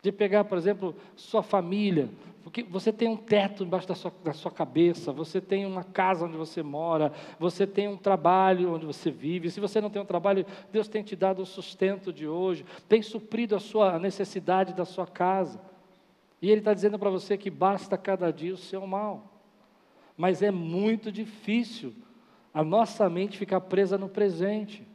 de 0.00 0.12
pegar, 0.12 0.44
por 0.44 0.58
exemplo, 0.58 0.94
sua 1.16 1.42
família, 1.42 2.08
Porque 2.44 2.62
você 2.62 2.92
tem 2.92 3.08
um 3.08 3.16
teto 3.16 3.64
embaixo 3.64 3.88
da 3.88 3.94
sua, 3.94 4.12
da 4.22 4.34
sua 4.34 4.50
cabeça, 4.50 5.10
você 5.10 5.40
tem 5.40 5.64
uma 5.64 5.82
casa 5.82 6.26
onde 6.26 6.36
você 6.36 6.62
mora, 6.62 7.10
você 7.38 7.66
tem 7.66 7.88
um 7.88 7.96
trabalho 7.96 8.74
onde 8.74 8.84
você 8.84 9.10
vive. 9.10 9.50
Se 9.50 9.60
você 9.60 9.80
não 9.80 9.88
tem 9.88 10.00
um 10.00 10.04
trabalho, 10.04 10.44
Deus 10.70 10.86
tem 10.86 11.02
te 11.02 11.16
dado 11.16 11.40
o 11.40 11.46
sustento 11.46 12.12
de 12.12 12.28
hoje, 12.28 12.66
tem 12.86 13.00
suprido 13.00 13.56
a 13.56 13.60
sua 13.60 13.98
necessidade 13.98 14.74
da 14.74 14.84
sua 14.84 15.06
casa. 15.06 15.58
E 16.42 16.50
Ele 16.50 16.60
está 16.60 16.74
dizendo 16.74 16.98
para 16.98 17.08
você 17.08 17.38
que 17.38 17.48
basta 17.48 17.96
cada 17.96 18.30
dia 18.30 18.52
o 18.52 18.58
seu 18.58 18.86
mal. 18.86 19.40
Mas 20.14 20.42
é 20.42 20.50
muito 20.50 21.10
difícil 21.10 21.94
a 22.52 22.62
nossa 22.62 23.08
mente 23.08 23.38
ficar 23.38 23.62
presa 23.62 23.96
no 23.96 24.08
presente. 24.08 24.86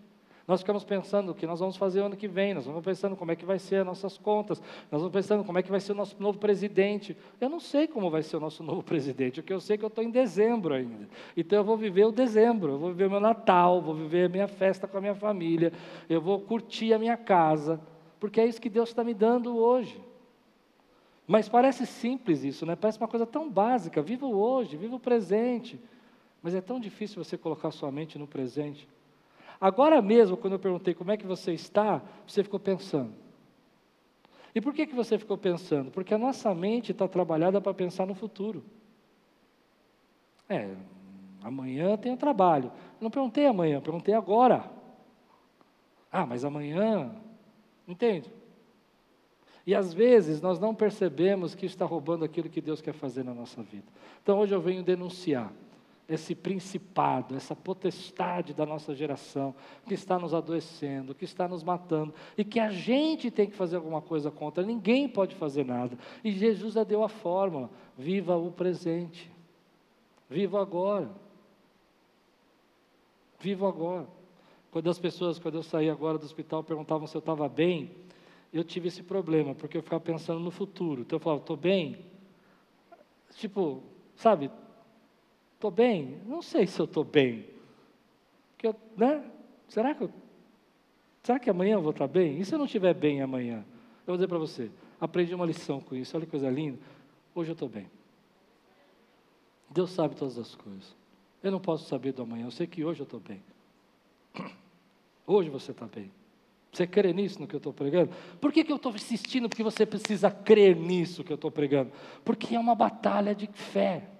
Nós 0.50 0.62
ficamos 0.62 0.84
pensando 0.84 1.30
o 1.30 1.36
que 1.36 1.46
nós 1.46 1.60
vamos 1.60 1.78
fazer 1.78 2.00
ano 2.00 2.18
que 2.18 2.28
vem, 2.28 2.56
nós 2.56 2.66
vamos 2.66 2.84
pensando 2.84 3.16
como 3.16 3.32
é 3.32 3.36
que 3.36 3.46
vai 3.46 3.60
ser 3.60 3.82
as 3.82 3.86
nossas 3.86 4.18
contas, 4.18 4.60
nós 4.92 5.00
vamos 5.00 5.14
pensando 5.14 5.44
como 5.44 5.60
é 5.60 5.62
que 5.62 5.70
vai 5.70 5.80
ser 5.80 5.92
o 5.92 5.96
nosso 5.96 6.16
novo 6.20 6.40
presidente. 6.40 7.16
Eu 7.40 7.50
não 7.50 7.60
sei 7.60 7.88
como 7.88 8.10
vai 8.10 8.24
ser 8.24 8.38
o 8.38 8.40
nosso 8.40 8.64
novo 8.64 8.82
presidente, 8.84 9.40
o 9.40 9.44
que 9.44 9.54
eu 9.54 9.60
sei 9.60 9.76
é 9.76 9.78
que 9.78 9.86
eu 9.86 9.90
estou 9.90 10.04
em 10.04 10.10
dezembro 10.10 10.74
ainda. 10.74 11.08
Então 11.38 11.60
eu 11.60 11.64
vou 11.64 11.78
viver 11.78 12.06
o 12.06 12.12
dezembro, 12.12 12.72
eu 12.72 12.80
vou 12.80 12.90
viver 12.90 13.06
o 13.06 13.12
meu 13.12 13.20
Natal, 13.20 13.80
vou 13.80 13.94
viver 13.94 14.26
a 14.26 14.30
minha 14.30 14.48
festa 14.48 14.88
com 14.88 14.98
a 14.98 15.02
minha 15.02 15.14
família, 15.14 15.72
eu 16.10 16.20
vou 16.20 16.40
curtir 16.40 16.94
a 16.94 16.98
minha 16.98 17.16
casa, 17.16 17.80
porque 18.20 18.42
é 18.42 18.48
isso 18.48 18.60
que 18.60 18.72
Deus 18.72 18.90
está 18.90 19.04
me 19.04 19.14
dando 19.14 19.56
hoje. 19.56 20.02
Mas 21.28 21.48
parece 21.48 21.86
simples 21.86 22.44
isso, 22.44 22.66
né? 22.66 22.76
Parece 22.76 22.98
uma 22.98 23.08
coisa 23.08 23.28
tão 23.28 23.48
básica. 23.52 24.02
Viva 24.02 24.26
o 24.26 24.36
hoje, 24.36 24.76
viva 24.76 24.96
o 24.96 25.00
presente. 25.00 25.80
Mas 26.42 26.56
é 26.56 26.62
tão 26.62 26.80
difícil 26.80 27.24
você 27.24 27.38
colocar 27.38 27.70
sua 27.70 27.92
mente 27.92 28.18
no 28.18 28.26
presente. 28.26 28.88
Agora 29.60 30.02
mesmo, 30.02 30.38
quando 30.38 30.54
eu 30.54 30.60
perguntei 30.60 30.94
como 30.94 31.12
é 31.12 31.18
que 31.18 31.28
você 31.28 31.54
está, 31.54 32.02
você 32.26 32.44
ficou 32.44 32.60
pensando. 32.60 33.14
E 34.56 34.62
por 34.62 34.74
que, 34.74 34.88
que 34.88 34.96
você 34.96 35.18
ficou 35.18 35.38
pensando? 35.38 35.92
Porque 35.92 36.14
a 36.14 36.18
nossa 36.18 36.54
mente 36.56 36.92
está 36.92 37.08
trabalhada 37.08 37.60
para 37.60 37.74
pensar 37.74 38.06
no 38.06 38.16
futuro. 38.16 38.64
É, 40.48 40.76
amanhã 41.44 41.98
tem 41.98 42.16
trabalho. 42.16 42.72
Não 43.00 43.12
perguntei 43.12 43.46
amanhã, 43.46 43.82
perguntei 43.82 44.14
agora. 44.14 44.70
Ah, 46.12 46.26
mas 46.26 46.44
amanhã. 46.44 47.14
Entende? 47.88 48.32
E 49.68 49.76
às 49.76 49.94
vezes 49.94 50.42
nós 50.42 50.60
não 50.60 50.74
percebemos 50.74 51.54
que 51.54 51.66
está 51.66 51.86
roubando 51.86 52.26
aquilo 52.26 52.50
que 52.50 52.62
Deus 52.62 52.82
quer 52.82 52.94
fazer 52.94 53.24
na 53.24 53.34
nossa 53.34 53.62
vida. 53.62 53.86
Então 54.24 54.40
hoje 54.40 54.56
eu 54.56 54.62
venho 54.62 54.82
denunciar 54.82 55.54
esse 56.10 56.34
principado, 56.34 57.36
essa 57.36 57.56
potestade 57.56 58.54
da 58.54 58.66
nossa 58.66 58.96
geração, 58.96 59.54
que 59.86 59.94
está 59.94 60.18
nos 60.18 60.34
adoecendo, 60.34 61.14
que 61.14 61.24
está 61.24 61.48
nos 61.48 61.64
matando, 61.64 62.14
e 62.36 62.44
que 62.44 62.60
a 62.60 62.72
gente 62.72 63.30
tem 63.30 63.48
que 63.48 63.56
fazer 63.56 63.76
alguma 63.76 64.02
coisa 64.02 64.32
contra, 64.32 64.64
ninguém 64.64 65.08
pode 65.08 65.36
fazer 65.36 65.64
nada. 65.64 65.98
E 66.24 66.32
Jesus 66.32 66.74
já 66.74 66.84
deu 66.84 67.04
a 67.04 67.10
fórmula: 67.10 67.70
viva 67.96 68.36
o 68.36 68.52
presente, 68.52 69.32
viva 70.28 70.62
agora. 70.62 71.10
Viva 73.40 73.70
agora. 73.70 74.08
Quando 74.72 74.90
as 74.90 75.00
pessoas, 75.00 75.40
quando 75.40 75.56
eu 75.56 75.64
saí 75.64 75.90
agora 75.90 76.18
do 76.18 76.26
hospital, 76.26 76.64
perguntavam 76.64 77.08
se 77.08 77.16
eu 77.16 77.20
estava 77.20 77.48
bem, 77.48 77.92
eu 78.52 78.64
tive 78.64 78.88
esse 78.88 79.02
problema, 79.02 79.56
porque 79.56 79.78
eu 79.78 79.84
ficava 79.84 80.02
pensando 80.02 80.40
no 80.40 80.52
futuro. 80.52 81.02
Então 81.02 81.18
eu 81.18 81.22
falava, 81.22 81.42
estou 81.42 81.56
bem? 81.56 82.06
Tipo, 83.36 83.82
sabe, 84.16 84.52
Estou 85.60 85.72
bem? 85.72 86.22
Não 86.26 86.42
sei 86.42 86.66
se 86.66 86.80
eu 86.80 86.86
estou 86.86 87.04
bem. 87.04 87.46
Eu, 88.64 88.74
né? 88.96 89.30
Será 89.68 89.94
que 89.94 90.06
eu, 90.06 90.10
será 91.22 91.38
que 91.38 91.50
amanhã 91.50 91.74
eu 91.74 91.82
vou 91.82 91.92
estar 91.92 92.08
bem? 92.08 92.40
E 92.40 92.46
se 92.46 92.56
eu 92.56 92.58
não 92.58 92.66
estiver 92.66 92.94
bem 92.94 93.22
amanhã? 93.22 93.58
Eu 93.58 94.14
vou 94.14 94.16
dizer 94.16 94.30
para 94.30 94.38
você, 94.38 94.72
aprendi 95.02 95.36
uma 95.36 95.46
lição 95.46 95.82
com 95.82 95.98
isso. 95.98 96.16
Olha 96.16 96.26
que 96.26 96.32
coisa 96.32 96.50
linda. 96.50 96.80
Hoje 97.36 97.52
eu 97.52 97.54
estou 97.54 97.68
bem. 97.68 97.92
Deus 99.70 99.92
sabe 99.92 100.16
todas 100.16 100.38
as 100.38 100.56
coisas. 100.56 100.96
Eu 101.44 101.52
não 101.52 101.60
posso 101.60 101.90
saber 101.90 102.14
do 102.14 102.22
amanhã. 102.22 102.46
Eu 102.46 102.52
sei 102.52 102.66
que 102.66 102.86
hoje 102.86 103.02
eu 103.02 103.04
estou 103.04 103.20
bem. 103.20 103.44
Hoje 105.28 105.50
você 105.50 105.72
está 105.72 105.86
bem. 105.88 106.10
Você 106.72 106.88
crê 106.88 107.12
nisso 107.12 107.40
no 107.42 107.48
que 107.48 107.54
eu 107.54 107.60
estou 107.60 107.74
pregando? 107.74 108.12
Por 108.40 108.54
que, 108.54 108.64
que 108.64 108.72
eu 108.72 108.78
estou 108.78 108.96
insistindo? 108.96 109.50
Porque 109.50 109.62
você 109.62 109.86
precisa 109.86 110.32
crer 110.32 110.76
nisso 110.76 111.24
que 111.24 111.34
eu 111.34 111.36
estou 111.36 111.52
pregando. 111.52 111.92
Porque 112.24 112.56
é 112.56 112.60
uma 112.60 112.76
batalha 112.76 113.36
de 113.36 113.48
fé. 113.48 114.19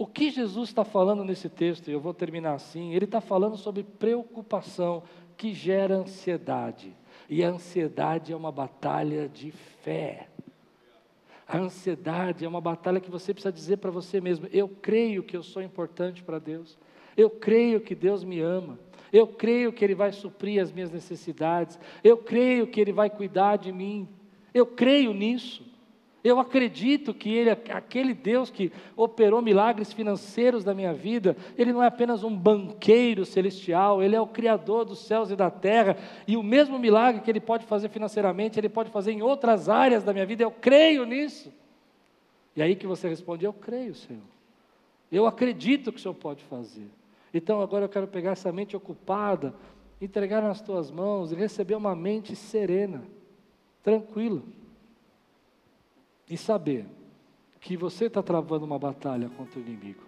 O 0.00 0.06
que 0.06 0.30
Jesus 0.30 0.70
está 0.70 0.82
falando 0.82 1.22
nesse 1.22 1.46
texto, 1.46 1.88
e 1.88 1.92
eu 1.92 2.00
vou 2.00 2.14
terminar 2.14 2.54
assim, 2.54 2.94
ele 2.94 3.04
está 3.04 3.20
falando 3.20 3.58
sobre 3.58 3.82
preocupação 3.82 5.02
que 5.36 5.52
gera 5.52 5.94
ansiedade. 5.94 6.96
E 7.28 7.44
a 7.44 7.50
ansiedade 7.50 8.32
é 8.32 8.36
uma 8.36 8.50
batalha 8.50 9.28
de 9.28 9.50
fé. 9.50 10.28
A 11.46 11.58
ansiedade 11.58 12.46
é 12.46 12.48
uma 12.48 12.62
batalha 12.62 12.98
que 12.98 13.10
você 13.10 13.34
precisa 13.34 13.52
dizer 13.52 13.76
para 13.76 13.90
você 13.90 14.22
mesmo: 14.22 14.48
eu 14.50 14.70
creio 14.70 15.22
que 15.22 15.36
eu 15.36 15.42
sou 15.42 15.60
importante 15.60 16.22
para 16.22 16.38
Deus, 16.38 16.78
eu 17.14 17.28
creio 17.28 17.78
que 17.78 17.94
Deus 17.94 18.24
me 18.24 18.40
ama, 18.40 18.78
eu 19.12 19.26
creio 19.26 19.70
que 19.70 19.84
Ele 19.84 19.94
vai 19.94 20.12
suprir 20.12 20.62
as 20.62 20.72
minhas 20.72 20.90
necessidades, 20.90 21.78
eu 22.02 22.16
creio 22.16 22.66
que 22.66 22.80
Ele 22.80 22.94
vai 22.94 23.10
cuidar 23.10 23.56
de 23.56 23.70
mim, 23.70 24.08
eu 24.54 24.64
creio 24.64 25.12
nisso. 25.12 25.69
Eu 26.22 26.38
acredito 26.38 27.14
que 27.14 27.30
Ele, 27.30 27.50
aquele 27.50 28.12
Deus 28.12 28.50
que 28.50 28.70
operou 28.94 29.40
milagres 29.40 29.92
financeiros 29.92 30.64
na 30.64 30.74
minha 30.74 30.92
vida, 30.92 31.34
Ele 31.56 31.72
não 31.72 31.82
é 31.82 31.86
apenas 31.86 32.22
um 32.22 32.36
banqueiro 32.36 33.24
celestial, 33.24 34.02
Ele 34.02 34.14
é 34.14 34.20
o 34.20 34.26
Criador 34.26 34.84
dos 34.84 34.98
céus 34.98 35.30
e 35.30 35.36
da 35.36 35.50
terra, 35.50 35.96
e 36.28 36.36
o 36.36 36.42
mesmo 36.42 36.78
milagre 36.78 37.22
que 37.22 37.30
Ele 37.30 37.40
pode 37.40 37.64
fazer 37.64 37.88
financeiramente, 37.88 38.60
Ele 38.60 38.68
pode 38.68 38.90
fazer 38.90 39.12
em 39.12 39.22
outras 39.22 39.68
áreas 39.70 40.04
da 40.04 40.12
minha 40.12 40.26
vida, 40.26 40.42
eu 40.42 40.50
creio 40.50 41.06
nisso. 41.06 41.50
E 42.54 42.60
aí 42.60 42.76
que 42.76 42.86
você 42.86 43.08
responde: 43.08 43.46
Eu 43.46 43.52
creio, 43.52 43.94
Senhor. 43.94 44.22
Eu 45.10 45.26
acredito 45.26 45.90
que 45.90 45.98
o 45.98 46.02
Senhor 46.02 46.14
pode 46.14 46.44
fazer. 46.44 46.86
Então 47.32 47.62
agora 47.62 47.86
eu 47.86 47.88
quero 47.88 48.06
pegar 48.06 48.32
essa 48.32 48.52
mente 48.52 48.76
ocupada, 48.76 49.54
entregar 50.00 50.42
nas 50.42 50.60
tuas 50.60 50.90
mãos 50.90 51.32
e 51.32 51.34
receber 51.34 51.76
uma 51.76 51.96
mente 51.96 52.36
serena, 52.36 53.02
tranquila 53.82 54.42
e 56.30 56.36
saber 56.36 56.86
que 57.60 57.76
você 57.76 58.06
está 58.06 58.22
travando 58.22 58.64
uma 58.64 58.78
batalha 58.78 59.28
contra 59.28 59.58
o 59.58 59.62
inimigo. 59.62 60.02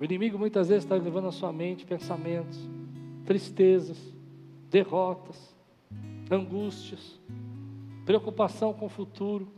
O 0.00 0.04
inimigo 0.04 0.38
muitas 0.38 0.68
vezes 0.68 0.84
está 0.84 0.94
levando 0.94 1.28
a 1.28 1.32
sua 1.32 1.52
mente 1.52 1.84
pensamentos, 1.84 2.58
tristezas, 3.26 3.98
derrotas, 4.70 5.54
angústias, 6.30 7.20
preocupação 8.06 8.72
com 8.72 8.86
o 8.86 8.88
futuro. 8.88 9.48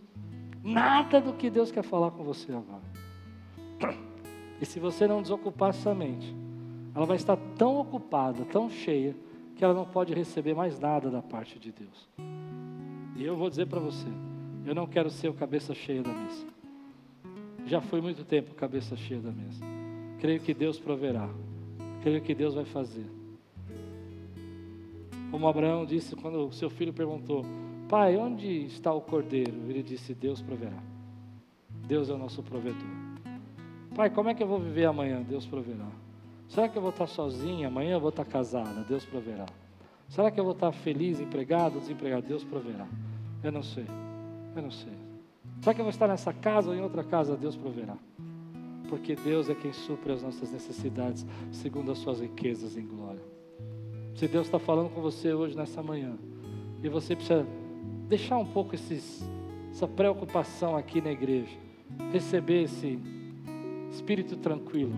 Nada 0.65 1.21
do 1.21 1.33
que 1.33 1.49
Deus 1.49 1.71
quer 1.71 1.83
falar 1.83 2.11
com 2.11 2.25
você 2.25 2.53
agora. 2.53 2.83
E 4.61 4.67
se 4.67 4.81
você 4.81 5.07
não 5.07 5.23
desocupar 5.23 5.71
essa 5.71 5.95
mente, 5.95 6.35
ela 6.95 7.07
vai 7.07 7.17
estar 7.17 7.37
tão 7.57 7.79
ocupada, 7.79 8.45
tão 8.47 8.71
cheia, 8.71 9.15
que 9.55 9.65
ela 9.65 9.75
não 9.75 9.87
pode 9.87 10.13
receber 10.13 10.55
mais 10.55 10.79
nada 10.79 11.11
da 11.11 11.23
parte 11.23 11.59
de 11.59 11.73
Deus. 11.73 12.09
E 13.15 13.25
eu 13.25 13.37
vou 13.37 13.49
dizer 13.49 13.67
para 13.67 13.81
você, 13.81 14.07
eu 14.67 14.75
não 14.75 14.87
quero 14.87 15.09
ser 15.09 15.29
o 15.29 15.35
cabeça 15.35 15.73
cheia 15.75 16.03
da 16.03 16.13
mesa. 16.13 16.47
Já 17.67 17.81
fui 17.81 18.01
muito 18.01 18.25
tempo 18.25 18.55
cabeça 18.55 18.97
cheia 18.97 19.21
da 19.21 19.31
mesa. 19.31 19.65
Creio 20.19 20.41
que 20.41 20.53
Deus 20.53 20.79
proverá. 20.79 21.29
Creio 22.03 22.21
que 22.21 22.35
Deus 22.35 22.55
vai 22.55 22.65
fazer. 22.65 23.07
Como 25.31 25.47
Abraão 25.49 25.87
disse 25.87 26.17
quando 26.17 26.53
seu 26.53 26.69
filho 26.69 26.93
perguntou: 26.93 27.45
Pai, 27.89 28.17
onde 28.17 28.67
está 28.67 28.93
o 28.93 29.01
cordeiro? 29.01 29.55
Ele 29.69 29.83
disse: 29.83 30.15
Deus 30.15 30.43
proverá. 30.43 30.83
Deus 31.87 32.11
é 32.11 32.13
o 32.13 32.19
nosso 32.19 32.43
provedor. 32.43 33.07
Pai, 33.95 34.11
como 34.11 34.29
é 34.29 34.35
que 34.35 34.43
eu 34.43 34.49
vou 34.49 34.59
viver 34.59 34.87
amanhã? 34.87 35.23
Deus 35.23 35.47
proverá. 35.47 35.89
Será 36.49 36.69
que 36.69 36.77
eu 36.77 36.83
vou 36.83 36.91
estar 36.91 37.07
sozinha? 37.07 37.69
Amanhã 37.69 37.95
eu 37.95 38.01
vou 38.01 38.11
estar 38.11 38.25
casada? 38.25 38.85
Deus 38.89 39.05
proverá. 39.05 39.47
Será 40.09 40.31
que 40.31 40.39
eu 40.39 40.45
vou 40.45 40.53
estar 40.53 40.73
feliz, 40.73 41.21
empregado, 41.21 41.79
desempregado? 41.81 42.27
Deus 42.27 42.45
proverá. 42.45 42.87
Eu 43.43 43.51
não 43.51 43.63
sei. 43.63 43.87
Eu 44.57 44.63
não 44.63 44.71
sei. 44.71 44.93
Será 45.61 45.75
que 45.75 45.81
eu 45.81 45.85
vou 45.85 45.91
estar 45.91 46.09
nessa 46.09 46.33
casa 46.33 46.71
ou 46.71 46.75
em 46.75 46.81
outra 46.81 47.05
casa? 47.05 47.37
Deus 47.37 47.57
proverá. 47.57 47.97
Porque 48.89 49.15
Deus 49.15 49.51
é 49.51 49.55
quem 49.55 49.73
supre 49.73 50.13
as 50.13 50.23
nossas 50.23 50.51
necessidades 50.51 51.27
segundo 51.53 51.93
as 51.93 51.99
suas 51.99 52.21
riquezas 52.21 52.77
em 52.77 52.87
glória. 52.87 53.21
Se 54.15 54.27
Deus 54.27 54.47
está 54.47 54.59
falando 54.59 54.89
com 54.91 55.01
você 55.03 55.35
hoje, 55.35 55.55
nessa 55.55 55.83
manhã, 55.83 56.17
e 56.83 56.89
você 56.89 57.15
precisa 57.15 57.47
deixar 58.09 58.39
um 58.39 58.47
pouco 58.47 58.75
esses, 58.75 59.29
essa 59.71 59.87
preocupação 59.87 60.75
aqui 60.75 61.01
na 61.01 61.11
igreja, 61.11 61.55
receber 62.13 62.63
esse 62.63 62.99
espírito 63.91 64.37
tranquilo. 64.37 64.95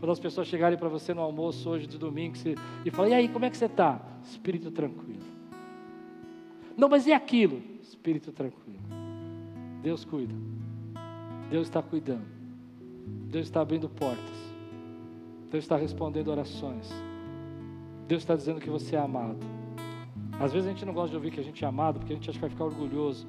Quando 0.00 0.10
as 0.10 0.18
pessoas 0.18 0.48
chegarem 0.48 0.76
para 0.76 0.88
você 0.88 1.14
no 1.14 1.20
almoço 1.20 1.70
hoje 1.70 1.86
de 1.86 1.98
domingo 1.98 2.34
e 2.84 2.90
falarem, 2.90 3.14
e 3.14 3.20
aí, 3.20 3.28
como 3.28 3.44
é 3.44 3.50
que 3.50 3.56
você 3.56 3.66
está? 3.66 4.00
Espírito 4.24 4.72
tranquilo. 4.72 5.22
Não, 6.76 6.88
mas 6.88 7.06
e 7.06 7.12
aquilo? 7.12 7.71
Espírito 7.92 8.32
tranquilo. 8.32 8.80
Deus 9.82 10.04
cuida. 10.04 10.34
Deus 11.50 11.66
está 11.68 11.82
cuidando. 11.82 12.26
Deus 13.30 13.46
está 13.46 13.60
abrindo 13.60 13.88
portas. 13.88 14.52
Deus 15.50 15.64
está 15.64 15.76
respondendo 15.76 16.28
orações. 16.28 16.90
Deus 18.08 18.22
está 18.22 18.34
dizendo 18.34 18.60
que 18.60 18.70
você 18.70 18.96
é 18.96 18.98
amado. 18.98 19.38
Às 20.40 20.52
vezes 20.52 20.66
a 20.66 20.72
gente 20.72 20.84
não 20.84 20.94
gosta 20.94 21.10
de 21.10 21.16
ouvir 21.16 21.30
que 21.30 21.40
a 21.40 21.44
gente 21.44 21.62
é 21.64 21.68
amado, 21.68 21.98
porque 21.98 22.12
a 22.12 22.16
gente 22.16 22.28
acha 22.28 22.38
que 22.38 22.40
vai 22.40 22.50
ficar 22.50 22.64
orgulhoso. 22.64 23.26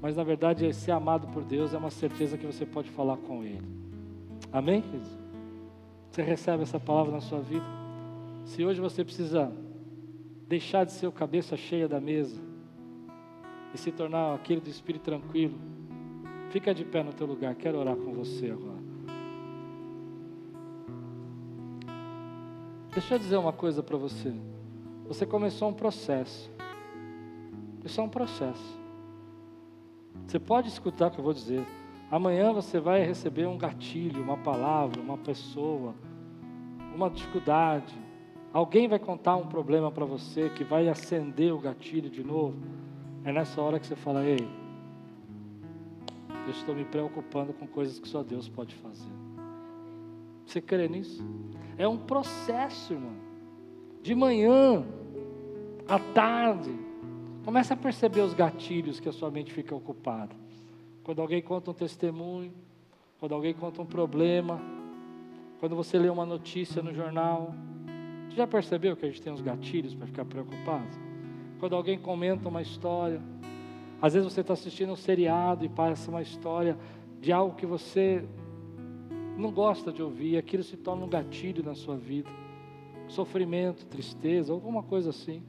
Mas 0.00 0.14
na 0.14 0.22
verdade, 0.22 0.72
ser 0.74 0.92
amado 0.92 1.28
por 1.28 1.42
Deus 1.42 1.72
é 1.72 1.78
uma 1.78 1.90
certeza 1.90 2.36
que 2.36 2.46
você 2.46 2.66
pode 2.66 2.90
falar 2.90 3.16
com 3.16 3.42
Ele. 3.42 3.66
Amém, 4.52 4.82
queridos? 4.82 5.18
Você 6.10 6.22
recebe 6.22 6.62
essa 6.62 6.78
palavra 6.78 7.12
na 7.12 7.20
sua 7.20 7.40
vida? 7.40 7.64
Se 8.44 8.64
hoje 8.64 8.80
você 8.80 9.02
precisa 9.02 9.50
deixar 10.46 10.84
de 10.84 10.92
ser 10.92 11.06
o 11.06 11.12
cabeça 11.12 11.56
cheia 11.56 11.88
da 11.88 12.00
mesa 12.00 12.45
e 13.76 13.78
se 13.78 13.92
tornar 13.92 14.34
aquele 14.34 14.58
do 14.58 14.70
espírito 14.70 15.02
tranquilo, 15.02 15.58
fica 16.48 16.74
de 16.74 16.82
pé 16.82 17.02
no 17.02 17.12
teu 17.12 17.26
lugar. 17.26 17.54
Quero 17.54 17.78
orar 17.78 17.94
com 17.94 18.10
você 18.14 18.50
agora. 18.50 18.80
Deixa 22.90 23.14
eu 23.14 23.18
dizer 23.18 23.36
uma 23.36 23.52
coisa 23.52 23.82
para 23.82 23.98
você. 23.98 24.34
Você 25.06 25.26
começou 25.26 25.68
um 25.68 25.74
processo. 25.74 26.50
Isso 27.84 28.00
é 28.00 28.02
um 28.02 28.08
processo. 28.08 28.80
Você 30.26 30.38
pode 30.38 30.68
escutar 30.68 31.08
o 31.08 31.10
que 31.10 31.18
eu 31.18 31.24
vou 31.24 31.34
dizer. 31.34 31.62
Amanhã 32.10 32.54
você 32.54 32.80
vai 32.80 33.04
receber 33.04 33.46
um 33.46 33.58
gatilho, 33.58 34.22
uma 34.22 34.38
palavra, 34.38 35.02
uma 35.02 35.18
pessoa, 35.18 35.94
uma 36.94 37.10
dificuldade. 37.10 37.94
Alguém 38.54 38.88
vai 38.88 38.98
contar 38.98 39.36
um 39.36 39.46
problema 39.46 39.92
para 39.92 40.06
você 40.06 40.48
que 40.48 40.64
vai 40.64 40.88
acender 40.88 41.52
o 41.52 41.58
gatilho 41.58 42.08
de 42.08 42.24
novo. 42.24 42.85
É 43.26 43.32
nessa 43.32 43.60
hora 43.60 43.78
que 43.78 43.86
você 43.86 43.96
fala: 43.96 44.24
Ei, 44.24 44.48
eu 46.46 46.50
estou 46.50 46.74
me 46.74 46.86
preocupando 46.86 47.52
com 47.52 47.66
coisas 47.66 47.98
que 47.98 48.08
só 48.08 48.22
Deus 48.22 48.48
pode 48.48 48.74
fazer. 48.76 49.12
Você 50.46 50.62
crê 50.62 50.88
nisso? 50.88 51.22
É 51.76 51.86
um 51.86 51.98
processo, 51.98 52.94
irmão. 52.94 53.16
De 54.00 54.14
manhã, 54.14 54.82
à 55.86 55.98
tarde, 55.98 56.72
Começa 57.46 57.74
a 57.74 57.76
perceber 57.76 58.22
os 58.22 58.34
gatilhos 58.34 58.98
que 58.98 59.08
a 59.08 59.12
sua 59.12 59.30
mente 59.30 59.52
fica 59.52 59.72
ocupada. 59.72 60.34
Quando 61.04 61.22
alguém 61.22 61.40
conta 61.40 61.70
um 61.70 61.74
testemunho, 61.74 62.52
quando 63.20 63.36
alguém 63.36 63.54
conta 63.54 63.80
um 63.80 63.86
problema, 63.86 64.60
quando 65.60 65.76
você 65.76 65.96
lê 65.96 66.08
uma 66.08 66.26
notícia 66.26 66.82
no 66.82 66.92
jornal. 66.92 67.54
Você 68.28 68.34
já 68.34 68.48
percebeu 68.48 68.96
que 68.96 69.06
a 69.06 69.08
gente 69.08 69.22
tem 69.22 69.32
uns 69.32 69.40
gatilhos 69.40 69.94
para 69.94 70.08
ficar 70.08 70.24
preocupado? 70.24 71.05
Quando 71.58 71.74
alguém 71.74 71.98
comenta 71.98 72.48
uma 72.48 72.60
história, 72.60 73.20
às 74.00 74.12
vezes 74.12 74.30
você 74.30 74.42
está 74.42 74.52
assistindo 74.52 74.92
um 74.92 74.96
seriado 74.96 75.64
e 75.64 75.68
passa 75.68 76.10
uma 76.10 76.22
história 76.22 76.76
de 77.20 77.32
algo 77.32 77.56
que 77.56 77.64
você 77.64 78.24
não 79.36 79.50
gosta 79.50 79.92
de 79.92 80.02
ouvir, 80.02 80.36
aquilo 80.36 80.62
se 80.62 80.76
torna 80.76 81.04
um 81.04 81.08
gatilho 81.08 81.62
na 81.62 81.74
sua 81.74 81.96
vida. 81.96 82.30
Sofrimento, 83.08 83.86
tristeza, 83.86 84.52
alguma 84.52 84.82
coisa 84.82 85.10
assim. 85.10 85.42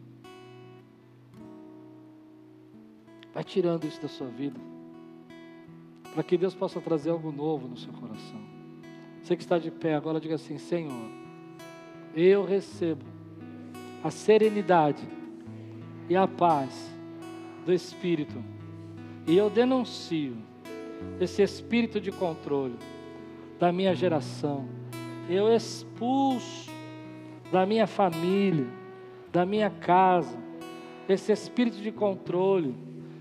Vai 3.34 3.44
tirando 3.44 3.86
isso 3.86 4.02
da 4.02 4.08
sua 4.08 4.28
vida. 4.28 4.60
Para 6.14 6.24
que 6.24 6.38
Deus 6.38 6.56
possa 6.56 6.82
trazer 6.82 7.10
algo 7.10 7.32
novo 7.32 7.68
no 7.68 7.78
seu 7.78 7.94
coração. 7.94 8.40
Você 9.22 9.36
que 9.36 9.44
está 9.44 9.60
de 9.60 9.70
pé 9.70 9.96
agora, 9.96 10.20
diga 10.20 10.36
assim: 10.36 10.58
Senhor, 10.58 11.12
eu 12.16 12.46
recebo 12.46 13.06
a 14.04 14.10
serenidade 14.10 15.17
e 16.10 16.16
a 16.16 16.28
paz 16.28 16.94
do 17.66 17.74
Espírito. 17.74 18.44
E 19.26 19.36
eu 19.36 19.50
denuncio 19.50 20.38
esse 21.20 21.42
espírito 21.42 22.00
de 22.00 22.12
controle 22.12 22.76
da 23.60 23.72
minha 23.72 23.94
geração. 23.94 24.66
Eu 25.30 25.54
expulso 25.54 26.72
da 27.52 27.66
minha 27.66 27.86
família, 27.86 28.68
da 29.32 29.46
minha 29.46 29.70
casa, 29.70 30.38
esse 31.10 31.32
espírito 31.32 31.78
de 31.78 31.92
controle 31.92 32.74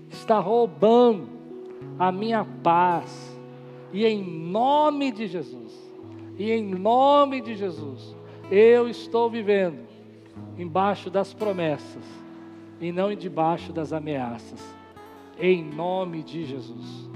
está 0.09 0.39
roubando 0.39 1.27
a 1.99 2.11
minha 2.11 2.45
paz. 2.63 3.37
E 3.91 4.05
em 4.05 4.23
nome 4.23 5.11
de 5.11 5.27
Jesus, 5.27 5.73
e 6.37 6.51
em 6.51 6.63
nome 6.63 7.41
de 7.41 7.55
Jesus, 7.55 8.15
eu 8.51 8.87
estou 8.87 9.29
vivendo 9.29 9.87
embaixo 10.57 11.09
das 11.09 11.33
promessas 11.33 12.16
e 12.79 12.91
não 12.91 13.11
debaixo 13.15 13.71
das 13.73 13.93
ameaças. 13.93 14.61
Em 15.39 15.63
nome 15.63 16.23
de 16.23 16.45
Jesus. 16.45 17.06